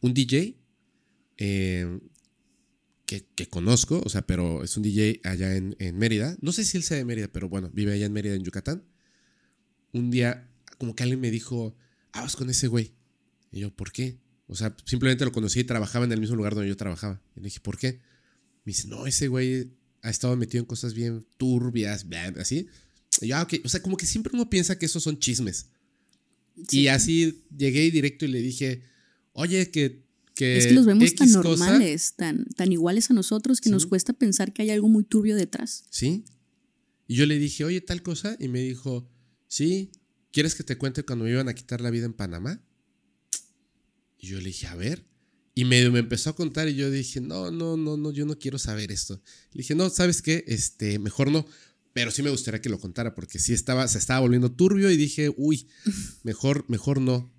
[0.00, 0.56] Un DJ
[1.36, 2.00] eh,
[3.20, 6.36] que, que conozco, o sea, pero es un DJ allá en, en Mérida.
[6.40, 8.84] No sé si él sea de Mérida, pero bueno, vive allá en Mérida, en Yucatán.
[9.92, 11.76] Un día, como que alguien me dijo,
[12.12, 12.94] ah, vas con ese güey.
[13.52, 14.18] Y yo, ¿por qué?
[14.46, 17.22] O sea, simplemente lo conocí y trabajaba en el mismo lugar donde yo trabajaba.
[17.36, 18.00] Y le dije, ¿por qué?
[18.64, 22.68] Me dice, no, ese güey ha estado metido en cosas bien turbias, bla, así.
[23.20, 23.54] Y yo, ah, ok.
[23.64, 25.70] O sea, como que siempre uno piensa que esos son chismes.
[26.68, 26.80] Sí.
[26.80, 28.82] Y así llegué directo y le dije,
[29.32, 30.03] oye, que...
[30.34, 33.72] que Es que los vemos tan cosa- normales, tan, tan iguales a nosotros que Sí.
[33.72, 35.84] nos cuesta pensar que hay algo muy turbio detrás.
[35.90, 36.24] Sí.
[37.06, 38.36] Y yo le dije, oye, tal cosa.
[38.40, 39.08] Y me dijo,
[39.46, 39.92] sí,
[40.32, 42.60] ¿quieres que te cuente cuando me iban a quitar la vida en Panamá?
[44.18, 45.04] Y yo le dije, a ver.
[45.54, 48.36] Y me, me empezó a contar y yo dije, no, no, no, no, yo no
[48.38, 49.22] quiero saber esto.
[49.52, 50.44] Le dije, no, ¿sabes qué?
[50.48, 51.46] Este, mejor no.
[51.92, 54.96] Pero sí me gustaría que lo contara porque sí estaba, se estaba volviendo turbio y
[54.96, 55.68] dije, uy,
[56.24, 57.32] mejor, mejor no.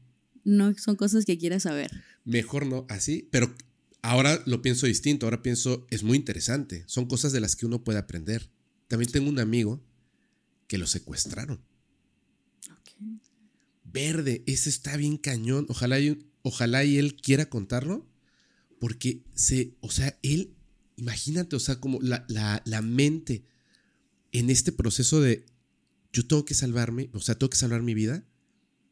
[0.45, 1.91] No son cosas que quieras saber.
[2.23, 3.27] Mejor no, así.
[3.31, 3.53] Pero
[4.01, 5.25] ahora lo pienso distinto.
[5.25, 6.83] Ahora pienso, es muy interesante.
[6.87, 8.49] Son cosas de las que uno puede aprender.
[8.87, 9.83] También tengo un amigo
[10.67, 11.61] que lo secuestraron.
[13.83, 15.65] Verde, ese está bien cañón.
[15.67, 18.07] Ojalá y, ojalá y él quiera contarlo.
[18.79, 20.55] Porque se, o sea, él,
[20.95, 23.45] imagínate, o sea, como la, la, la mente
[24.31, 25.45] en este proceso de
[26.15, 28.23] yo tengo que salvarme, o sea, tengo que salvar mi vida,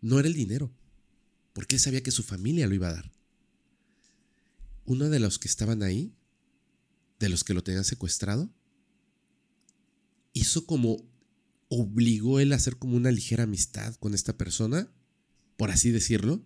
[0.02, 0.74] no era el dinero.
[1.54, 3.12] Porque él sabía que su familia lo iba a dar.
[4.86, 6.14] Uno de los que estaban ahí,
[7.20, 8.50] de los que lo tenían secuestrado,
[10.34, 10.98] hizo como
[11.70, 14.92] obligó él a hacer como una ligera amistad con esta persona,
[15.58, 16.44] por así decirlo.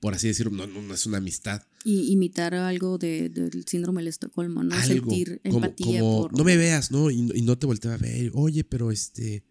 [0.00, 1.62] Por así decirlo, no, no, no es una amistad.
[1.82, 4.74] Y imitar algo de- del síndrome de Estocolmo, ¿no?
[4.74, 5.10] Algo.
[5.10, 6.36] Sentir como, empatía como, por.
[6.36, 7.10] no me veas, ¿no?
[7.10, 8.30] Y, y no te volteaba a ver.
[8.34, 9.42] Oye, pero este,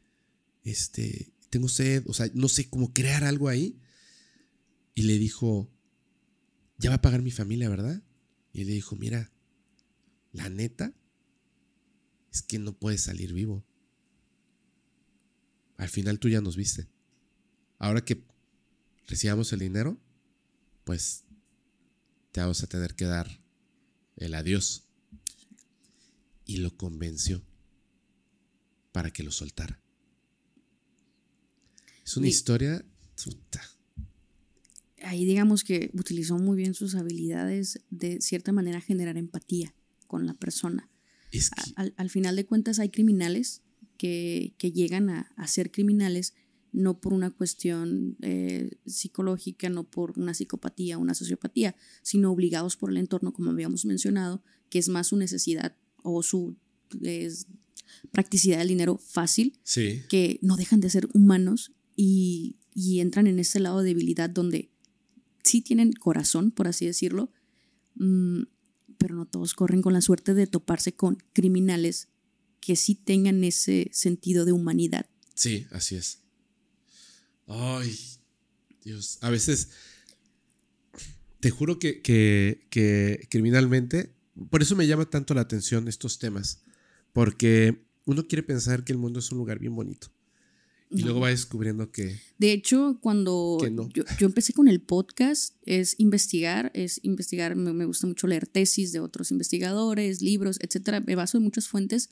[0.63, 2.03] este, tengo sed.
[2.07, 3.79] O sea, no sé, cómo crear algo ahí.
[4.95, 5.69] Y le dijo,
[6.77, 8.01] ya va a pagar mi familia, ¿verdad?
[8.53, 9.31] Y le dijo, mira,
[10.31, 10.93] la neta
[12.31, 13.65] es que no puedes salir vivo.
[15.77, 16.87] Al final tú ya nos viste.
[17.77, 18.23] Ahora que
[19.07, 19.99] recibamos el dinero,
[20.85, 21.25] pues
[22.31, 23.41] te vamos a tener que dar
[24.15, 24.83] el adiós.
[26.45, 27.41] Y lo convenció
[28.93, 29.81] para que lo soltara.
[32.05, 32.85] Es una Y- historia.
[33.23, 33.61] puta,
[35.05, 39.73] Ahí digamos que utilizó muy bien sus habilidades de cierta manera generar empatía
[40.07, 40.89] con la persona.
[41.31, 43.61] Es A- que, Al, al final de cuentas hay criminales
[43.97, 46.33] que, que llegan a, a ser criminales
[46.71, 52.89] no por una cuestión eh, psicológica, no por una psicopatía, una sociopatía, sino obligados por
[52.91, 56.57] el entorno, como habíamos mencionado, que es más su necesidad o su
[57.01, 57.47] es,
[58.11, 63.39] practicidad del dinero fácil, sí, que no dejan de ser humanos y, y entran en
[63.39, 64.69] ese lado de debilidad donde
[65.45, 67.31] sí tienen corazón, por así decirlo,
[67.95, 68.43] mm,
[68.97, 72.09] pero no todos corren con la suerte de toparse con criminales
[72.59, 75.07] que sí tengan ese sentido de humanidad.
[75.35, 76.19] sí, así es.
[77.47, 77.95] Ay,
[78.83, 79.19] Dios.
[79.21, 79.69] A veces,
[81.39, 82.67] te juro que,
[83.29, 84.15] criminalmente,
[84.49, 86.63] por eso me llama tanto la atención estos temas,
[87.13, 90.11] porque uno quiere pensar que el mundo es un lugar bien bonito.
[90.91, 91.05] Y No.
[91.05, 92.19] luego va descubriendo que...
[92.37, 93.89] De hecho, cuando Que no.
[93.89, 98.45] yo, yo empecé con el podcast, es investigar, es investigar, me, me gusta mucho leer
[98.47, 102.09] tesis de otros investigadores, libros, etcétera, me baso en muchas fuentes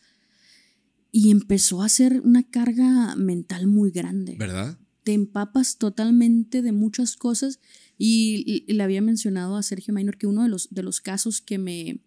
[1.11, 4.35] y empezó a ser una carga mental muy grande.
[4.39, 4.79] ¿Verdad?
[5.03, 7.59] Te empapas totalmente de muchas cosas
[7.97, 11.41] y, y le había mencionado a Sergio Maynor que uno de los, de los casos
[11.41, 12.01] que me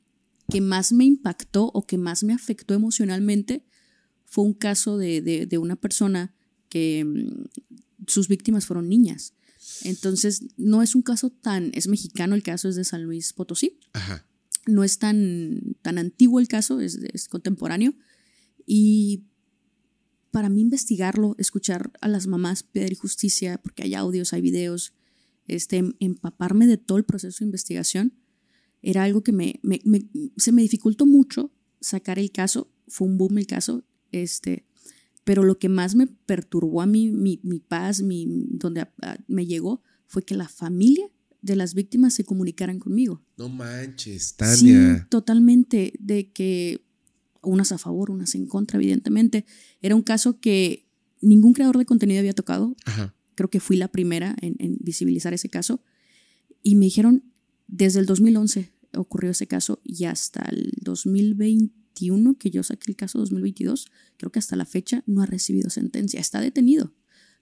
[0.48, 3.64] que más me impactó o que más me afectó emocionalmente
[4.26, 6.35] fue un caso de, de- de una persona
[6.68, 9.34] que mm, sus víctimas fueron niñas.
[9.82, 13.78] Entonces, no es un caso tan, es mexicano, el caso es de San Luis Potosí,
[13.92, 14.24] Ajá.
[14.66, 17.94] no es tan, tan antiguo el caso, es, es contemporáneo.
[18.66, 19.24] Y
[20.30, 24.92] para mí investigarlo, escuchar a las mamás pedir justicia, porque hay audios, hay videos,
[25.48, 28.12] este, em- empaparme de todo el proceso de investigación,
[28.82, 30.06] era algo que me, me- me-
[30.36, 31.50] se me dificultó mucho
[31.80, 34.65] sacar el caso, fue un boom el caso, este,
[35.26, 39.18] pero lo que más me perturbó a mí, mi, mi paz, mi, donde a- a-
[39.26, 41.10] me llegó, fue que la familia
[41.42, 43.22] de las víctimas se comunicaran conmigo.
[43.36, 45.06] No manches, Sí, Tania.
[45.10, 46.86] totalmente, de que
[47.42, 49.44] unas a favor, unas en contra, evidentemente.
[49.82, 50.86] Era un caso que
[51.20, 52.76] ningún creador de contenido había tocado.
[52.84, 53.12] Ajá.
[53.34, 55.82] Creo que fui la primera en, en visibilizar ese caso.
[56.62, 57.24] Y me dijeron,
[57.66, 60.72] desde el 2011 ocurrió ese caso y hasta el
[61.96, 63.86] 2021, que yo saqué el caso 2022,
[64.16, 66.20] creo que hasta la fecha no ha recibido sentencia.
[66.20, 66.94] Está detenido,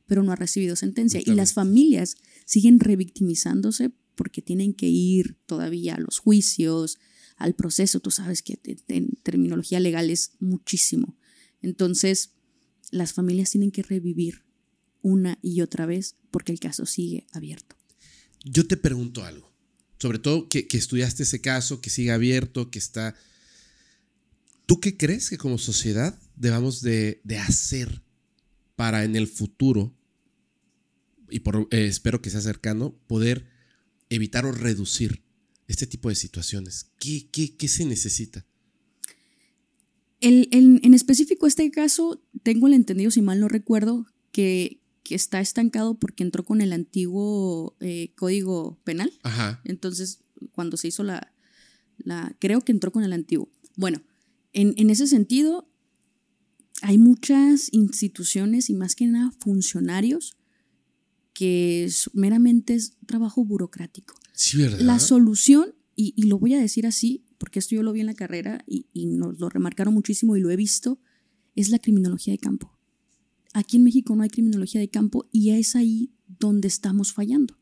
[0.07, 1.20] pero no ha recibido sentencia.
[1.24, 6.98] Y las familias siguen revictimizándose porque tienen que ir todavía a los juicios,
[7.36, 8.00] al proceso.
[8.00, 11.18] Tú sabes que en terminología legal es muchísimo.
[11.62, 12.30] Entonces,
[12.90, 14.44] las familias tienen que revivir
[15.02, 17.76] una y otra vez porque el caso sigue abierto.
[18.44, 19.52] Yo te pregunto algo.
[19.98, 23.16] Sobre todo que, que estudiaste ese caso, que sigue abierto, que está...
[24.66, 28.02] ¿Tú qué crees que como sociedad debamos de, de hacer
[28.76, 29.94] para en el futuro,
[31.30, 33.46] y por, eh, espero que sea cercano, poder
[34.10, 35.22] evitar o reducir
[35.68, 36.90] este tipo de situaciones?
[36.98, 38.46] ¿Qué, qué, qué se necesita?
[40.20, 45.14] El, el- en específico, este caso, tengo el entendido, si mal no recuerdo, que, que
[45.14, 49.12] está estancado porque entró con el antiguo eh, código penal.
[49.22, 49.60] Ajá.
[49.64, 50.20] Entonces,
[50.52, 51.32] cuando se hizo la,
[51.98, 53.48] la creo que entró con el antiguo.
[53.76, 54.00] Bueno,
[54.55, 55.68] en, en ese sentido,
[56.82, 60.36] hay muchas instituciones y más que nada funcionarios
[61.32, 64.14] que es- meramente es trabajo burocrático.
[64.32, 64.80] Sí, ¿verdad?
[64.80, 68.07] La solución, y, y lo voy a decir así, porque esto yo lo vi en
[68.07, 70.98] la carrera y, y nos lo remarcaron muchísimo y lo he visto,
[71.55, 72.72] es la criminología de campo.
[73.52, 77.57] Aquí en México no hay criminología de campo y es ahí donde estamos fallando.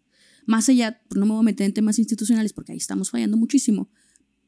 [0.47, 3.37] Más allá, pues no me voy a meter en temas institucionales porque ahí estamos fallando
[3.37, 3.91] muchísimo,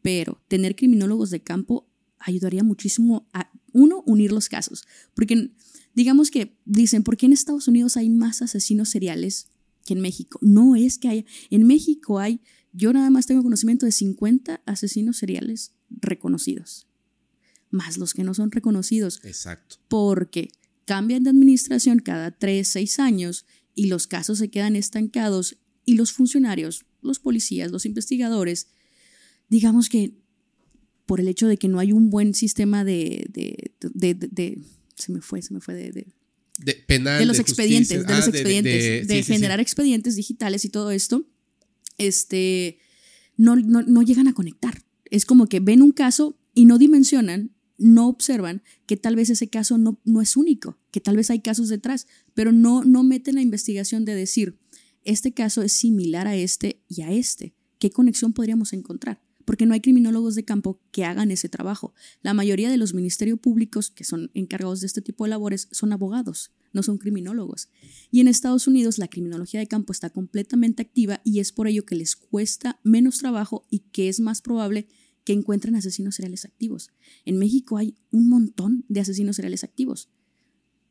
[0.03, 1.89] pero tener criminólogos de campo
[2.25, 4.85] ayudaría muchísimo a, uno, unir los casos.
[5.15, 5.51] Porque
[5.95, 9.49] digamos que dicen, ¿por qué en Estados Unidos hay más asesinos seriales
[9.85, 10.39] que en México?
[10.43, 12.41] No es que haya, en México hay,
[12.73, 16.89] yo nada más tengo conocimiento de 50 asesinos seriales reconocidos,
[17.71, 19.77] más los que no son reconocidos Exacto.
[19.89, 20.51] porque
[20.87, 26.13] cambian de administración cada 3, 6 años y los casos se quedan estancados y los
[26.13, 28.69] funcionarios, los policías, los investigadores,
[29.49, 30.24] digamos que
[31.07, 34.59] por el hecho de que no hay un buen sistema de, de, de-
[34.97, 36.07] se me fue, se me fue de,
[36.87, 37.65] penal, de los justicia.
[37.65, 39.33] expedientes, de Ah, los expedientes, de, sí, sí, sí.
[39.33, 41.27] generar expedientes digitales y todo esto,
[41.99, 42.79] este,
[43.37, 44.83] no, no, no llegan a conectar.
[45.11, 49.49] Es como que ven un caso y no dimensionan, no observan que tal vez ese
[49.49, 53.35] caso no, no es único, que tal vez hay casos detrás, pero no, no meten
[53.35, 54.59] la investigación de decir,
[55.05, 57.55] este caso es similar a este y a este.
[57.79, 59.21] ¿Qué conexión podríamos encontrar?
[59.45, 61.95] Porque no hay criminólogos de campo que hagan ese trabajo.
[62.23, 65.93] La mayoría de los ministerios públicos que son encargados de este tipo de labores son
[65.93, 67.69] abogados, no son criminólogos.
[68.11, 71.85] Y en Estados Unidos la criminología de campo está completamente activa y es por ello
[71.85, 74.87] que les cuesta menos trabajo y que es más probable
[75.25, 76.91] que encuentren asesinos seriales activos.
[77.25, 80.11] En México hay un montón de asesinos seriales activos,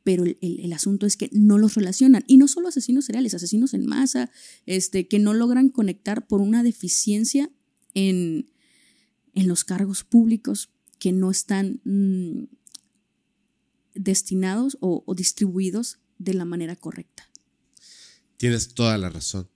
[0.03, 2.23] pero el, el- el asunto es que no los relacionan.
[2.27, 4.31] Y no solo asesinos seriales, asesinos en masa,
[4.65, 7.51] este, que no logran conectar por una deficiencia
[7.93, 8.51] en,
[9.33, 10.69] en los cargos públicos
[10.99, 12.45] que no están mm,
[13.95, 17.29] destinados o, o distribuidos de la manera correcta.
[18.37, 19.49] Tienes toda la razón.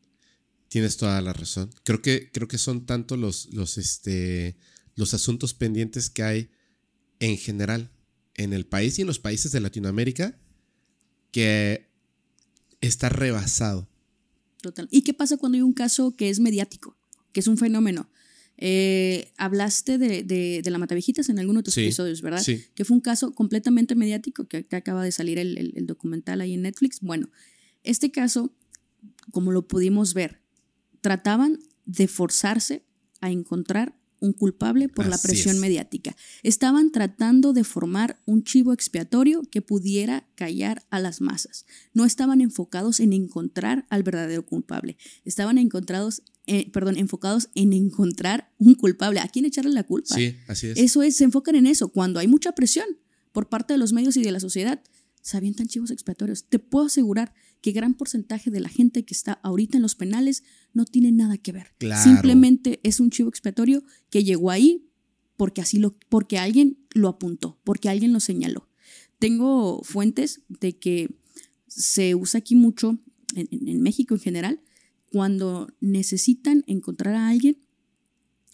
[0.70, 1.70] Tienes toda la razón.
[1.84, 4.58] Creo que, creo que son tanto los, los, este,
[4.96, 6.50] los asuntos pendientes que hay
[7.20, 7.92] en general
[8.36, 10.38] en el país y en los países de Latinoamérica
[11.32, 11.90] que
[12.82, 13.90] está rebasado.
[14.62, 14.88] Total.
[14.92, 16.98] ¿Y qué pasa cuando hay un caso que es mediático,
[17.32, 18.10] que es un fenómeno?
[18.58, 22.42] Eh, hablaste de, de, de la Matavijitas en alguno de tus Sí, episodios, ¿verdad?
[22.42, 22.64] sí.
[22.74, 26.42] Que fue un caso completamente mediático, que, que acaba de salir el, el- el documental
[26.42, 27.00] ahí en Netflix.
[27.02, 27.30] Bueno,
[27.84, 28.52] este caso,
[29.32, 30.42] como lo pudimos ver,
[31.02, 32.84] trataban de forzarse
[33.22, 35.62] a encontrar un culpable por la presión es.
[35.62, 36.16] mediática.
[36.42, 41.68] Estaban tratando de formar un chivo expiatorio que pudiera callar a las masas.
[41.94, 44.98] No estaban enfocados en encontrar al verdadero culpable.
[45.24, 49.20] Estaban encontrados, eh, perdón, enfocados en encontrar un culpable.
[49.20, 50.16] ¿A quién echarle la culpa?
[50.16, 50.78] Sí, así es.
[50.78, 51.90] Eso es, se enfocan en eso.
[51.90, 52.86] Cuando hay mucha presión
[53.32, 54.82] por parte de los medios y de la sociedad,
[55.22, 56.46] se avientan chivos expiatorios.
[56.46, 60.44] Te puedo asegurar que gran porcentaje de la gente que está ahorita en los penales
[60.74, 61.74] no tiene nada que ver.
[61.80, 62.02] Claro.
[62.02, 64.90] Simplemente es un chivo expiatorio que llegó ahí
[65.36, 68.70] porque así lo, porque alguien lo apuntó, porque alguien lo señaló.
[69.20, 71.10] Tengo fuentes de que
[71.68, 72.98] se usa aquí mucho,
[73.36, 74.62] en, en- en México en general,
[75.12, 77.58] cuando necesitan encontrar a alguien,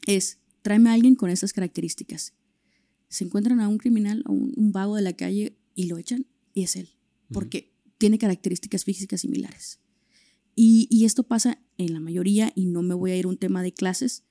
[0.05, 2.33] es tráeme a alguien con esas características.
[3.09, 6.25] Se encuentran a un criminal, a un, un vago de la calle y lo echan
[6.53, 6.89] y es él,
[7.31, 9.79] porque tiene características físicas similares.
[10.55, 13.37] Y, y esto pasa en la mayoría, y no me voy a ir a un
[13.37, 14.23] tema de clases,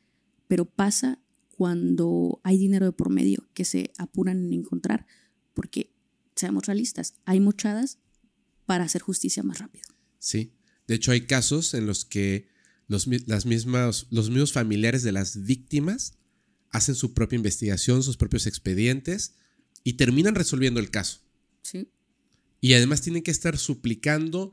[0.46, 1.20] pero pasa
[1.56, 5.06] cuando hay dinero de por medio que se apuran en encontrar,
[5.54, 5.92] porque
[6.36, 7.98] seamos realistas, hay mochadas
[8.66, 9.84] para hacer justicia más rápido.
[10.18, 10.52] Sí.
[10.92, 12.48] De hecho, hay casos en los que
[12.86, 16.18] los, las mismas, los mismos familiares de las víctimas
[16.68, 19.36] hacen su propia investigación, sus propios expedientes
[19.84, 21.20] y terminan resolviendo el caso.
[21.62, 21.88] ¿sí?
[22.60, 24.52] Y además tienen que estar suplicando,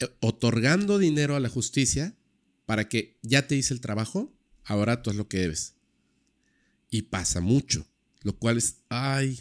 [0.00, 2.16] eh, otorgando dinero a la justicia
[2.64, 4.34] para que ya te hice el trabajo,
[4.64, 5.74] ahora tú es lo que debes.
[6.88, 7.86] Y pasa mucho,
[8.22, 9.40] lo cual es, ay,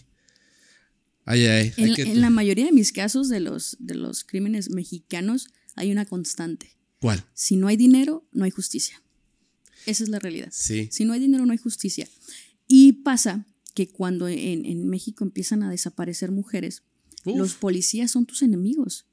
[1.23, 1.73] ay, ay.
[1.77, 5.47] hay En, que- en la mayoría de mis casos de los, de los crímenes mexicanos
[5.75, 6.71] hay una constante.
[6.99, 7.23] ¿Cuál?
[7.33, 9.01] Si no hay dinero, no hay justicia.
[9.85, 10.49] Esa es la realidad.
[10.51, 12.07] Sí, Si no hay dinero, no hay justicia.
[12.67, 13.45] Y pasa
[13.75, 16.83] que cuando en, en México empiezan a desaparecer mujeres,
[17.25, 17.37] Uf.
[17.37, 19.05] Los policías son tus enemigos.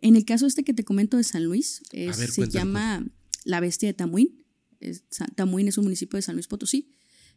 [0.00, 3.06] En el caso este que te comento de San Luis, es- ver, se cuéntalo, llama
[3.44, 4.44] La Bestia de Tamuín.
[4.80, 5.02] Es-
[5.34, 6.94] Tamuín es un municipio de San Luis Potosí.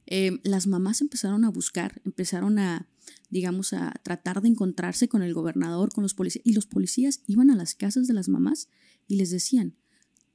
[0.07, 2.87] Eh, las mamás empezaron a buscar, empezaron a,
[3.29, 6.45] digamos, a tratar de encontrarse con el gobernador, con los policías.
[6.45, 8.69] Y los policías iban a las casas de las mamás
[9.07, 9.75] y les decían,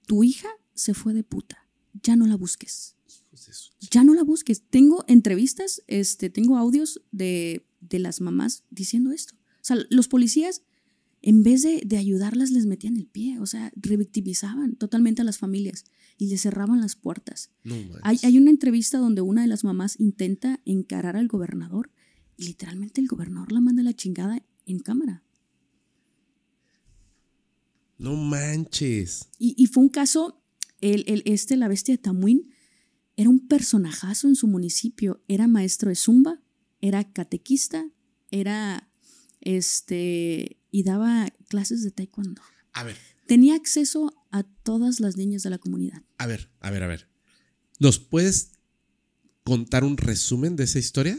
[0.06, 1.68] tu hija se fue de puta,
[2.02, 2.96] ya no la busques
[3.90, 4.62] ya no la busques.
[4.68, 9.34] Tengo entrevistas, este, tengo audios de, de las mamás diciendo esto.
[9.34, 10.62] O sea, los policías,
[11.26, 13.40] en vez de, de ayudarlas, les metían el pie.
[13.40, 15.84] O sea, revictimizaban totalmente a las familias
[16.16, 17.50] y les cerraban las puertas.
[17.64, 17.74] No.
[18.02, 21.90] Hay, hay una entrevista donde una de las mamás intenta encarar al gobernador
[22.36, 25.24] y literalmente el gobernador la manda a la chingada en cámara.
[27.98, 29.28] No manches.
[29.38, 30.40] Y, y fue un caso,
[30.80, 32.50] el, el- este, la bestia de Tamuín,
[33.16, 35.22] era un personajazo en su municipio.
[35.26, 36.40] Era maestro de zumba,
[36.80, 37.90] era catequista,
[38.30, 38.85] era,
[39.46, 42.42] este, y daba clases de taekwondo.
[42.72, 46.02] A ver, Tenía acceso a todas las niñas de la comunidad.
[46.18, 47.08] a ver, a ver, a ver.
[47.80, 48.52] ¿Nos puedes
[49.44, 51.18] contar un resumen de esa historia?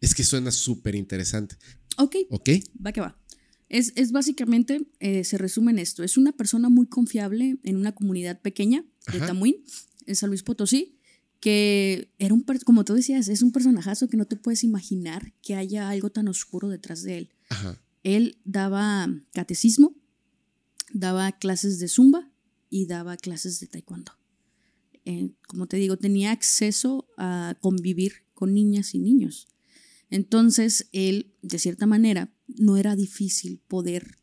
[0.00, 1.56] Es que suena súper interesante.
[1.98, 2.48] Ok, ¿Ok?
[2.84, 3.18] va que va.
[3.68, 6.04] Es, es básicamente, eh, se resume en esto.
[6.04, 9.26] Es una persona muy confiable en una comunidad pequeña de Ajá.
[9.28, 9.56] Tamuín,
[10.06, 10.98] en San Luis Potosí,
[11.40, 15.54] que era un, como tú decías, es un personajazo que no te puedes imaginar que
[15.56, 17.30] haya algo tan oscuro detrás de él.
[17.48, 17.80] Ajá.
[18.02, 19.94] Él daba catecismo,
[20.92, 22.30] daba clases de zumba
[22.70, 24.12] y daba clases de taekwondo.
[25.04, 29.48] Eh, como te digo, tenía acceso a convivir con niñas y niños.
[30.10, 34.18] Entonces, él, de cierta manera, no era difícil poder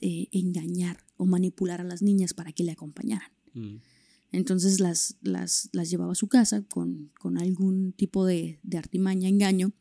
[0.00, 3.30] eh, engañar o manipular a las niñas para que le acompañaran.
[3.54, 3.76] Mm.
[4.32, 9.28] Entonces las, las, las llevaba a su casa con, con algún tipo de, de artimaña,
[9.28, 9.72] engaño,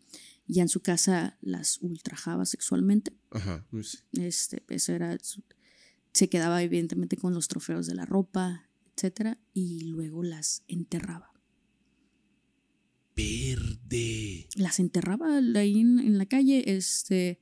[0.48, 3.14] y en su casa las ultrajaba sexualmente.
[3.32, 3.66] Ajá.
[4.14, 5.18] Este, eso era
[6.14, 11.34] se quedaba evidentemente con los trofeos de la ropa, etcétera, y luego las enterraba.
[13.16, 14.48] Verde.
[14.56, 17.40] Las enterraba ahí en, en la calle, este,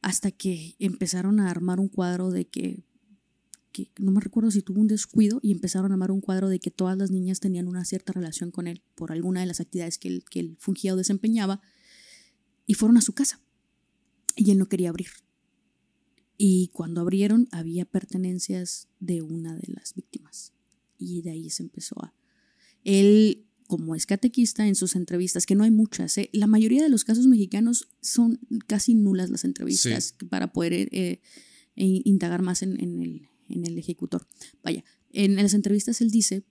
[0.00, 2.84] hasta que empezaron a armar un cuadro de que,
[3.72, 6.60] que no me recuerdo si tuvo un descuido y empezaron a armar un cuadro de
[6.60, 9.98] que todas las niñas tenían una cierta relación con él por alguna de las actividades
[9.98, 11.60] que él, que él fungía o desempeñaba
[12.68, 13.40] y fueron a su casa
[14.36, 15.08] y él no quería abrir.
[16.36, 20.52] Y cuando abrieron había pertenencias de una de las víctimas
[20.96, 22.14] y de ahí se empezó a...
[22.84, 26.30] Él, como es catequista en sus entrevistas, que no hay muchas, ¿eh?
[26.32, 31.20] la mayoría de los casos mexicanos son casi nulas las entrevistas para poder eh, eh,
[32.04, 34.28] indagar más en, en el, en el ejecutor.
[34.62, 36.44] Vaya, en las entrevistas él dice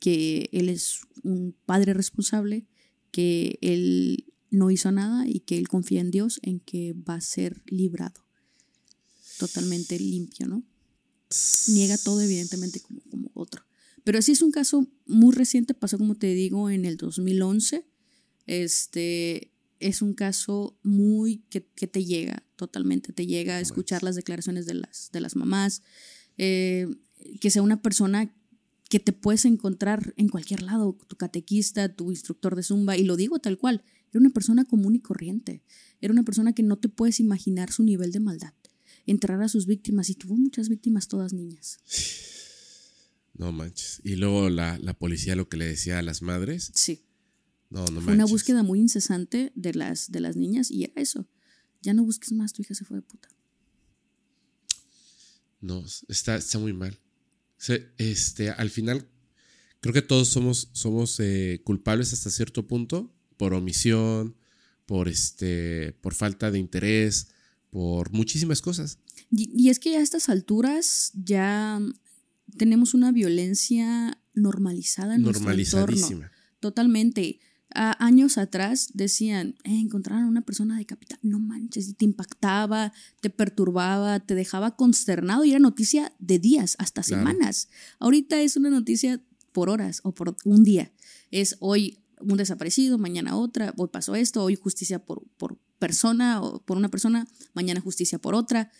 [0.00, 2.66] que él es un padre responsable,
[3.12, 7.20] que él no hizo nada y que él confía en Dios en que va a
[7.20, 8.24] ser librado.
[9.38, 10.62] Totalmente limpio, ¿no?
[11.68, 13.64] Niega todo, evidentemente, como, como otro.
[14.04, 17.86] Pero sí es un caso muy reciente, pasó como te digo en el 2011.
[18.46, 24.14] Este es un caso muy que, que te llega, totalmente, te llega a escuchar las
[24.14, 25.82] declaraciones de las, de las mamás,
[26.36, 26.86] eh,
[27.40, 28.34] que sea una persona
[28.88, 33.16] que te puedes encontrar en cualquier lado, tu catequista, tu instructor de zumba, y lo
[33.16, 33.82] digo tal cual,
[34.12, 35.62] era una persona común y corriente,
[36.00, 38.54] era una persona que no te puedes imaginar su nivel de maldad,
[39.06, 41.78] enterrar a sus víctimas, y tuvo muchas víctimas, todas niñas.
[43.34, 44.00] No manches.
[44.04, 46.72] Y luego la, la policía lo que le decía a las madres.
[46.74, 47.04] Sí.
[47.70, 48.14] No, no Fue manches.
[48.14, 51.28] una búsqueda muy incesante de las, de las niñas y era eso.
[51.82, 53.28] Ya no busques más, tu hija se fue de puta.
[55.60, 56.98] No, está, está muy mal.
[57.98, 59.08] Este, al final,
[59.80, 64.36] creo que todos somos, somos eh, culpables hasta cierto punto por omisión,
[64.86, 67.28] por, este, por falta de interés,
[67.70, 68.98] por muchísimas cosas.
[69.30, 71.80] Y, y es que ya a estas alturas ya
[72.58, 75.96] tenemos una violencia normalizada en nuestro entorno.
[76.60, 77.40] Totalmente.
[77.72, 81.20] A- años atrás decían, eh, encontraron a una persona decapitada.
[81.22, 86.74] No manches, y te impactaba, te perturbaba, te dejaba consternado y era noticia de días,
[86.78, 87.22] hasta Claro.
[87.26, 87.68] semanas.
[88.00, 89.20] Ahorita es una noticia
[89.52, 90.92] por horas o por un día.
[91.30, 96.60] Es hoy un desaparecido, mañana otra, hoy pasó esto, hoy justicia por, por persona o
[96.60, 98.70] por una persona, mañana justicia por otra.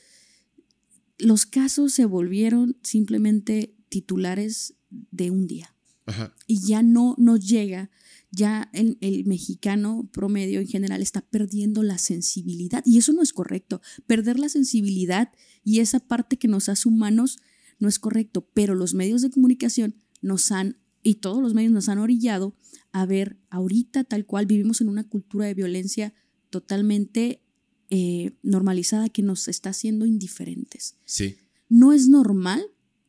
[1.18, 5.74] Los casos se volvieron simplemente titulares de un día
[6.06, 6.34] Ajá.
[6.46, 7.90] y ya no nos llega,
[8.30, 13.32] ya el, el mexicano promedio en general está perdiendo la sensibilidad y eso no es
[13.32, 13.80] correcto.
[14.06, 15.32] Perder la sensibilidad
[15.64, 17.38] y esa parte que nos hace humanos
[17.78, 21.88] no es correcto, pero los medios de comunicación nos han, y todos los medios nos
[21.88, 22.54] han orillado
[22.92, 26.12] a ver ahorita tal cual vivimos en una cultura de violencia
[26.50, 27.42] totalmente
[27.90, 30.96] eh, normalizada que nos está haciendo indiferentes.
[31.04, 31.36] Sí.
[31.68, 32.62] No es normal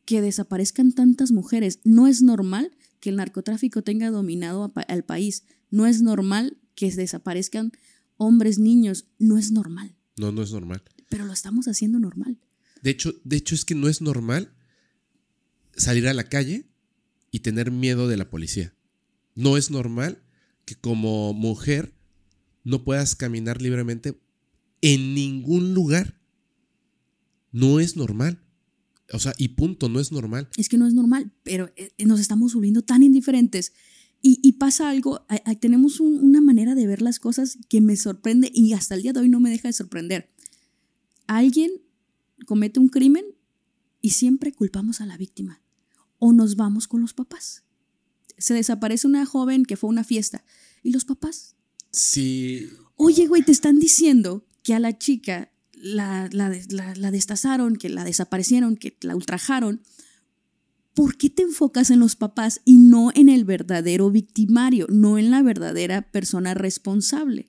[0.04, 1.80] que desaparezcan tantas mujeres.
[1.84, 5.44] No es normal que el narcotráfico tenga dominado pa- al país.
[5.70, 7.72] No es normal que desaparezcan
[8.16, 9.06] hombres, niños.
[9.18, 9.96] No es normal.
[10.16, 10.82] No, no es normal.
[11.08, 12.38] Pero lo estamos haciendo normal.
[12.82, 14.52] De hecho, de hecho es que no es normal
[15.76, 16.66] salir a la calle
[17.30, 18.74] y tener miedo de la policía.
[19.34, 20.22] No es normal
[20.64, 21.94] que como mujer
[22.64, 24.20] no puedas caminar libremente
[24.80, 26.20] en ningún lugar.
[27.50, 28.42] No es normal.
[29.12, 30.48] O sea, y punto, no es normal.
[30.56, 33.72] Es que no es normal, pero eh, nos estamos volviendo tan indiferentes.
[34.24, 35.26] Y, pasa algo,
[35.60, 39.12] tenemos un- una manera de ver las cosas que me sorprende y hasta el día
[39.12, 40.30] de hoy no me deja de sorprender.
[41.26, 41.72] Alguien
[42.46, 43.24] comete un crimen
[44.00, 45.60] y siempre culpamos a la víctima.
[46.20, 47.64] O nos vamos con los papás.
[48.42, 50.44] Se desaparece una joven que fue a una fiesta
[50.82, 51.56] y los papás
[51.90, 52.68] Sí.
[52.96, 57.88] Oye, güey, te están diciendo que a la chica la, la, la- la destazaron, que
[57.90, 59.82] la desaparecieron, que la ultrajaron.
[60.94, 65.30] ¿Por qué te enfocas en los papás y no en el verdadero victimario, no en
[65.30, 67.48] la verdadera persona responsable?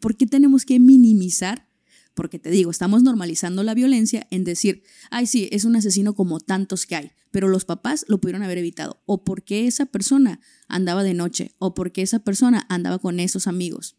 [0.00, 1.68] ¿Por qué tenemos que minimizar?
[2.14, 6.40] Porque te digo, estamos normalizando la violencia en decir, ay, sí, es un asesino como
[6.40, 9.02] tantos que hay, pero los papás lo pudieron haber evitado.
[9.04, 13.96] O porque esa persona andaba de noche, o porque esa persona andaba con esos amigos.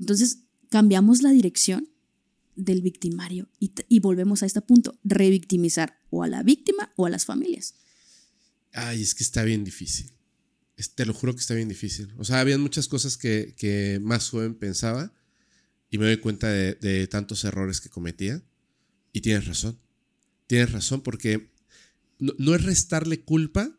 [0.00, 0.40] Entonces,
[0.70, 1.88] cambiamos la dirección
[2.56, 7.24] del victimario y, volvemos a este punto, revictimizar o a la víctima o a las
[7.24, 7.74] familias.
[8.72, 10.10] Ay, es que está bien difícil.
[10.96, 12.12] Te lo juro que está bien difícil.
[12.18, 15.12] O sea, habían muchas cosas que más joven pensaba
[15.94, 18.42] y me doy cuenta de, de tantos errores que cometía.
[19.12, 19.78] Y tienes razón.
[20.48, 21.52] Tienes razón porque
[22.18, 23.70] no, no es restarle culpa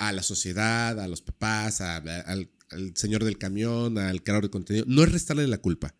[0.00, 4.42] a la sociedad, a los papás, a- a- al, al señor del camión, al creador
[4.42, 4.86] de contenido.
[4.88, 5.94] No es restarle la culpa.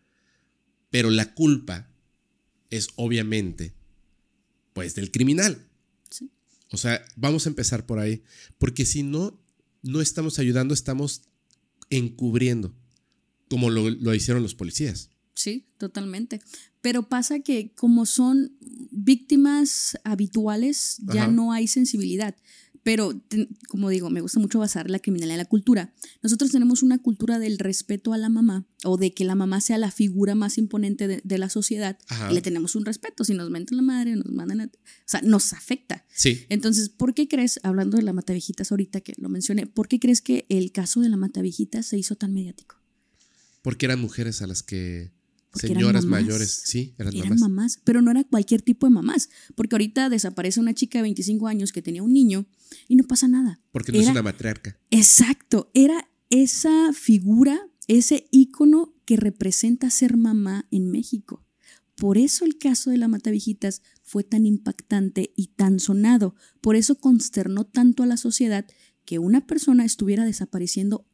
[0.89, 1.89] Pero la culpa
[2.69, 3.73] es obviamente,
[4.73, 5.65] pues, del criminal.
[6.09, 6.29] Sí.
[6.71, 8.21] O sea, vamos a empezar por ahí.
[8.57, 9.41] Porque si no,
[9.81, 11.21] no estamos ayudando, estamos
[11.89, 12.75] encubriendo,
[13.49, 15.09] como lo, lo hicieron los policías.
[15.43, 16.41] Sí, totalmente.
[16.81, 18.53] Pero pasa que como son
[18.91, 21.31] víctimas habituales, ya Ajá.
[21.31, 22.35] no hay sensibilidad.
[22.83, 25.93] Pero, te- como digo, me gusta mucho basar la criminalidad en la cultura.
[26.21, 29.77] Nosotros tenemos una cultura del respeto a la mamá o de que la mamá sea
[29.77, 31.97] la figura más imponente de, de la sociedad.
[32.09, 32.29] Ajá.
[32.29, 33.23] Y le tenemos un respeto.
[33.23, 34.65] Si nos mentan la madre, nos mandan a...
[34.65, 34.69] O
[35.05, 36.05] sea, nos afecta.
[36.13, 36.45] Sí.
[36.49, 40.21] Entonces, ¿por qué crees, hablando de la Matavijitas ahorita que lo mencioné, ¿por qué crees
[40.21, 42.75] que el caso de la Matavijitas se hizo tan mediático?
[43.61, 45.11] Porque eran mujeres a las que.
[45.61, 46.21] Eran señoras mamás.
[46.23, 46.61] mayores.
[46.65, 47.39] Sí, eran, Eran mamás.
[47.41, 51.47] mamás, pero no era cualquier tipo de mamás, porque ahorita desaparece una chica de 25
[51.47, 52.45] años que tenía un niño
[52.87, 53.61] y no pasa nada.
[53.71, 54.77] Porque no es una matriarca.
[54.89, 61.45] Exacto, era esa figura, ese ícono que representa ser mamá en México.
[61.95, 66.35] Por eso el caso de la Matavijitas fue tan impactante y tan sonado.
[66.59, 68.65] Por eso consternó tanto a la sociedad
[69.05, 71.05] que una persona estuviera desapareciendo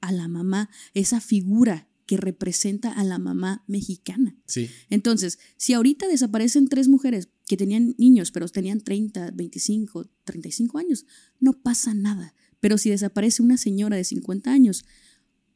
[0.00, 4.34] a la mamá, esa figura que representa a la mamá mexicana.
[4.46, 4.68] Sí.
[4.88, 11.04] Entonces, si ahorita desaparecen tres mujeres que tenían niños, pero tenían 30, 25, 35 años,
[11.38, 12.34] no pasa nada.
[12.60, 14.84] Pero si desaparece una señora de 50 años,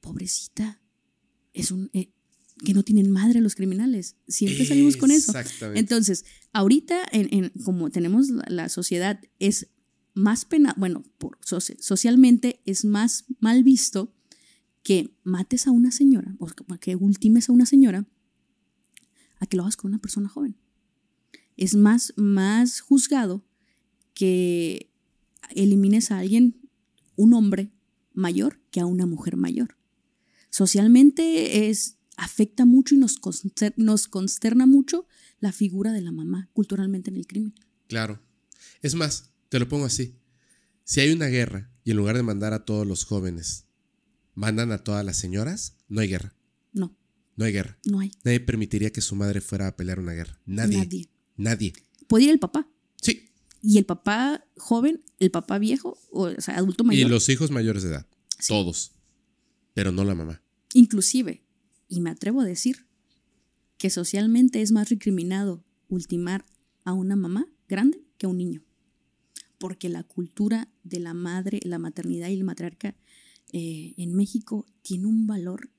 [0.00, 0.80] pobrecita,
[1.52, 1.90] es un...
[1.92, 2.10] eh,
[2.64, 4.14] que no tienen madre los criminales.
[4.28, 5.32] Siempre salimos con eso.
[5.36, 5.80] Exactamente.
[5.80, 9.68] Entonces, ahorita, en, en- como tenemos la, la sociedad, es
[10.14, 14.14] más pena, bueno, por, soci- socialmente es más mal visto
[14.82, 16.46] que mates a una señora, o
[16.80, 18.06] que ultimes a una señora,
[19.38, 20.56] a que lo hagas con una persona joven.
[21.56, 23.44] Es más, más juzgado
[24.14, 24.90] que
[25.50, 26.60] elimines a alguien,
[27.16, 27.72] un hombre
[28.12, 29.76] mayor, que a una mujer mayor.
[30.50, 33.20] Socialmente es, afecta mucho y nos,
[33.76, 35.06] nos consterna mucho
[35.40, 37.54] la figura de la mamá culturalmente en el crimen.
[37.88, 38.20] Claro.
[38.80, 40.16] Es más, te lo pongo así.
[40.84, 43.66] Si hay una guerra y en lugar de mandar a todos los jóvenes,
[44.34, 46.34] mandan a todas las señoras, no hay guerra.
[46.72, 46.96] No,
[47.36, 47.78] No hay guerra.
[47.86, 48.10] no hay.
[48.24, 50.38] Nadie permitiría que su madre fuera a pelear una guerra.
[50.46, 50.78] Nadie.
[50.78, 51.08] Nadie.
[51.36, 51.72] Nadie.
[52.08, 52.68] Puede ir el papá.
[52.96, 53.30] Sí.
[53.62, 57.10] Y el papá joven, el papá viejo, o, o sea, adulto Y mayor.
[57.10, 58.06] los hijos mayores de edad.
[58.38, 58.48] Sí.
[58.48, 58.92] Todos.
[59.74, 60.42] Pero no la mamá.
[60.74, 61.42] Inclusive,
[61.88, 62.86] y me atrevo a decir,
[63.78, 66.44] que socialmente es más recriminado ultimar
[66.84, 68.62] a una mamá grande que a un niño.
[69.58, 72.96] Porque la cultura de la madre, la maternidad y la matriarca
[73.52, 75.70] eh, en México tiene un valor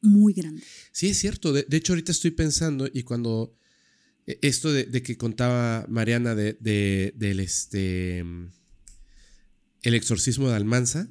[0.00, 0.62] muy grande.
[0.92, 1.52] Sí, es cierto.
[1.52, 3.56] De, hecho, ahorita estoy pensando y cuando
[4.26, 8.48] eh, esto de, que contaba Mariana de- del este mm,
[9.82, 11.08] el exorcismo de Almanza,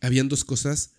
[0.00, 0.92] habían dos cosas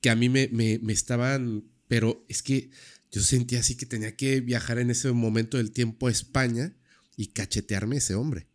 [0.00, 2.70] que a mí me, me- me estaban pero es que
[3.10, 6.76] yo sentía así que tenía que viajar en ese momento del tiempo a España
[7.16, 8.46] y cachetearme a ese hombre.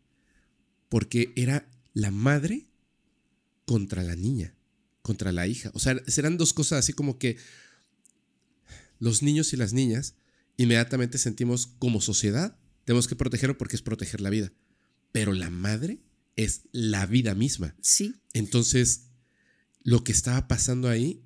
[0.88, 2.66] Porque era la madre
[3.66, 4.55] contra la niña,
[5.06, 5.70] contra la hija.
[5.72, 7.36] O sea, serán dos cosas así como que
[8.98, 10.16] los niños y las niñas
[10.56, 14.52] inmediatamente sentimos como sociedad, tenemos que protegerlo porque es proteger la vida.
[15.12, 16.00] Pero la madre
[16.34, 17.76] es la vida misma.
[17.80, 18.16] Sí.
[18.32, 19.02] Entonces,
[19.84, 21.22] lo que estaba pasando ahí...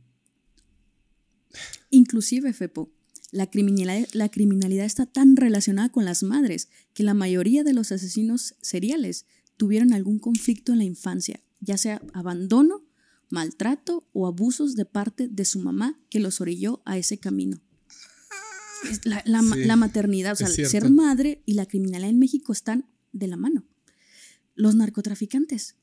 [1.89, 2.93] Inclusive, Fepo,
[3.33, 7.93] la criminalidad, la criminalidad está tan relacionada con las madres que la mayoría de los
[7.93, 9.25] asesinos seriales
[9.57, 12.90] tuvieron algún conflicto en la infancia, ya sea abandono,
[13.31, 17.61] maltrato o abusos de parte de su mamá que los orilló a ese camino.
[19.05, 23.27] La, la, la maternidad, o sea, ser madre y la criminalidad en México están de
[23.27, 23.67] la mano.
[24.55, 25.77] Los narcotraficantes,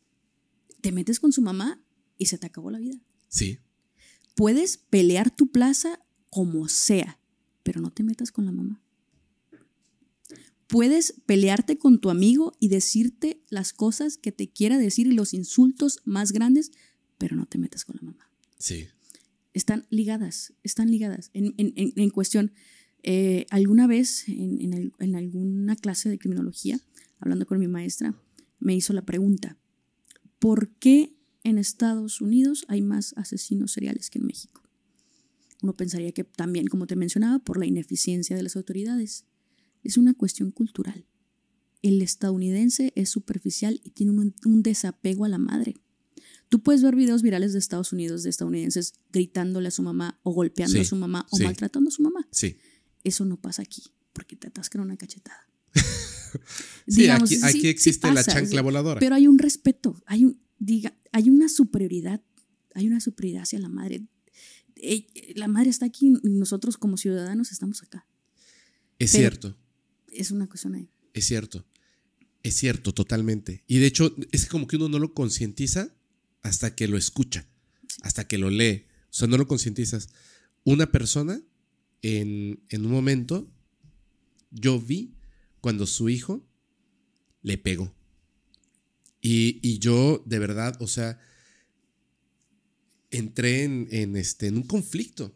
[0.81, 1.81] te metes con su mamá
[2.17, 2.99] y se te acabó la vida.
[3.27, 3.59] Sí.
[4.35, 5.99] Puedes pelear tu plaza
[6.29, 7.19] como sea,
[7.63, 8.81] pero no te metas con la mamá.
[10.67, 15.33] Puedes pelearte con tu amigo y decirte las cosas que te quiera decir y los
[15.33, 16.71] insultos más grandes,
[17.17, 18.29] pero no te metas con la mamá.
[18.57, 18.87] Sí.
[19.53, 21.31] Están ligadas, están ligadas.
[21.33, 22.51] En, en, en cuestión,
[23.03, 26.79] eh, alguna vez en, en, alguna clase de criminología,
[27.19, 28.15] hablando con mi maestra,
[28.59, 29.57] me hizo la pregunta,
[30.39, 34.61] ¿por qué en Estados Unidos hay más asesinos seriales que en México?
[35.61, 39.25] Uno pensaría que también, como te mencionaba, por la ineficiencia de las autoridades.
[39.83, 41.05] Es una cuestión cultural.
[41.81, 45.75] El estadounidense es superficial y tiene un, desapego a la madre.
[46.49, 50.31] Tú puedes ver videos virales de Estados Unidos de estadounidenses gritándole a su mamá o
[50.31, 52.27] golpeando a su mamá o maltratando a su mamá.
[52.31, 52.57] Sí.
[53.03, 53.83] Eso no pasa aquí,
[54.13, 55.47] porque te atascan una cachetada.
[56.87, 58.99] sí, aquí, existe la chancla voladora.
[58.99, 62.21] Pero hay un respeto, hay, un, diga, hay una superioridad,
[62.73, 64.07] hay una superioridad hacia la madre.
[65.35, 68.07] La madre está aquí y nosotros como ciudadanos estamos acá.
[68.99, 69.57] Es cierto.
[70.11, 70.89] Es una cuestión ahí.
[71.13, 71.65] Es cierto.
[72.43, 73.63] Es cierto, totalmente.
[73.67, 75.93] Y de hecho, es como que uno no lo concientiza
[76.41, 77.45] hasta que lo escucha,
[78.01, 78.85] hasta que lo lee.
[79.09, 80.09] O sea, no lo concientizas.
[80.63, 81.41] Una persona
[82.01, 83.49] en, un momento,
[84.51, 85.15] yo vi
[85.61, 86.45] cuando su hijo
[87.41, 87.93] le pegó.
[89.21, 91.19] Y, yo, de verdad, o sea,
[93.11, 95.35] entré en, este, en un conflicto,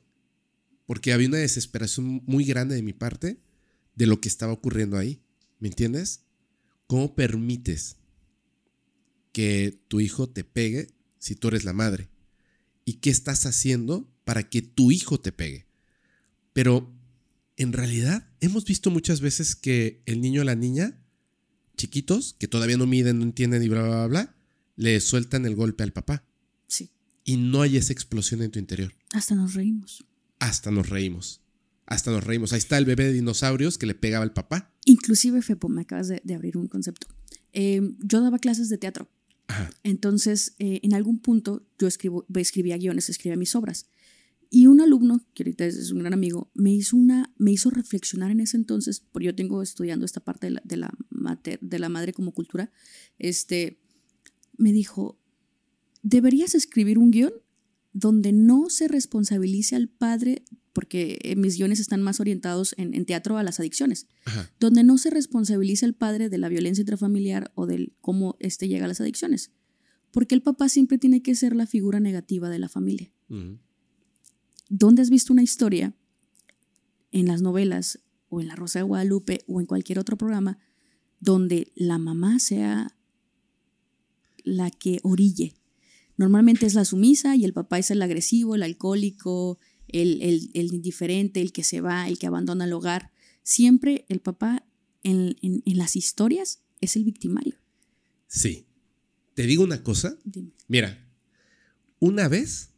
[0.85, 3.41] porque había una desesperación muy grande de mi parte
[3.95, 5.21] de lo que estaba ocurriendo ahí.
[5.59, 6.21] ¿Me entiendes?
[6.87, 7.97] ¿Cómo permites
[9.31, 10.87] que tu hijo te pegue
[11.19, 12.09] si tú eres la madre?
[12.85, 15.67] ¿Y qué estás haciendo para que tu hijo te pegue?
[16.53, 16.93] Pero
[17.57, 20.99] en realidad hemos visto muchas veces que el niño o la niña,
[21.77, 24.35] chiquitos, que todavía no miden, no entienden y bla, bla, bla,
[24.75, 26.25] le sueltan el golpe al papá.
[26.67, 26.89] Sí.
[27.23, 28.93] Y no hay esa explosión en tu interior.
[29.13, 30.03] Hasta nos reímos.
[30.39, 31.41] Hasta nos reímos.
[31.85, 32.53] Hasta nos reímos.
[32.53, 34.73] Ahí está el bebé de dinosaurios que le pegaba al papá.
[34.85, 37.07] Inclusive, Fepo, me acabas de, abrir un concepto.
[37.51, 39.09] Em, yo daba clases de teatro.
[39.83, 43.87] Entonces, eh, en algún punto yo escribo, escribía guiones, escribía mis obras.
[44.49, 48.99] Y un alumno, que ahorita es un gran amigo, me hizo, reflexionar en ese entonces,
[48.99, 50.91] porque yo tengo estudiando esta parte de la, de la,
[51.61, 52.69] de la madre como cultura,
[53.17, 53.79] este,
[54.57, 55.17] me dijo,
[56.03, 57.31] deberías escribir un guion
[57.93, 60.43] donde no se responsabilice al padre,
[60.73, 64.07] porque mis guiones están más orientados en, teatro a las adicciones,
[64.59, 68.85] donde no se responsabilice al padre de la violencia intrafamiliar o de cómo éste llega
[68.85, 69.51] a las adicciones,
[70.11, 73.11] porque el papá siempre tiene que ser la figura negativa de la familia.
[74.69, 75.93] ¿Dónde has visto una historia
[77.11, 77.99] en las novelas
[78.29, 80.57] o en La Rosa de Guadalupe o en cualquier otro programa
[81.19, 82.95] donde la mamá sea
[84.43, 85.53] la que orille?
[86.21, 89.57] Normalmente es la sumisa y el papá es el agresivo, el alcohólico,
[89.87, 90.21] el,
[90.53, 93.11] el, indiferente, el que se va, el que abandona el hogar.
[93.41, 94.63] Siempre el papá
[95.01, 95.35] en,
[95.65, 97.55] las historias es el victimario.
[98.27, 98.67] Sí.
[99.33, 100.15] Te digo una cosa.
[100.67, 101.11] Mira,
[101.97, 102.69] una vez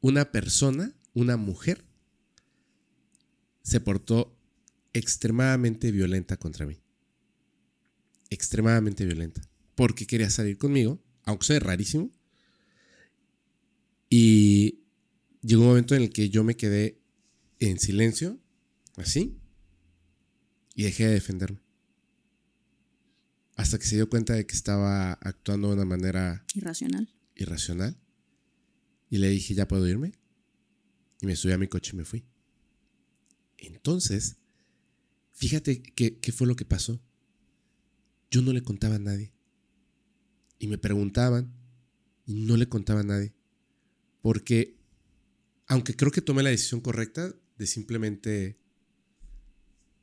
[0.00, 1.84] una persona, una mujer,
[3.60, 4.34] se portó
[4.94, 6.80] extremadamente violenta contra mí.
[8.30, 9.42] Extremadamente violenta.
[9.74, 12.10] Porque quería salir conmigo, aunque sea rarísimo.
[14.08, 14.84] Y
[15.42, 17.00] llegó un momento en el que yo me quedé
[17.58, 18.38] en silencio,
[18.96, 19.38] así,
[20.74, 21.60] y dejé de defenderme.
[23.56, 27.08] Hasta que se dio cuenta de que estaba actuando de una manera irracional.
[27.34, 27.98] Irracional.
[29.10, 30.12] Y le dije, ¿ya puedo irme?
[31.20, 32.24] Y me subí a mi coche y me fui.
[33.56, 34.36] Entonces,
[35.32, 37.00] fíjate qué, fue lo que pasó.
[38.30, 39.32] Yo no le contaba a nadie.
[40.58, 41.52] Y me preguntaban
[42.26, 43.34] y no le contaba a nadie.
[44.28, 44.76] Porque
[45.68, 48.58] aunque creo que tomé la decisión correcta de simplemente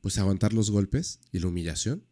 [0.02, 2.04] pues aguantar los golpes y la humillación.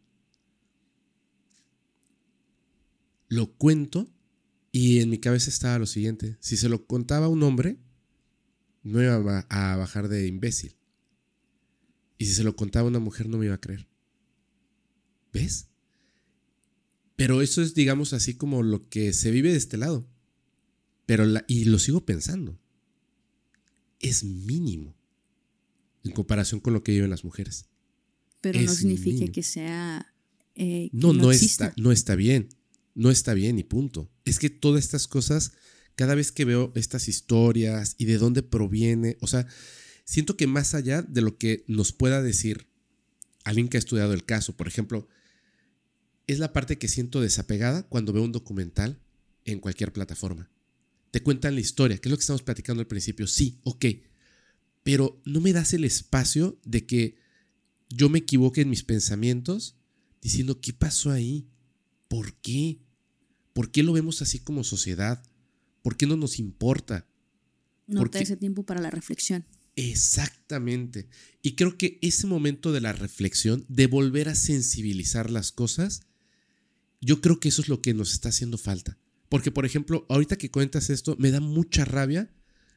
[3.26, 4.08] Lo cuento
[4.70, 7.80] y en mi cabeza estaba lo siguiente, si se lo contaba a un hombre,
[8.84, 10.76] no iba a bajar de imbécil.
[12.16, 13.88] Y si se lo contaba a una mujer, no me iba a creer.
[15.32, 15.66] ¿Ves?
[17.16, 20.13] Pero eso es, digamos, así como lo que se vive de este lado.
[21.06, 22.58] Pero la, y lo sigo pensando.
[24.00, 24.94] Es mínimo
[26.04, 27.66] en comparación con lo que viven las mujeres.
[28.40, 29.32] Pero no significa mínimo.
[29.32, 30.14] que sea.
[30.54, 31.68] eh, que No, no, exista.
[31.68, 32.48] está, no está bien.
[32.94, 34.10] No está bien y punto.
[34.24, 35.52] Es que todas estas cosas,
[35.96, 39.46] cada vez que veo estas historias y de dónde proviene, o sea,
[40.04, 42.68] siento que más allá de lo que nos pueda decir
[43.44, 45.08] alguien que ha estudiado el caso, por ejemplo,
[46.26, 49.00] es la parte que siento desapegada cuando veo un documental
[49.44, 50.50] en cualquier plataforma.
[51.14, 53.28] Te cuentan la historia, que es lo que estamos platicando al principio.
[53.28, 53.84] Sí, ok.
[54.82, 57.14] Pero no me das el espacio de que
[57.88, 59.76] yo me equivoque en mis pensamientos
[60.20, 61.46] diciendo, ¿qué pasó ahí?
[62.08, 62.80] ¿Por qué?
[63.52, 65.22] ¿Por qué lo vemos así como sociedad?
[65.82, 67.06] ¿Por qué no nos importa?
[67.86, 69.46] No porque- te da ese tiempo para la reflexión.
[69.76, 71.06] Exactamente.
[71.42, 76.00] Y creo que ese momento de la reflexión, de volver a sensibilizar las cosas,
[77.00, 78.98] yo creo que eso es lo que nos está haciendo falta.
[79.28, 82.32] Porque, por ejemplo, ahorita que cuentas esto, me da mucha rabia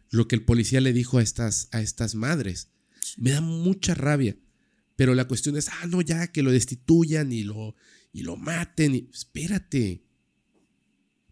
[0.09, 2.69] lo que el policía le dijo a estas, a estas madres.
[3.17, 4.37] Me da mucha rabia.
[4.95, 7.75] Pero la cuestión es, ah, no, ya, que lo destituyan y lo,
[8.11, 8.95] y lo maten.
[8.95, 10.03] Y, espérate.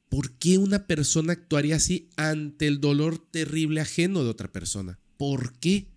[0.10, 5.00] ¿Por qué una persona actuaría así ante el dolor terrible ajeno de otra persona?
[5.18, 5.92] ¿Por qué?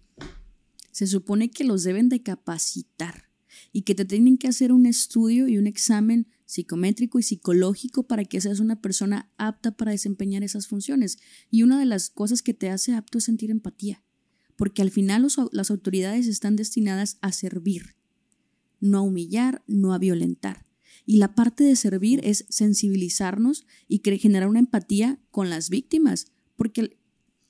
[0.91, 3.29] Se supone que los deben de capacitar
[3.73, 8.25] y que te tienen que hacer un estudio y un examen psicométrico y psicológico para
[8.25, 11.19] que seas una persona apta para desempeñar esas funciones.
[11.51, 14.03] Y una de las cosas que te hace apto es sentir empatía,
[14.57, 17.97] porque al final los las autoridades están destinadas a servir,
[18.81, 20.67] no a humillar, no a violentar.
[21.05, 26.97] Y la parte de servir es sensibilizarnos y generar una empatía con las víctimas, porque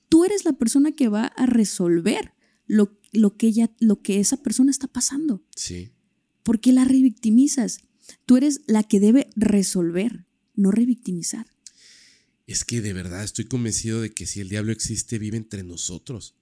[0.09, 2.33] tú eres la persona que va a resolver
[2.66, 5.45] lo, lo que ella, lo que esa persona está pasando.
[5.55, 5.93] Sí.
[6.43, 7.88] ¿Por qué la revictimizas?
[8.27, 10.25] Tú eres la que debe resolver,
[10.55, 11.47] no revictimizar.
[12.47, 16.35] Es que de verdad estoy convencido de que si el diablo existe, vive entre nosotros.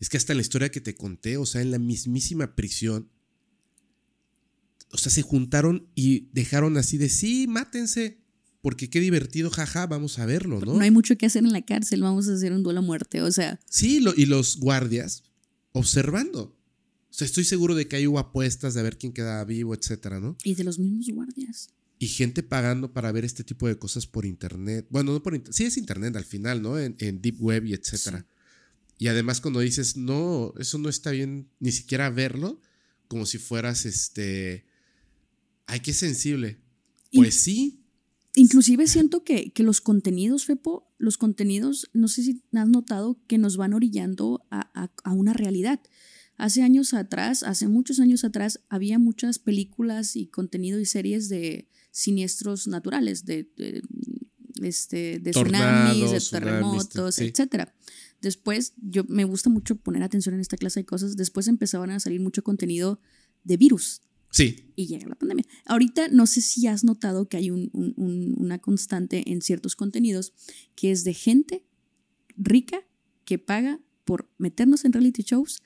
[0.00, 3.08] Es que hasta la historia que te conté, o sea, en la mismísima prisión,
[4.92, 8.18] o sea, se juntaron y dejaron así de, sí, mátense,
[8.60, 10.74] porque qué divertido, jaja, vamos a verlo, ¿no?
[10.74, 13.22] No hay mucho que hacer en la cárcel, vamos a hacer un duelo a muerte.
[13.22, 15.22] O sea, Sí, lo- y los guardias
[15.72, 16.55] observando.
[17.16, 20.36] Sea, estoy seguro de que ahí hubo apuestas de ver quién quedaba vivo, etcétera, ¿no?
[20.44, 21.68] y de los mismos guardias.
[21.98, 24.86] Y gente pagando para ver este tipo de cosas por internet.
[24.90, 25.56] Bueno, no por internet.
[25.56, 26.78] Sí, es internet al final, ¿no?
[26.78, 28.26] En, en Deep Web y etcétera.
[28.98, 32.60] Y además, cuando dices, no, eso no está bien, ni siquiera verlo,
[33.08, 34.66] como si fueras este.
[35.66, 36.58] Ay, qué sensible.
[37.12, 37.80] Pues sí.
[38.34, 43.38] Inclusive siento que, que los contenidos, Fepo, los contenidos, no sé si has notado que
[43.38, 45.80] nos van orillando a, a- a una realidad.
[46.36, 51.68] Hace años atrás, hace muchos años atrás, había muchas películas y contenido y series de
[51.90, 53.82] siniestros naturales, de, de,
[54.62, 57.24] este, de Tornados, tsunamis, de tsunamis, terremotos, sí.
[57.24, 57.74] etcétera.
[58.20, 61.16] Después, yo me gusta mucho poner atención en esta clase de cosas.
[61.16, 63.00] Después empezaban a salir mucho contenido
[63.44, 64.72] de virus, Sí.
[64.74, 65.44] y llega la pandemia.
[65.64, 69.76] Ahorita no sé si has notado que hay un- un- un- una constante en ciertos
[69.76, 70.34] contenidos
[70.74, 71.64] que es de gente
[72.36, 72.80] rica
[73.24, 75.62] que paga por meternos en reality shows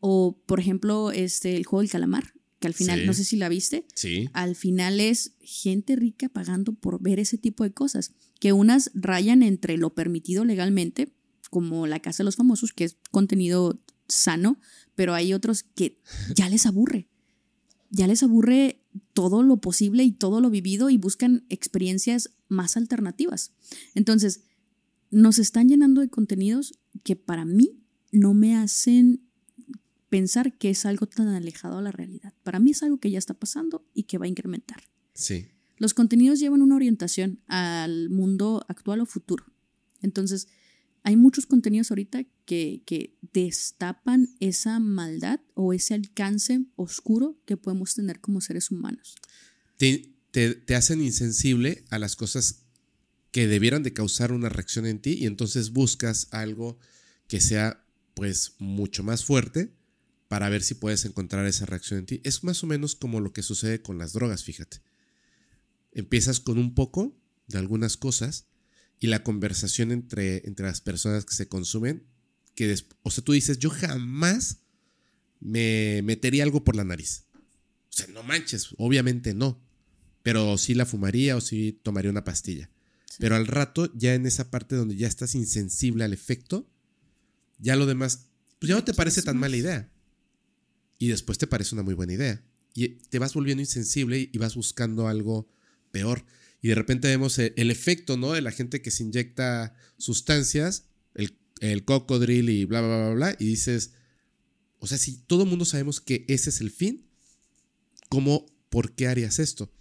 [0.00, 3.06] o, por ejemplo, este, el juego del calamar, que al final, Sí.
[3.06, 4.28] no sé si la viste, Sí.
[4.32, 9.42] al final es gente rica pagando por ver ese tipo de cosas, que unas rayan
[9.42, 11.12] entre lo permitido legalmente,
[11.50, 14.58] como La Casa de los Famosos, que es contenido sano,
[14.94, 15.98] pero hay otros que
[16.34, 17.08] ya les aburre.
[17.90, 18.80] Ya les aburre
[19.14, 23.52] todo lo posible y todo lo vivido y buscan experiencias más alternativas.
[23.94, 24.42] Entonces,
[25.10, 27.80] nos están llenando de contenidos que para mí
[28.12, 29.22] no me hacen
[30.10, 32.34] pensar que es algo tan alejado a la realidad.
[32.42, 34.82] Para mí es algo que ya está pasando y que va a incrementar.
[35.14, 35.48] Sí.
[35.78, 39.44] Los contenidos llevan una orientación al mundo actual o futuro.
[40.02, 40.48] Entonces,
[41.04, 47.94] hay muchos contenidos ahorita que, que destapan esa maldad o ese alcance oscuro que podemos
[47.94, 49.14] tener como seres humanos.
[49.78, 52.66] te, te- te hacen insensible a las cosas
[53.30, 56.78] que debieran de causar una reacción en ti y entonces buscas algo
[57.28, 57.84] que sea
[58.14, 59.72] pues mucho más fuerte
[60.30, 62.20] para ver si puedes encontrar esa reacción en ti.
[62.22, 64.80] Es más o menos como lo que sucede con las drogas, fíjate.
[65.90, 68.46] Empiezas con un poco de algunas cosas
[69.00, 72.04] y la conversación entre, entre las personas que se consumen,
[72.54, 74.58] que, des- o sea, tú dices, yo jamás
[75.40, 77.24] me metería algo por la nariz.
[77.34, 79.60] O sea, no manches, obviamente no.
[80.22, 82.70] Pero sí la fumaría o sí tomaría una pastilla.
[83.18, 86.70] Pero al rato, ya en esa parte donde ya estás insensible al efecto,
[87.58, 88.26] ya lo demás,
[88.60, 89.90] pues ya no te parece tan mala idea.
[91.00, 92.44] Y después te parece una muy buena idea.
[92.74, 95.48] Y te vas volviendo insensible y vas buscando algo
[95.90, 96.24] peor.
[96.62, 98.32] Y de repente vemos el, el efecto, ¿no?
[98.32, 103.36] De la gente que se inyecta sustancias, el, el cocodril y bla, bla, bla, bla.
[103.38, 103.92] Y dices,
[104.78, 107.06] o sea, si todo el mundo sabemos que ese es el fin,
[108.10, 109.72] ¿cómo, por qué harías esto?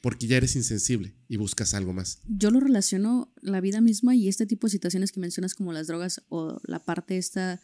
[0.00, 2.20] Porque ya eres insensible y buscas algo más.
[2.26, 5.86] Yo lo relaciono la vida misma y este tipo de situaciones que mencionas como las
[5.86, 7.60] drogas o la parte esta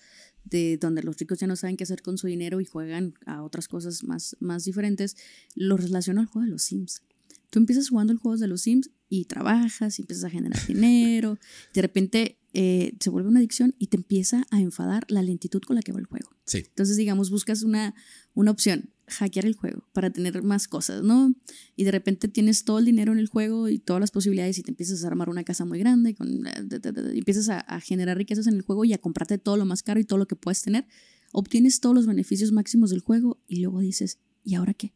[0.51, 3.43] de donde los ricos ya no saben qué hacer con su dinero y juegan a
[3.43, 5.17] otras cosas más, más diferentes,
[5.55, 7.03] lo relaciono al juego de los Sims.
[7.51, 11.39] Tú empiezas jugando el juego de los Sims y trabajas y empiezas a generar dinero,
[11.75, 15.77] de repente eh, se vuelve una adicción y te empieza a enfadar la lentitud con
[15.77, 16.31] la que va el juego.
[16.47, 16.59] Sí.
[16.59, 17.95] Entonces, digamos, buscas una,
[18.35, 21.35] una opción, hackear el juego para tener más cosas, ¿no?
[21.77, 24.63] Y de repente tienes todo el dinero en el juego y todas las posibilidades y
[24.63, 28.47] te empiezas a armar una casa muy grande, eh, y empiezas a, a generar riquezas
[28.47, 30.63] en el juego y a comprarte todo lo más caro y todo lo que puedes
[30.63, 30.87] tener.
[31.33, 34.93] Obtienes todos los beneficios máximos del juego y luego dices, ¿y ahora qué?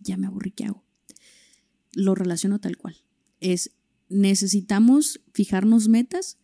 [0.00, 0.84] Ya me aburrí, ¿qué hago?
[1.92, 2.96] Lo relaciono tal cual.
[3.40, 3.72] Es,
[4.08, 6.38] necesitamos fijarnos metas.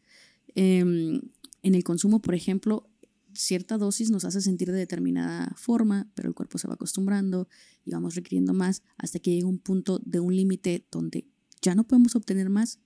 [0.54, 1.20] em,
[1.64, 2.86] en el consumo, por ejemplo,
[3.34, 7.48] cierta dosis nos hace sentir de determinada forma, pero el cuerpo se va acostumbrando
[7.84, 11.26] y vamos requiriendo más hasta que llega un punto de un límite donde
[11.60, 12.78] ya no podemos obtener más.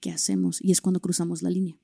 [0.00, 0.58] ¿Qué hacemos?
[0.62, 1.76] Y es cuando cruzamos la línea.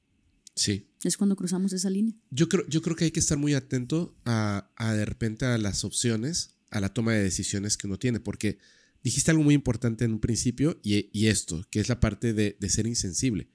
[0.55, 0.87] Sí.
[1.03, 2.15] Es cuando cruzamos esa línea.
[2.31, 5.57] Yo creo, yo creo que hay que estar muy atento a, a de repente a
[5.59, 8.59] las opciones, a la toma de decisiones que uno tiene, porque
[9.03, 12.57] dijiste algo muy importante en un principio y, y esto, que es la parte de,
[12.61, 13.49] de ser insensible.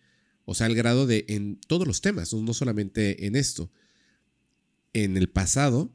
[0.46, 3.72] O sea, al grado de en todos los temas, no solamente en esto.
[5.04, 5.94] En el pasado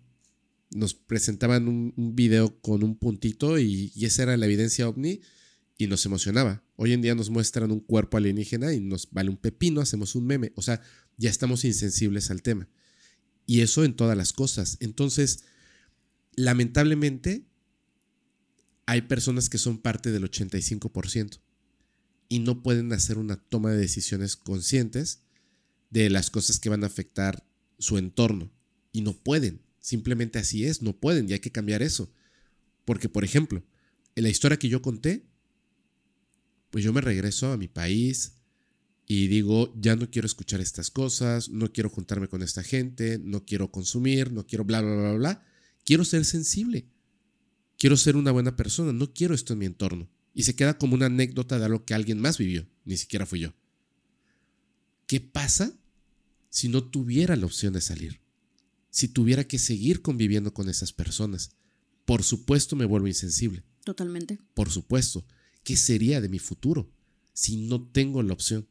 [0.70, 5.20] nos presentaban un, video con un puntito y, y esa era la evidencia ovni
[5.76, 6.62] y nos emocionaba.
[6.76, 10.26] Hoy en día nos muestran un cuerpo alienígena y nos vale un pepino, hacemos un
[10.26, 10.52] meme.
[10.54, 10.80] O sea,
[11.16, 12.68] ya estamos insensibles al tema.
[13.44, 14.76] Y eso en todas las cosas.
[14.78, 15.46] Entonces,
[16.36, 17.44] lamentablemente,
[18.86, 21.40] hay personas que son parte del 85%
[22.28, 25.22] y no pueden hacer una toma de decisiones conscientes
[25.90, 27.44] de las cosas que van a afectar
[27.80, 28.52] su entorno.
[28.92, 29.60] Y no pueden.
[29.80, 32.12] Simplemente así es, no pueden y hay que cambiar eso.
[32.84, 33.64] Porque, por ejemplo,
[34.14, 35.26] en la historia que yo conté,
[36.70, 38.34] pues yo me regreso a mi país,
[39.14, 43.44] y digo, ya no quiero escuchar estas cosas, no quiero juntarme con esta gente, no
[43.44, 45.46] quiero consumir, no quiero bla, bla, bla, bla.
[45.84, 46.86] Quiero ser sensible.
[47.76, 50.08] Quiero ser una buena persona, no quiero esto en mi entorno.
[50.32, 53.40] Y se queda como una anécdota de algo que alguien más vivió, ni siquiera fui
[53.40, 53.52] yo.
[55.06, 55.78] ¿Qué pasa
[56.48, 58.21] si no tuviera la opción de salir?
[58.92, 61.50] Si tuviera que seguir conviviendo con esas personas.
[62.04, 63.64] Por supuesto me vuelvo insensible.
[63.84, 64.38] Totalmente.
[64.54, 65.26] Por supuesto.
[65.64, 66.92] ¿Qué sería de mi futuro
[67.32, 68.68] si no tengo la opción?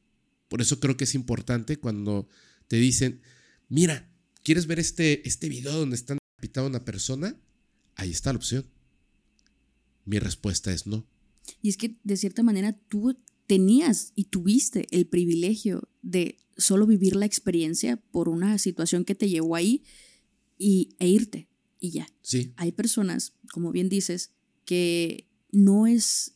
[0.47, 2.29] Por eso creo que es importante cuando
[2.67, 3.21] te dicen,
[3.67, 4.09] mira,
[4.43, 7.35] ¿quieres ver este, este video donde están decapitando a una persona?
[7.95, 8.65] Ahí está la opción.
[10.05, 11.07] Mi respuesta es no.
[11.63, 13.17] Y es que de cierta manera tú
[13.47, 19.29] tenías y tuviste el privilegio de solo vivir la experiencia por una situación que te
[19.29, 19.83] llevó ahí
[20.61, 22.07] y, e irte y ya.
[22.21, 24.31] Sí, Hay personas, como bien dices,
[24.63, 26.35] que no es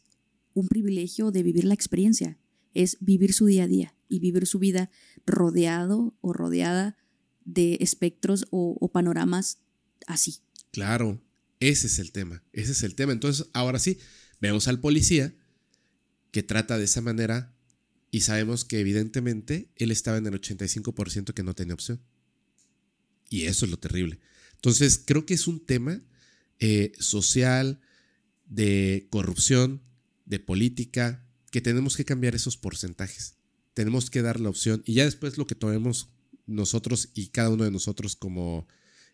[0.54, 2.40] un privilegio de vivir la experiencia,
[2.74, 4.90] es vivir su día a día y vivir su vida
[5.26, 6.98] rodeado o rodeada
[7.46, 9.60] de espectros o, o panoramas
[10.08, 10.38] así.
[10.72, 11.22] claro.
[11.62, 12.44] Ese es el tema.
[12.52, 13.14] Ese es el tema.
[13.14, 13.98] Entonces, ahora sí,
[14.42, 15.34] vemos al policía
[16.32, 17.56] que trata de esa manera
[18.12, 22.02] y sabemos que evidentemente él estaba en el 85% que no tenía opción.
[23.36, 24.18] Y eso es lo terrible.
[24.53, 26.02] Entonces, creo que es un tema
[26.60, 27.82] eh, social,
[28.45, 29.82] de corrupción,
[30.26, 33.36] de política, que tenemos que cambiar esos porcentajes.
[33.74, 36.07] Tenemos que dar la opción y ya después lo que tomemos
[36.45, 38.70] nosotros y cada uno de nosotros como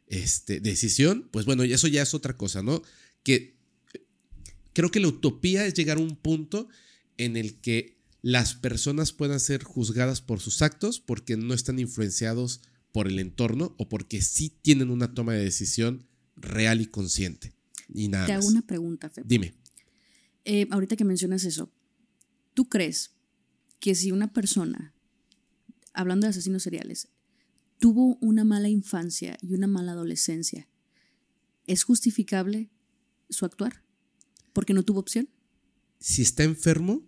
[0.06, 2.84] este, decisión, pues bueno, eso ya es otra cosa, ¿no?
[3.23, 3.56] Que
[4.73, 6.68] creo que la utopía es llegar a un punto
[7.18, 12.61] en el que las personas puedan ser juzgadas por sus actos porque no están influenciados
[12.91, 17.53] por el entorno o porque sí tienen una toma de decisión real y consciente.
[17.93, 18.51] Y nada Te hago más.
[18.51, 19.26] una pregunta, Feb.
[19.26, 19.53] Dime.
[20.45, 21.72] Eh, ahorita que mencionas eso,
[22.53, 23.11] ¿tú crees
[23.80, 24.93] que si una persona,
[25.93, 27.09] hablando de asesinos seriales,
[27.80, 30.68] tuvo una mala infancia y una mala adolescencia,
[31.68, 32.69] ¿es justificable
[33.30, 33.84] su actuar?
[34.53, 35.30] Porque no tuvo opción.
[35.99, 37.03] Si está enfermo,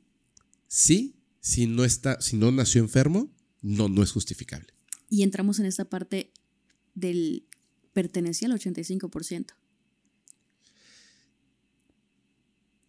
[0.68, 1.15] sí.
[1.41, 3.30] Si no está, si no nació enfermo,
[3.61, 4.73] no, no es justificable.
[5.14, 6.34] Y entramos en esta parte
[6.95, 7.45] del
[7.94, 9.45] pertenecía al 85%.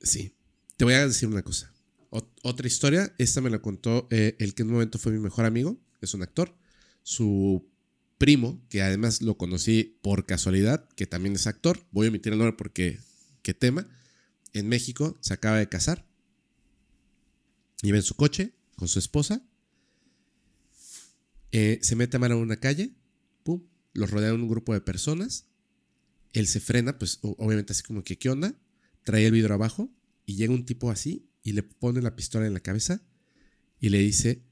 [0.00, 0.32] Sí.
[0.78, 1.74] Te voy a decir una cosa.
[2.08, 5.44] otra historia, esta me la contó eh, el que en un momento fue mi mejor
[5.44, 6.56] amigo, es un actor.
[7.02, 7.70] Su
[8.16, 12.38] primo, que además lo conocí por casualidad, que también es actor, voy a omitir el
[12.38, 13.00] nombre porque,
[13.42, 13.86] qué tema,
[14.54, 16.08] en México se acaba de casar.
[17.82, 19.46] Iba en su coche con su esposa.
[21.56, 22.96] Eh, se mete a mano en una calle,
[23.44, 23.62] pum,
[23.92, 25.46] los rodea un grupo de personas.
[26.32, 28.58] Él se frena, pues obviamente así como que, ¿qué onda?
[29.04, 29.88] Trae el vidrio abajo
[30.26, 33.02] y llega un tipo así y le pone la pistola en la cabeza
[33.78, 34.42] y le dice,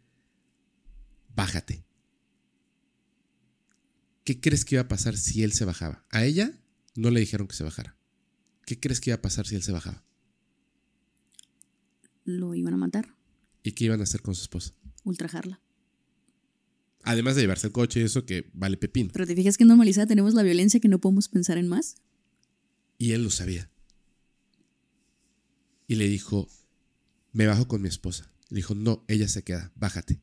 [1.35, 1.85] bájate.
[4.23, 6.07] ¿Qué crees que iba a pasar si él se bajaba?
[6.09, 6.57] A ella
[6.95, 7.97] no le dijeron que se bajara.
[8.65, 10.05] ¿Qué crees que iba a pasar si él se bajaba?
[12.23, 13.16] Lo iban a matar.
[13.65, 14.73] ¿Y qué iban a hacer con su esposa?
[15.03, 15.62] Ultrajarla.
[17.05, 19.11] Además de llevarse el coche y eso que vale pepín.
[19.12, 21.97] Pero te fijas que en normalizada tenemos la violencia que no podemos pensar en más.
[22.99, 23.70] Y él lo sabía.
[25.89, 26.49] Y le dijo,
[27.33, 28.33] me bajo con mi esposa.
[28.49, 30.20] Le dijo, no, ella se queda, bájate.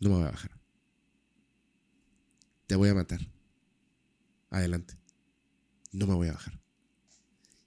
[0.00, 0.58] No me voy a bajar.
[2.66, 3.20] Te voy a matar.
[4.50, 4.94] Adelante.
[5.92, 6.60] No me voy a bajar.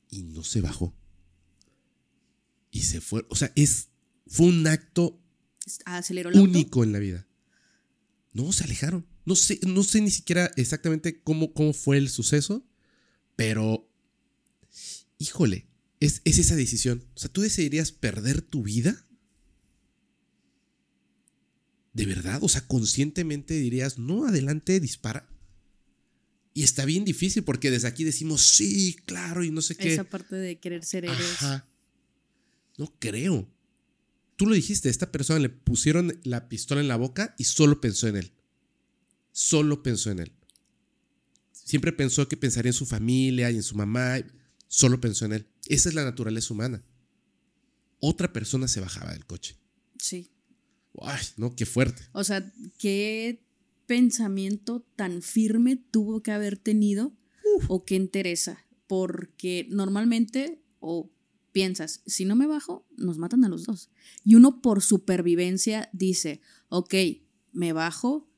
[0.10, 0.96] Y no se bajó.
[2.70, 3.26] Y se fue.
[3.30, 3.90] O sea, es,
[4.28, 5.20] fue un acto
[6.34, 7.28] único en la vida.
[8.34, 9.06] No, se alejaron.
[9.26, 12.66] No sé, no sé ni siquiera exactamente cómo, cómo fue el suceso,
[13.36, 13.90] pero
[15.18, 15.68] híjole,
[16.00, 17.06] es, es esa decisión.
[17.16, 19.06] O sea, ¿tú decidirías perder tu vida?
[21.94, 22.40] ¿De verdad?
[22.42, 25.30] O sea, conscientemente dirías, no, adelante, dispara.
[26.54, 29.94] Y está bien difícil porque desde aquí decimos, sí, claro, y no sé qué.
[29.94, 31.38] Esa parte de querer ser héroes.
[32.78, 33.48] No creo.
[34.42, 38.08] Tú lo dijiste, esta persona le pusieron la pistola en la boca y solo pensó
[38.08, 38.32] en él.
[39.32, 40.34] Solo pensó en él.
[41.52, 44.18] Siempre pensó que pensaría en su familia y en su mamá.
[44.68, 45.48] Solo pensó en él.
[45.68, 46.84] Esa es la naturaleza humana.
[48.00, 49.60] Otra persona se bajaba del coche.
[50.00, 50.32] Sí.
[51.00, 52.02] Ay, no, qué fuerte.
[52.12, 53.46] O sea, qué
[53.86, 57.16] pensamiento tan firme tuvo que haber tenido
[57.68, 58.66] o qué interesa.
[58.88, 61.12] Porque normalmente, o
[61.52, 63.90] piensas, si no me bajo, nos matan a los dos.
[64.24, 66.94] Y uno por supervivencia dice, ok,
[67.52, 68.30] me bajo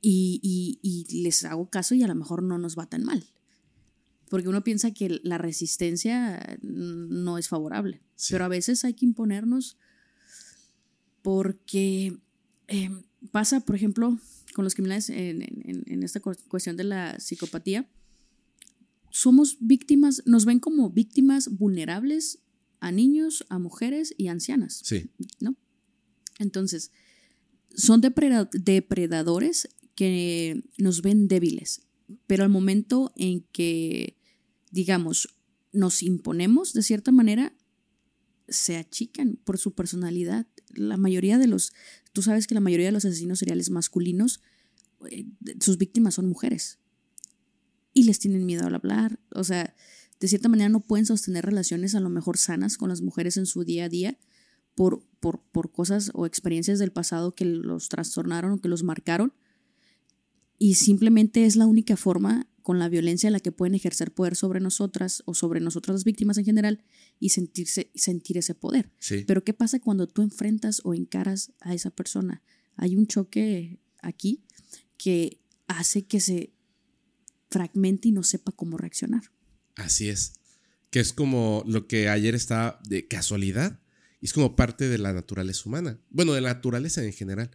[0.00, 0.78] y,
[1.22, 3.24] les hago caso y a lo mejor no nos va tan mal.
[4.28, 8.02] Porque uno piensa que la resistencia no es favorable.
[8.30, 9.78] Pero a veces hay que imponernos
[11.22, 12.18] porque
[12.66, 14.18] em, pasa, por ejemplo,
[14.54, 17.88] con los criminales en, en esta cuestión de la psicopatía
[19.14, 22.40] somos víctimas, nos ven como víctimas vulnerables
[22.80, 24.80] a niños, a mujeres y ancianas.
[24.82, 25.08] Sí.
[25.38, 25.54] ¿No?
[26.40, 26.90] Entonces,
[27.76, 31.82] son depredadores que nos ven débiles,
[32.26, 34.18] pero al momento en que,
[34.72, 35.28] digamos,
[35.72, 37.56] nos imponemos de cierta manera,
[38.48, 40.48] se achican por su personalidad.
[40.74, 41.72] La mayoría de los,
[42.12, 44.40] tú sabes que la mayoría de los asesinos seriales masculinos,
[45.08, 45.24] eh,
[45.60, 46.80] sus víctimas son mujeres
[47.94, 49.20] y les tienen miedo al hablar.
[49.30, 49.74] O sea,
[50.20, 53.46] de cierta manera no pueden sostener relaciones a lo mejor sanas con las mujeres en
[53.46, 54.18] su día a día
[54.74, 59.32] por, por, por cosas o experiencias del pasado que los trastornaron o que los marcaron.
[60.58, 64.36] Y simplemente es la única forma con la violencia en la que pueden ejercer poder
[64.36, 66.82] sobre nosotras o sobre nosotras las víctimas en general
[67.20, 68.90] y sentirse, sentir ese poder.
[69.26, 72.42] Pero ¿qué pasa cuando tú enfrentas o encaras a esa persona?
[72.76, 74.40] Hay un choque aquí
[74.96, 76.53] que hace que se
[77.50, 79.22] fragmente y no sepa cómo reaccionar.
[79.76, 80.34] Así es.
[80.90, 83.80] Que es como lo que ayer estaba de casualidad.
[84.20, 85.98] Y es como parte de la naturaleza humana.
[86.10, 87.50] Bueno, de la naturaleza en general.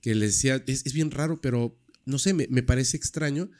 [0.00, 3.50] Que les decía, es, bien raro, pero no sé, me, me parece extraño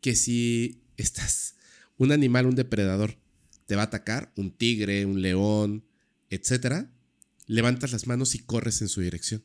[0.00, 1.56] que si estás,
[1.96, 3.18] un animal, un depredador,
[3.66, 5.84] te va a atacar, un tigre, un león,
[6.30, 6.90] etcétera,
[7.46, 9.44] levantas las manos y corres en su dirección.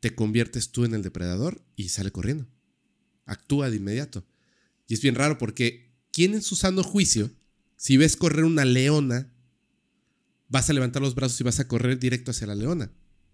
[0.00, 2.48] Te conviertes tú en el depredador y sale corriendo
[3.30, 4.24] actúa de inmediato.
[4.86, 7.30] Y es bien raro porque, ¿quién en su sano juicio,
[7.76, 9.32] si ves correr una leona,
[10.48, 12.90] vas a levantar los brazos y vas a correr directo hacia la leona?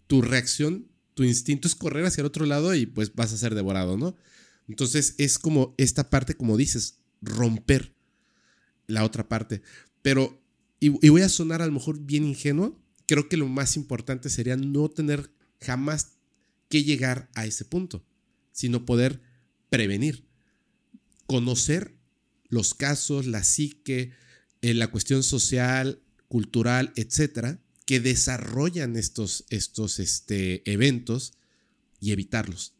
[0.06, 3.54] Tu reacción, tu instinto es correr hacia el otro lado y pues vas a ser
[3.54, 4.14] devorado, ¿no?
[4.68, 7.94] Entonces es como esta parte, como dices, romper
[8.86, 9.62] la otra parte.
[10.02, 10.40] Pero,
[10.78, 14.28] y, y voy a sonar a lo mejor bien ingenuo, creo que lo más importante
[14.28, 16.18] sería no tener jamás
[16.68, 18.04] que llegar a ese punto,
[18.52, 19.20] sino poder
[19.76, 20.24] prevenir,
[21.26, 21.94] conocer
[22.48, 24.12] los casos, la psique,
[24.62, 31.34] eh, la cuestión social, cultural, etcétera, que desarrollan estos, estos este, eventos
[32.00, 32.72] y evitarlos.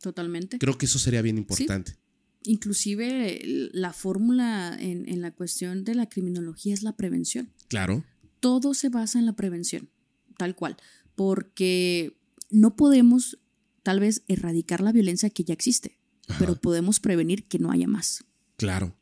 [0.00, 0.58] Totalmente.
[0.58, 1.96] Creo que eso sería bien importante.
[2.44, 3.40] Inclusive
[3.72, 7.50] la fórmula en, en la cuestión de la criminología es la prevención.
[7.66, 8.04] Claro.
[8.38, 9.88] Todo se basa en la prevención,
[10.36, 10.76] tal cual,
[11.16, 12.16] porque
[12.50, 13.38] no podemos
[13.82, 15.98] tal vez erradicar la violencia que ya existe,
[16.28, 16.38] Ajá.
[16.38, 18.24] pero podemos prevenir que no haya más.
[18.56, 18.96] Claro.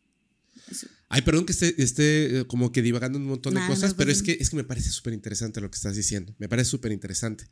[0.71, 0.87] Eso.
[1.09, 4.11] Ay, perdón que esté, esté eh, como que divagando un montón de cosas, no, pero
[4.11, 6.35] es que, es que me parece súper interesante lo que estás diciendo.
[6.39, 7.45] Me parece súper interesante.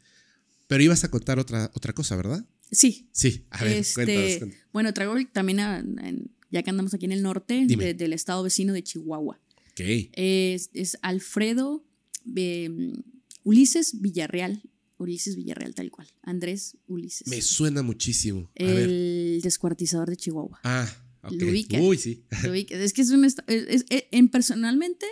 [0.67, 2.47] Pero ibas a contar otra, otra cosa, ¿verdad?
[2.73, 3.09] Sí.
[3.13, 4.55] Sí, a ver, este, cuéntanos, cuéntanos.
[4.73, 8.43] Bueno, traigo también, a- en- ya que andamos aquí en el norte, de- del estado
[8.43, 9.39] vecino de Chihuahua.
[9.73, 9.81] Ok.
[10.15, 11.85] Es, es Alfredo
[12.37, 12.71] eh,
[13.45, 14.63] Ulises Villarreal.
[15.01, 16.07] Ulises Villarreal, tal cual.
[16.23, 17.27] Andrés Ulises.
[17.29, 18.51] Me suena muchísimo.
[18.59, 18.89] A ver.
[18.89, 20.61] el descuartizador de Chihuahua.
[20.63, 20.89] Ah,
[21.23, 21.33] ok.
[21.33, 21.81] ¿Lo ubica?
[21.81, 22.25] Uy, sí.
[22.45, 23.25] Lo vi- Es que es un.
[23.25, 25.07] es- es- es- en personalmente,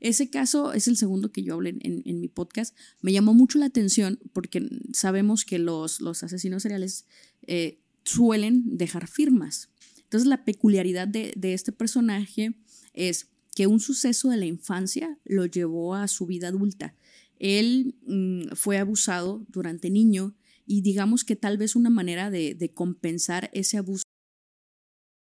[0.00, 2.74] ese caso es el segundo que yo hablé en, en- en mi podcast.
[3.00, 7.04] Me llamó mucho la atención porque sabemos que los, los asesinos seriales
[7.46, 9.68] eh, suelen dejar firmas.
[10.04, 12.54] Entonces, la peculiaridad de, de este personaje
[12.94, 16.94] es que un suceso de la infancia lo llevó a su vida adulta.
[17.38, 20.36] Él mm, fue abusado durante niño
[20.66, 24.02] y digamos que tal vez una manera de, compensar ese abuso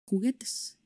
[0.05, 0.77] juguetes.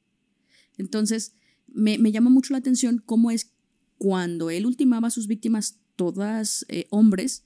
[0.78, 1.36] Entonces,
[1.68, 3.52] me, me llama mucho la atención cómo es
[3.98, 7.44] cuando él ultimaba a sus víctimas, todas eh, hombres,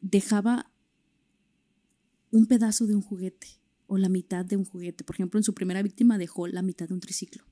[0.00, 0.70] dejaba
[2.30, 3.48] un pedazo de un juguete
[3.86, 5.02] o la mitad de un juguete.
[5.02, 7.44] Por ejemplo, en su primera víctima dejó la mitad de un triciclo.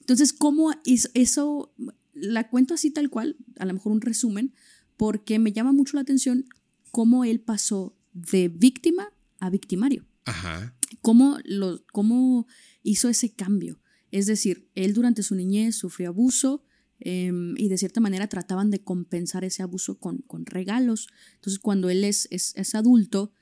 [0.00, 1.74] Entonces, ¿cómo es eso?
[2.16, 4.54] La cuento así tal cual, a lo mejor un resumen,
[4.96, 6.46] porque me llama mucho la atención
[6.90, 10.74] cómo él pasó de víctima a victimario Ajá.
[11.02, 12.46] cómo, lo, cómo
[12.82, 13.78] hizo ese cambio.
[14.10, 16.64] Es decir, él durante su niñez sufrió abuso
[17.00, 21.08] eh, y de cierta manera trataban de compensar ese abuso con, con regalos.
[21.34, 23.32] Entonces, cuando él es, es, es adulto,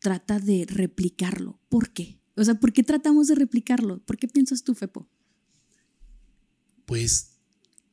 [0.00, 1.60] trata de replicarlo.
[1.68, 2.20] ¿Por qué?
[2.36, 4.02] O sea, ¿por qué tratamos de replicarlo?
[4.02, 5.08] ¿Por qué piensas tú, Fepo?
[6.86, 7.33] Pues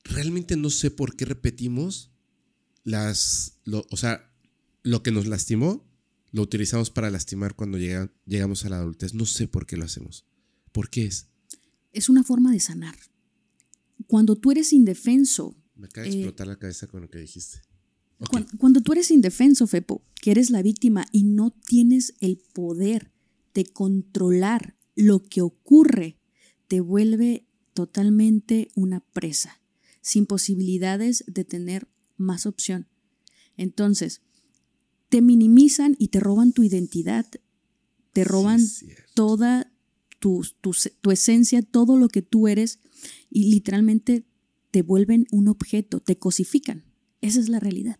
[0.03, 2.11] realmente no sé por qué repetimos
[2.83, 3.59] las.
[3.65, 4.31] lo- o sea,
[4.83, 5.85] lo que nos lastimó
[6.31, 9.13] lo utilizamos para lastimar cuando llega- llegamos a la adultez.
[9.13, 10.25] No sé por qué lo hacemos.
[10.71, 11.27] ¿Por qué es?
[11.91, 12.95] Es una forma de sanar.
[14.07, 17.61] Cuando tú eres indefenso, Me acaba de Eh, explotar la cabeza con lo que dijiste.
[18.19, 18.29] Ok.
[18.29, 23.11] Cuan- Cuando, tú eres indefenso, Fepo, que eres la víctima y no tienes el poder
[23.55, 26.19] de controlar lo que ocurre,
[26.67, 29.59] te vuelve totalmente una presa,
[30.01, 31.87] sin posibilidades de tener
[32.17, 32.87] más opción.
[33.57, 34.21] Entonces,
[35.09, 37.25] te minimizan y te roban tu identidad,
[38.13, 39.71] te roban Sí, toda
[40.19, 40.71] tu, tu,
[41.01, 42.79] tu esencia, todo lo que tú eres
[43.29, 44.25] y literalmente
[44.71, 46.85] te vuelven un objeto, te cosifican.
[47.19, 47.99] Esa es la realidad.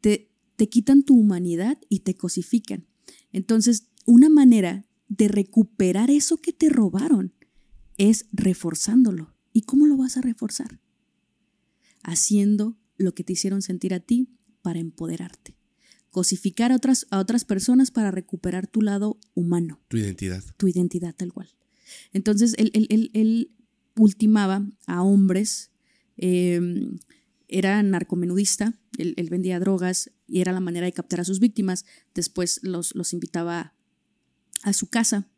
[0.00, 2.86] Te, te quitan tu humanidad y te cosifican.
[3.32, 7.34] Entonces, una manera de recuperar eso que te robaron
[7.98, 9.34] es reforzándolo.
[9.52, 10.80] ¿Y cómo lo vas a reforzar?
[12.08, 14.28] Haciendo lo que te hicieron sentir a ti
[14.62, 15.56] para empoderarte.
[16.10, 20.42] Cosificar a otras, a otras personas para recuperar tu lado humano Tu identidad.
[20.56, 21.48] tu identidad tal cual.
[22.12, 23.50] Entonces, él, él- él- él
[23.96, 25.70] ultimaba a hombres,
[26.16, 26.60] eh,
[27.48, 31.84] era narcomenudista, él, él vendía drogas y era la manera de captar a sus víctimas.
[32.14, 33.74] Después los, los invitaba
[34.62, 35.28] a su casa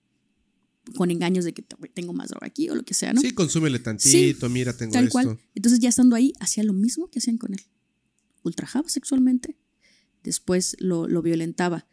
[0.97, 3.21] con engaños de que tengo más droga aquí o lo que sea, ¿no?
[3.21, 5.13] Sí, consúmele tantito, mira, tengo Tal esto.
[5.13, 5.39] cual.
[5.55, 7.61] Entonces, ya estando ahí, hacía lo mismo que hacían con él.
[8.43, 9.57] Ultrajaba sexualmente,
[10.23, 11.87] después lo, lo violentaba.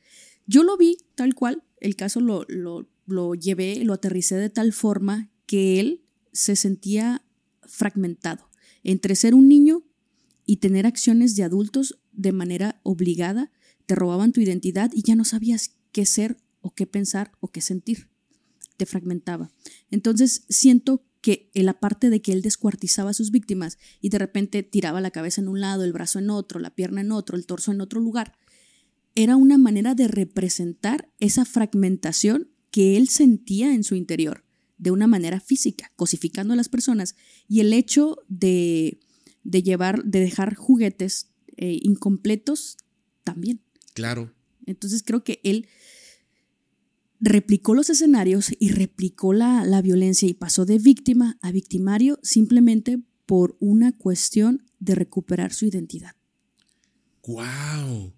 [0.47, 4.73] Yo lo vi tal cual, el caso lo, lo, lo llevé, lo aterricé de tal
[4.73, 6.01] forma que él
[6.31, 7.23] se sentía
[7.63, 8.49] fragmentado
[8.85, 9.83] entre ser un niño
[10.45, 13.51] y tener acciones de adultos de manera obligada,
[13.87, 17.61] te robaban tu identidad y ya no sabías qué ser o qué pensar o qué
[17.61, 18.09] sentir.
[18.77, 19.51] Te fragmentaba.
[19.89, 24.61] Entonces siento que la parte de que él descuartizaba a sus víctimas y de repente
[24.61, 27.47] tiraba la cabeza en un lado, el brazo en otro, la pierna en otro, el
[27.47, 28.33] torso en otro lugar,
[29.15, 34.43] era una manera de representar esa fragmentación que él sentía en su interior
[34.77, 37.15] de una manera física, cosificando a las personas
[37.47, 38.99] y el hecho de,
[39.43, 42.77] de llevar, de dejar juguetes eh, incompletos
[43.23, 43.61] también.
[43.93, 44.33] Claro.
[44.65, 45.67] Entonces creo que él
[47.25, 52.99] replicó los escenarios y replicó la, la violencia y pasó de víctima a victimario simplemente
[53.25, 56.15] por una cuestión de recuperar su identidad.
[57.25, 58.13] ¡Wow!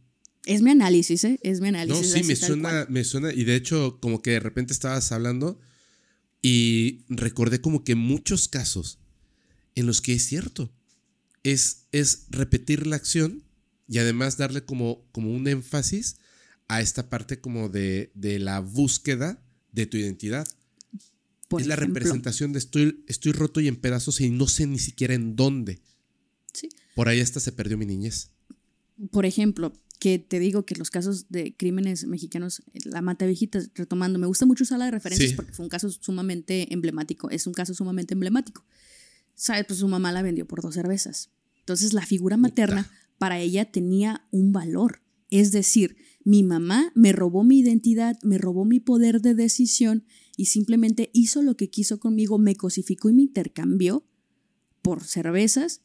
[0.46, 1.40] Es mi análisis, ¿eh?
[1.42, 2.10] Es mi análisis.
[2.10, 3.34] No, sí, me suena, me suena.
[3.34, 5.60] Y de hecho, como que de repente estabas hablando
[6.42, 9.00] y recordé como que muchos casos
[9.76, 10.74] en los que es cierto.
[11.44, 13.44] Es, es repetir la acción
[13.88, 16.18] y además darle como, como un énfasis
[16.68, 19.42] a esta parte como de, de la búsqueda
[19.72, 20.48] de tu identidad.
[21.48, 24.80] Por es la representación de estoy, estoy roto y en pedazos y no sé ni
[24.80, 25.80] siquiera en dónde.
[26.54, 26.70] Sí.
[26.96, 28.32] Por ahí hasta se perdió mi niñez.
[29.12, 34.20] Por ejemplo, que te digo que los casos de crímenes mexicanos, la mata viejitas, retomando,
[34.20, 35.36] me gusta mucho usar la de referencias Sí.
[35.36, 38.66] porque fue un caso sumamente emblemático, es un caso sumamente emblemático.
[39.36, 39.66] ¿Sabes?
[39.68, 41.30] Pues su mamá la vendió por dos cervezas.
[41.60, 45.02] Entonces la figura materna para ella tenía un valor.
[45.30, 45.98] Es decir,
[46.30, 50.04] mi mamá me robó mi identidad, me robó mi poder de decisión
[50.36, 54.04] y simplemente hizo lo que quiso conmigo, me cosificó y me intercambió
[54.82, 55.82] por cervezas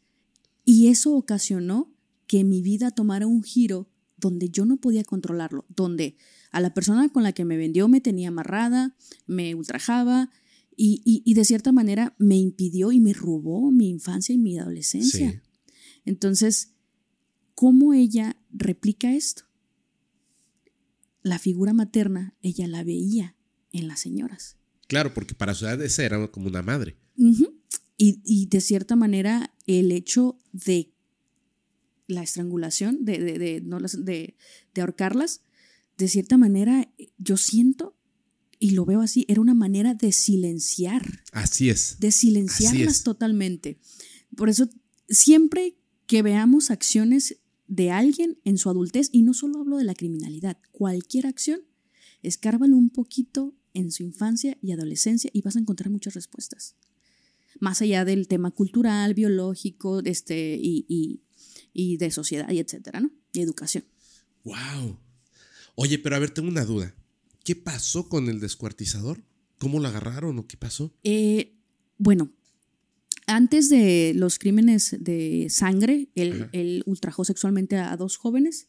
[0.65, 1.95] y eso ocasionó
[2.27, 6.17] que mi vida tomara un giro donde yo no podía controlarlo, donde
[6.51, 8.97] a la persona con la que me vendió me tenía amarrada,
[9.29, 10.31] me ultrajaba
[10.77, 14.59] y, y- y de cierta manera me impidió y me robó mi infancia y mi
[14.59, 15.31] adolescencia.
[15.31, 15.39] Sí.
[16.05, 16.73] Entonces,
[17.55, 19.45] ¿cómo ella replica esto?
[21.23, 23.37] La figura materna, ella la veía
[23.73, 24.57] en las señoras.
[24.89, 26.97] Claro, porque para su edad esa era como una madre.
[27.97, 30.93] Y, y de cierta manera, el hecho de
[32.09, 34.37] la estrangulación, de, de, de, no las- de,
[34.75, 35.43] de ahorcarlas,
[35.97, 37.97] de cierta manera, yo siento,
[38.59, 41.97] y lo veo así, era una manera de silenciar Así es.
[42.01, 43.03] de silenciarlas es.
[43.05, 43.79] totalmente.
[44.37, 44.69] Por eso,
[45.09, 45.77] siempre
[46.07, 47.37] que veamos acciones
[47.75, 51.61] de alguien en su adultez, y no solo hablo de la criminalidad, cualquier acción,
[52.23, 56.77] escárbalo un poquito en su infancia y adolescencia y vas a encontrar muchas respuestas.
[57.61, 61.21] Más allá del tema cultural, biológico, este, y, y-
[61.73, 63.11] y de sociedad, y etcétera, ¿no?
[63.33, 63.85] Y educación.
[64.45, 64.99] Wow.
[65.75, 66.95] Oye, pero a ver, tengo una duda.
[67.43, 69.25] ¿Qué pasó con el descuartizador?
[69.59, 70.93] ¿Cómo lo agarraron o qué pasó?
[71.05, 71.57] Eh,
[71.97, 72.31] bueno,
[73.27, 78.69] antes de los crímenes de sangre, él, ultrajó sexualmente a, a dos jóvenes.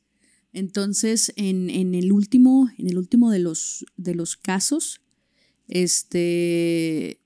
[0.52, 5.02] Entonces, en, en el último, en el último de los, de los casos,
[5.68, 7.20] este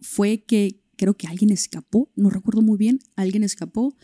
[0.00, 3.96] fue que creo que alguien escapó, no recuerdo muy bien, alguien escapó.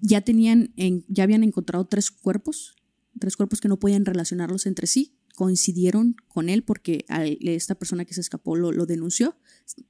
[0.00, 2.74] Ya tenían, en- ya habían encontrado tres cuerpos,
[3.18, 5.16] tres cuerpos que no podían relacionarlos entre sí.
[5.34, 9.36] Coincidieron con él porque a esta persona que se escapó lo, lo denunció,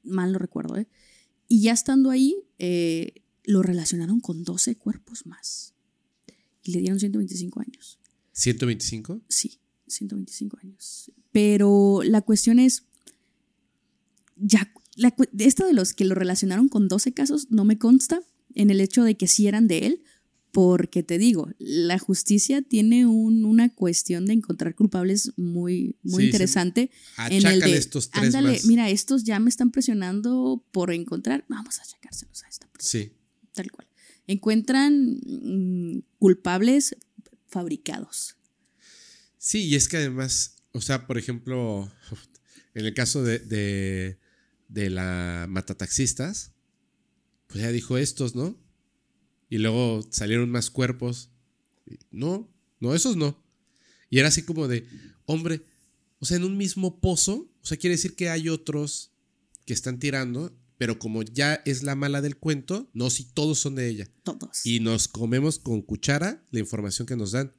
[0.03, 0.89] mal no recuerdo, ¿eh?
[1.53, 5.75] Y ya estando ahí, eh, lo relacionaron con 12 cuerpos más.
[6.63, 7.99] Y le dieron 125 años.
[8.37, 9.21] ¿125?
[9.29, 9.59] Sí,
[9.89, 11.11] 125 años.
[11.33, 12.85] Pero la cuestión es,
[14.37, 18.23] ya, la, esta de los que lo relacionaron con 12 casos no me consta
[18.55, 20.05] en el hecho de que sí eran de él,
[20.53, 26.21] porque te digo, la justicia tiene un- una cuestión de encontrar culpables muy, muy Sí,
[26.23, 26.25] sí.
[26.27, 26.91] interesante.
[27.29, 28.65] en el Achácale de, estos tres ándale, más.
[28.65, 33.13] mira, estos ya me están presionando por encontrar, vamos a achacárselos a esta persona, Sí.
[33.53, 33.87] tal cual.
[34.27, 36.97] Encuentran mm, culpables
[37.49, 38.37] fabricados.
[39.39, 41.91] Sí, y es que además, o sea, por ejemplo,
[42.75, 44.19] en el caso de, de,
[44.69, 46.53] de la matataxistas,
[47.49, 48.57] pues ya dijo estos, ¿no?
[49.51, 51.29] Y luego salieron más cuerpos.
[52.11, 52.49] No,
[52.79, 53.37] no, esos no.
[54.09, 54.87] Y era así como de,
[55.27, 55.63] hombre,
[56.21, 59.13] o sea, en un mismo pozo, o sea, quiere decir que hay otros
[59.67, 63.75] que están tirando, pero como ya es la mala del cuento, no, si todos son
[63.75, 64.65] de ella Todos.
[64.65, 67.53] y nos comemos con cuchara la información que nos dan.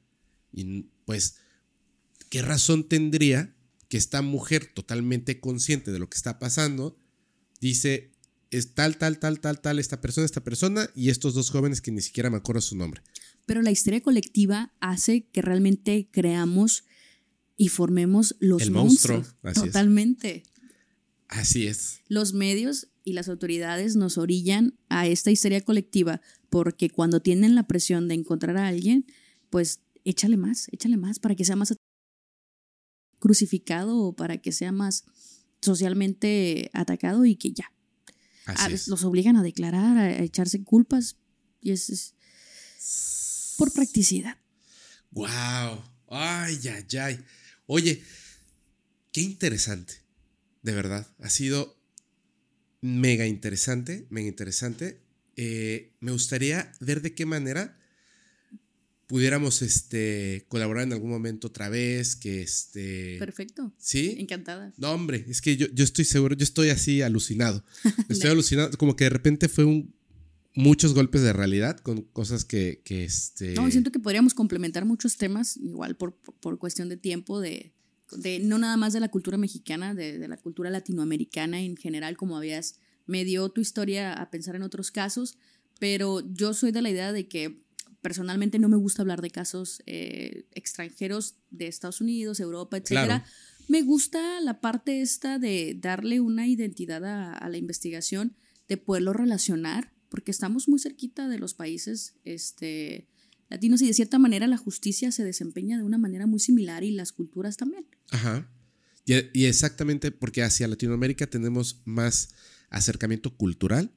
[0.52, 1.36] Y pues,
[2.30, 3.54] ¿qué razón tendría
[3.88, 6.96] que esta mujer totalmente consciente de lo que está pasando
[7.60, 8.11] dice,
[8.52, 11.90] es tal, tal, tal, tal, tal, esta persona, esta persona y estos dos jóvenes que
[11.90, 13.02] ni siquiera me acuerdo su nombre?
[13.46, 16.84] Pero la histeria colectiva hace que realmente creamos
[17.56, 19.40] y formemos los El monstruo, monstruos.
[19.42, 19.72] así es.
[19.72, 20.42] Totalmente.
[21.28, 22.00] Así es.
[22.08, 26.20] Los medios y las autoridades nos orillan a esta histeria colectiva
[26.50, 29.06] porque cuando tienen la presión de encontrar a alguien,
[29.50, 31.74] pues échale más, échale más para que sea más
[33.18, 35.04] crucificado o para que sea más
[35.60, 37.72] socialmente atacado y que ya.
[38.46, 38.88] Así A- es.
[38.88, 41.16] los obligan a declarar, a, a echarse culpas
[41.60, 42.14] y es, es
[43.56, 44.36] por practicidad.
[45.12, 45.84] Wow.
[46.08, 47.24] Ay, ay, ay.
[47.66, 48.02] Oye,
[49.12, 49.94] qué interesante.
[50.62, 51.06] De verdad.
[51.20, 51.76] Ha sido
[52.80, 55.00] mega interesante, mega interesante.
[55.36, 57.78] Eh, me gustaría ver de qué manera
[59.12, 62.16] pudiéramos este, colaborar en algún momento otra vez.
[62.16, 63.18] Que este.
[63.18, 63.70] Perfecto.
[63.76, 64.16] ¿Sí?
[64.18, 64.72] Encantada.
[64.78, 67.62] No, hombre, es que yo, yo estoy seguro, yo estoy así alucinado.
[68.08, 69.94] Estoy alucinado, como que de repente fue un
[70.54, 73.52] muchos golpes de realidad con cosas que, que este.
[73.52, 77.74] No, siento que podríamos complementar muchos temas, igual por, por- cuestión de tiempo, de,
[78.16, 82.16] de no nada más de la cultura mexicana, de, de la cultura latinoamericana en general,
[82.16, 82.76] como habías,
[83.06, 85.36] me dio tu historia a pensar en otros casos,
[85.78, 87.60] pero yo soy de la idea de que
[88.02, 93.24] personalmente no me gusta hablar de casos eh, extranjeros de Estados Unidos, Europa, etcétera.
[93.68, 98.36] Me gusta la parte esta de darle una identidad a, a, la investigación,
[98.68, 103.08] de poderlo relacionar, porque estamos muy cerquita de los países este,
[103.48, 106.90] latinos y de cierta manera la justicia se desempeña de una manera muy similar y
[106.90, 107.86] las culturas también.
[108.10, 108.50] Ajá.
[109.06, 112.34] Y, y exactamente porque hacia Latinoamérica tenemos más
[112.72, 113.92] acercamiento cultural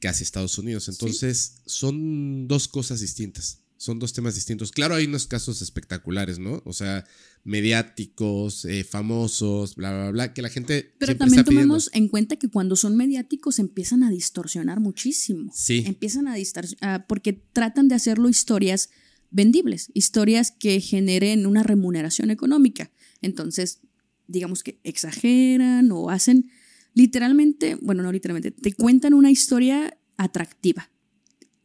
[0.00, 0.88] que hacia Estados Unidos.
[0.88, 3.60] Entonces, son dos cosas distintas.
[3.76, 4.72] Son dos temas distintos.
[4.72, 6.62] Claro, hay unos casos espectaculares, ¿no?
[6.64, 7.04] O sea,
[7.44, 10.94] mediáticos, eh, famosos, bla, bla, bla, que la gente.
[10.98, 15.52] Pero también tomemos en cuenta que cuando son mediáticos empiezan a distorsionar muchísimo.
[15.54, 15.84] Sí.
[15.86, 18.88] Empiezan a distorsionar, porque tratan de hacerlo historias
[19.30, 22.90] vendibles, historias que generen una remuneración económica.
[23.20, 23.80] Entonces,
[24.28, 26.50] digamos que exageran o hacen
[26.94, 30.90] literalmente, bueno, no literalmente, te cuentan una historia atractiva.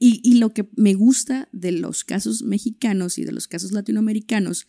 [0.02, 4.66] Y, lo que me gusta de los casos mexicanos y de los casos latinoamericanos,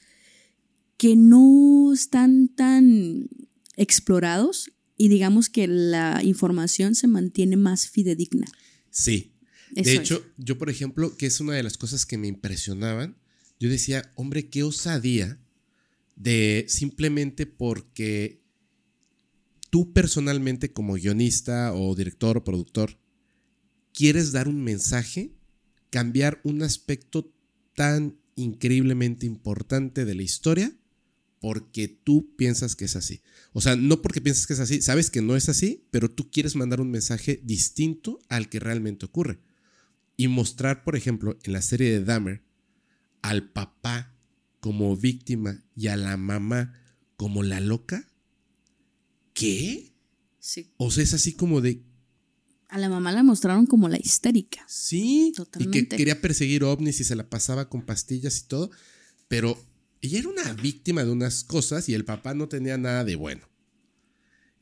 [0.96, 3.28] que no están tan
[3.76, 8.48] explorados y digamos que la información se mantiene más fidedigna.
[8.90, 9.32] Sí.
[9.70, 13.16] de hecho, yo, por ejemplo, que es una de las cosas que me impresionaban,
[13.60, 15.38] yo decía, hombre, qué osadía
[16.16, 18.39] de simplemente porque
[19.70, 22.98] tú personalmente como guionista o director o productor
[23.92, 25.34] quieres dar un mensaje,
[25.90, 27.32] cambiar un aspecto
[27.74, 30.76] tan increíblemente importante de la historia
[31.40, 33.22] porque tú piensas que es así.
[33.52, 36.30] O sea, no porque piensas que es así, sabes que no es así, pero tú
[36.30, 39.40] quieres mandar un mensaje distinto al que realmente ocurre.
[40.16, 42.42] Y mostrar, por ejemplo, en la serie de Dahmer,
[43.22, 44.14] al papá
[44.60, 46.74] como víctima y a la mamá
[47.16, 48.06] como la loca,
[49.32, 49.92] ¿qué?
[50.38, 50.72] Sí.
[50.76, 51.82] O sea, es así como de...
[52.68, 54.64] A la mamá la mostraron como la histérica.
[54.68, 55.32] Sí.
[55.34, 55.78] Totalmente.
[55.78, 58.70] Y que quería perseguir ovnis y se la pasaba con pastillas y todo.
[59.28, 59.58] Pero
[60.00, 63.48] ella era una víctima de unas cosas y el papá no tenía nada de bueno.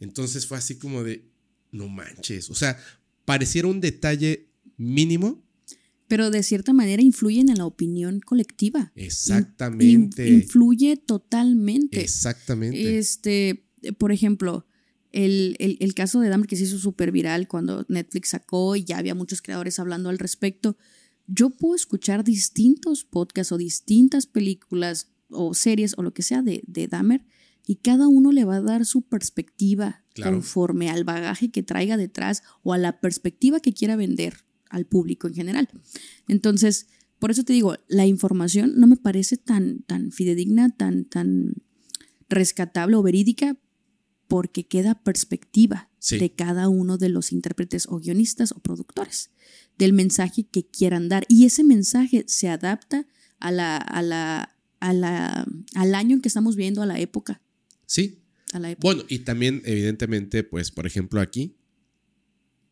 [0.00, 1.30] Entonces fue así como de,
[1.70, 2.50] no manches.
[2.50, 2.78] O sea,
[3.24, 5.44] pareciera un detalle mínimo.
[6.06, 8.92] Pero de cierta manera influyen en la opinión colectiva.
[8.94, 10.28] Exactamente.
[10.28, 12.00] influye totalmente.
[12.00, 12.98] Exactamente.
[12.98, 13.67] Este,
[13.98, 14.66] por ejemplo,
[15.12, 19.14] el, caso de Dahmer que se hizo súper viral cuando Netflix sacó y ya había
[19.14, 20.76] muchos creadores hablando al respecto.
[21.26, 26.62] Yo puedo escuchar distintos podcasts o distintas películas o series o lo que sea de,
[26.66, 27.24] de Dahmer
[27.66, 32.42] y cada uno le va a dar su perspectiva conforme al bagaje que traiga detrás
[32.62, 35.68] o a la perspectiva que quiera vender al público en general.
[36.28, 36.88] Entonces,
[37.18, 41.54] por eso te digo, la información no me parece tan, tan fidedigna, tan, tan
[42.28, 43.58] rescatable o verídica,
[44.28, 49.30] porque queda perspectiva de cada uno de los intérpretes o guionistas o productores,
[49.78, 51.24] del mensaje que quieran dar.
[51.28, 53.06] Y ese mensaje se adapta
[53.40, 57.42] a la, a la, a la, al año en que estamos viendo, a la época.
[57.86, 58.22] Sí.
[58.52, 58.82] A la época.
[58.82, 61.56] Bueno, y también, evidentemente, pues, por ejemplo, aquí,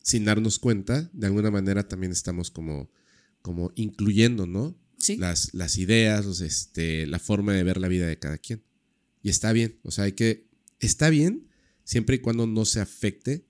[0.03, 2.91] sin darnos cuenta, de alguna manera también estamos como,
[3.43, 4.79] como incluyendo, ¿no?
[4.99, 5.17] Sí.
[5.17, 8.63] Las, las ideas, este, la forma de ver la vida de cada quien.
[9.23, 10.47] Y está bien, o sea, hay que
[10.79, 11.46] está bien
[11.87, 13.47] siempre y cuando no se afecte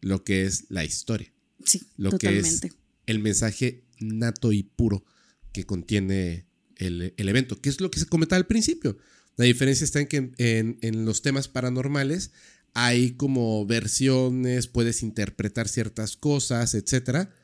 [0.00, 1.32] lo que es la historia.
[1.64, 2.60] Sí, lo totalmente.
[2.60, 2.72] que es
[3.06, 5.04] el mensaje nato y puro
[5.52, 6.46] que contiene
[6.76, 8.98] el, evento, que es lo que se comentaba al principio.
[9.36, 12.32] La diferencia está en que en, en los temas paranormales
[12.74, 17.34] hay como versiones, puedes interpretar ciertas cosas, etcétera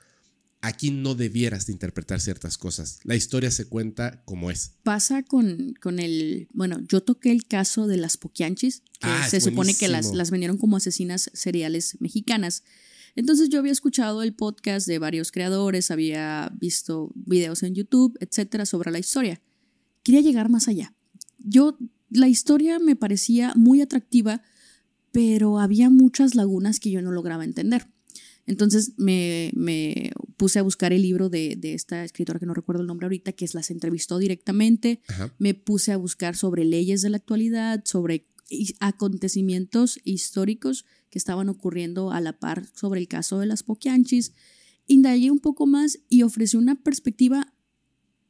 [0.60, 3.00] aquí no debieras de interpretar ciertas cosas.
[3.04, 4.72] La historia se cuenta como es.
[4.82, 9.40] Pasa con, con el, bueno, yo toqué el caso de las Poquianchis, que Ah, se
[9.40, 12.64] supone que las, las vendieron como asesinas seriales mexicanas.
[13.14, 18.66] Entonces yo había escuchado el podcast de varios creadores, había visto videos en YouTube, etcétera,
[18.66, 19.40] sobre la historia.
[20.02, 20.94] Quería llegar más allá.
[21.38, 21.78] Yo,
[22.10, 24.42] la historia me parecía muy atractiva,
[25.12, 27.88] pero había muchas lagunas que yo no lograba entender.
[28.46, 32.80] Entonces me, me puse a buscar el libro de, de esta escritora que no recuerdo
[32.80, 35.02] el nombre ahorita, que las entrevistó directamente.
[35.08, 35.34] Ajá.
[35.38, 38.26] Me puse a buscar sobre leyes de la actualidad, sobre
[38.80, 44.32] acontecimientos históricos que estaban ocurriendo a la par sobre el caso de las Poquianchis.
[44.86, 47.52] Indagué un poco más y ofrecí una perspectiva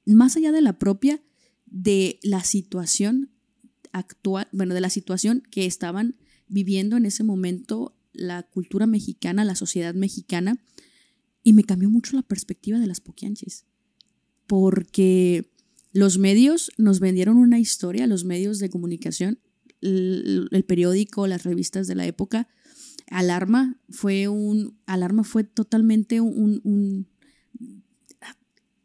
[0.04, 1.22] más allá de la propia
[1.66, 3.30] de la situación
[3.92, 6.16] actual, bueno, de la situación que estaban
[6.48, 10.58] viviendo en ese momento la cultura mexicana, la sociedad mexicana,
[11.48, 13.64] y me cambió mucho la perspectiva de las Poquianchis,
[14.46, 15.50] porque
[15.92, 19.38] los medios nos vendieron una historia, los medios de comunicación,
[19.80, 22.48] el, el periódico, las revistas de la época,
[23.06, 27.06] Alarma fue un, Alarma fue totalmente un, un-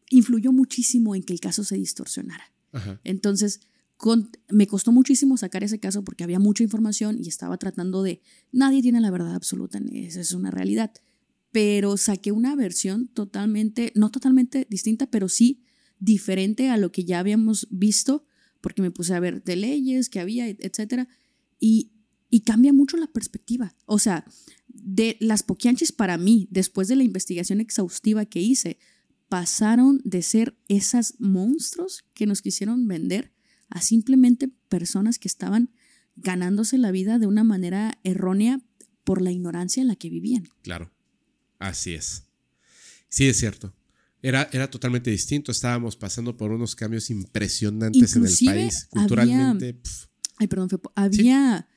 [0.09, 2.45] influyó muchísimo en que el caso se distorsionara.
[2.71, 3.01] Ajá.
[3.03, 3.59] Entonces,
[3.97, 8.21] con- me costó muchísimo sacar ese caso porque había mucha información y estaba tratando de,
[8.53, 10.91] nadie tiene la verdad absoluta, esa es una realidad.
[11.53, 15.63] Pero saqué una versión totalmente, no totalmente distinta, pero sí
[15.99, 18.25] diferente a lo que ya habíamos visto,
[18.59, 21.07] porque me puse a ver de leyes que había, etcétera,
[21.59, 21.91] y,
[22.45, 23.75] cambia mucho la perspectiva.
[23.85, 24.25] O sea,
[24.67, 28.79] de las poquianchis para mí, después de la investigación exhaustiva que hice,
[29.29, 33.31] pasaron de ser esas monstruos que nos quisieron vender
[33.69, 35.71] a simplemente personas que estaban
[36.15, 38.61] ganándose la vida de una manera errónea
[39.03, 40.49] por la ignorancia en la que vivían.
[40.63, 40.92] Claro.
[41.63, 42.23] Así es.
[43.07, 43.73] Sí, es cierto.
[44.21, 45.51] Era, era totalmente distinto.
[45.51, 48.87] Estábamos pasando por unos cambios impresionantes Inclusive en el país.
[48.91, 49.73] había- Culturalmente.
[49.75, 50.07] pf,
[50.37, 51.67] Ay, perdón, Fepo, había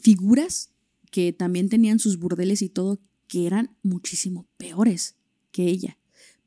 [0.00, 0.70] figuras
[1.10, 5.16] que también tenían sus burdeles y todo que eran muchísimo peores
[5.50, 5.98] que ella.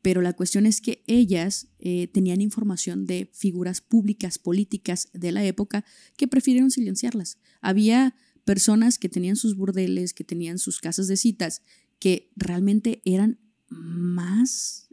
[0.01, 5.43] Pero la cuestión es que ellas eh, tenían información de figuras públicas, políticas de la
[5.43, 5.83] época,
[6.15, 7.39] que prefirieron silenciarlas.
[7.59, 11.63] Había personas que tenían sus burdeles, que tenían sus casas de citas,
[11.99, 13.39] que realmente eran
[13.69, 14.87] más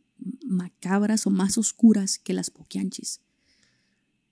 [0.44, 3.20] macabras o más oscuras que las poquianchis.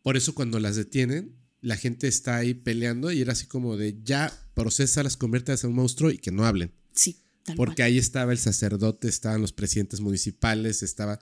[0.02, 3.98] Por eso cuando las detienen, la gente está ahí peleando y era así como de
[4.02, 6.72] ya procesa las conviertas en un monstruo y que no hablen.
[6.92, 7.86] Sí, tal Porque cual.
[7.86, 11.18] ahí estaba el sacerdote, estaban los presidentes municipales, estaba,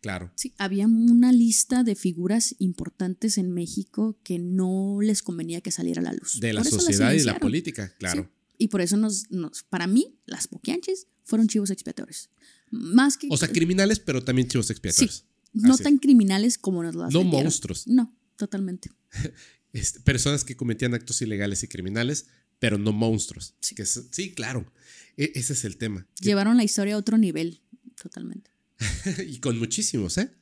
[0.00, 5.72] claro, Sí, había una lista de figuras importantes en México que no les convenía que
[5.72, 6.38] saliera a la luz.
[6.40, 8.22] de la Por sociedad y la política, claro.
[8.22, 8.28] Sí,
[8.60, 12.28] Y por eso nos, nos- para mí, las poquianches fueron chivos expiatorios.
[12.70, 13.26] Más que...
[13.30, 15.24] O sea, criminales, pero también chivos expiatorios.
[15.54, 15.82] no Así.
[15.82, 17.44] tan criminales como nos las No vendieron.
[17.46, 17.86] monstruos.
[17.88, 18.90] No, totalmente.
[19.72, 22.26] Este, personas que cometían actos ilegales y criminales,
[22.58, 23.54] pero no monstruos.
[23.60, 23.76] Sí.
[23.76, 24.70] Que es- sí, claro.
[25.16, 26.08] E- ese es el tema.
[26.20, 27.62] Llevaron la historia a otro nivel,
[28.02, 28.50] totalmente.
[29.28, 30.32] y con muchísimos, ¿eh?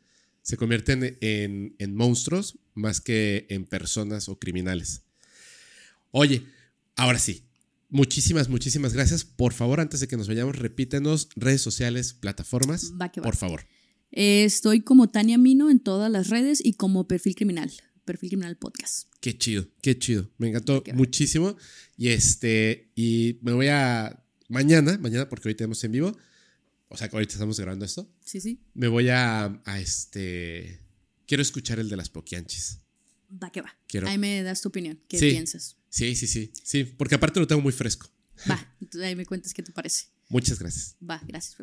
[0.40, 5.02] Se convierten en, en monstruos más que en personas o criminales.
[6.10, 6.46] Oye,
[6.96, 7.44] ahora sí.
[7.90, 9.24] Muchísimas, muchísimas gracias.
[9.24, 12.92] Por favor, antes de que nos vayamos, repítenos redes sociales, plataformas.
[13.00, 13.24] Va que va.
[13.24, 13.66] Por favor.
[14.10, 17.72] Eh, estoy como Tania Mino en todas las redes y como Perfil Criminal.
[18.04, 19.08] Perfil Criminal Podcast.
[19.20, 20.30] Qué chido, qué chido.
[20.38, 20.94] Me encantó va.
[20.94, 21.56] muchísimo.
[21.96, 24.22] Y este, y me voy a.
[24.48, 26.16] Mañana, mañana, porque hoy tenemos en vivo.
[26.88, 28.10] O sea que ahorita estamos grabando esto.
[28.24, 28.60] Sí, sí.
[28.74, 30.80] Me voy a, a este.
[31.26, 32.80] Quiero escuchar el de las poquianchis.
[33.30, 33.76] Va que va.
[33.86, 34.98] Quiero- Ahí me das tu opinión.
[35.06, 35.30] ¿Qué Sí.
[35.30, 35.76] piensas?
[35.88, 36.52] Sí, sí, sí.
[36.62, 38.08] Sí, porque aparte lo tengo muy fresco.
[38.48, 40.06] Va, entonces ahí me cuentas qué te parece.
[40.28, 40.96] Muchas gracias.
[41.08, 41.56] Va, gracias.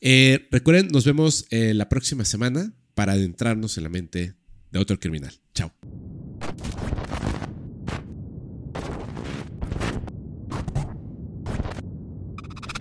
[0.00, 4.34] Eh, recuerden, nos vemos eh, la próxima semana para adentrarnos en la mente
[4.70, 5.32] de otro criminal.
[5.54, 5.72] Chao.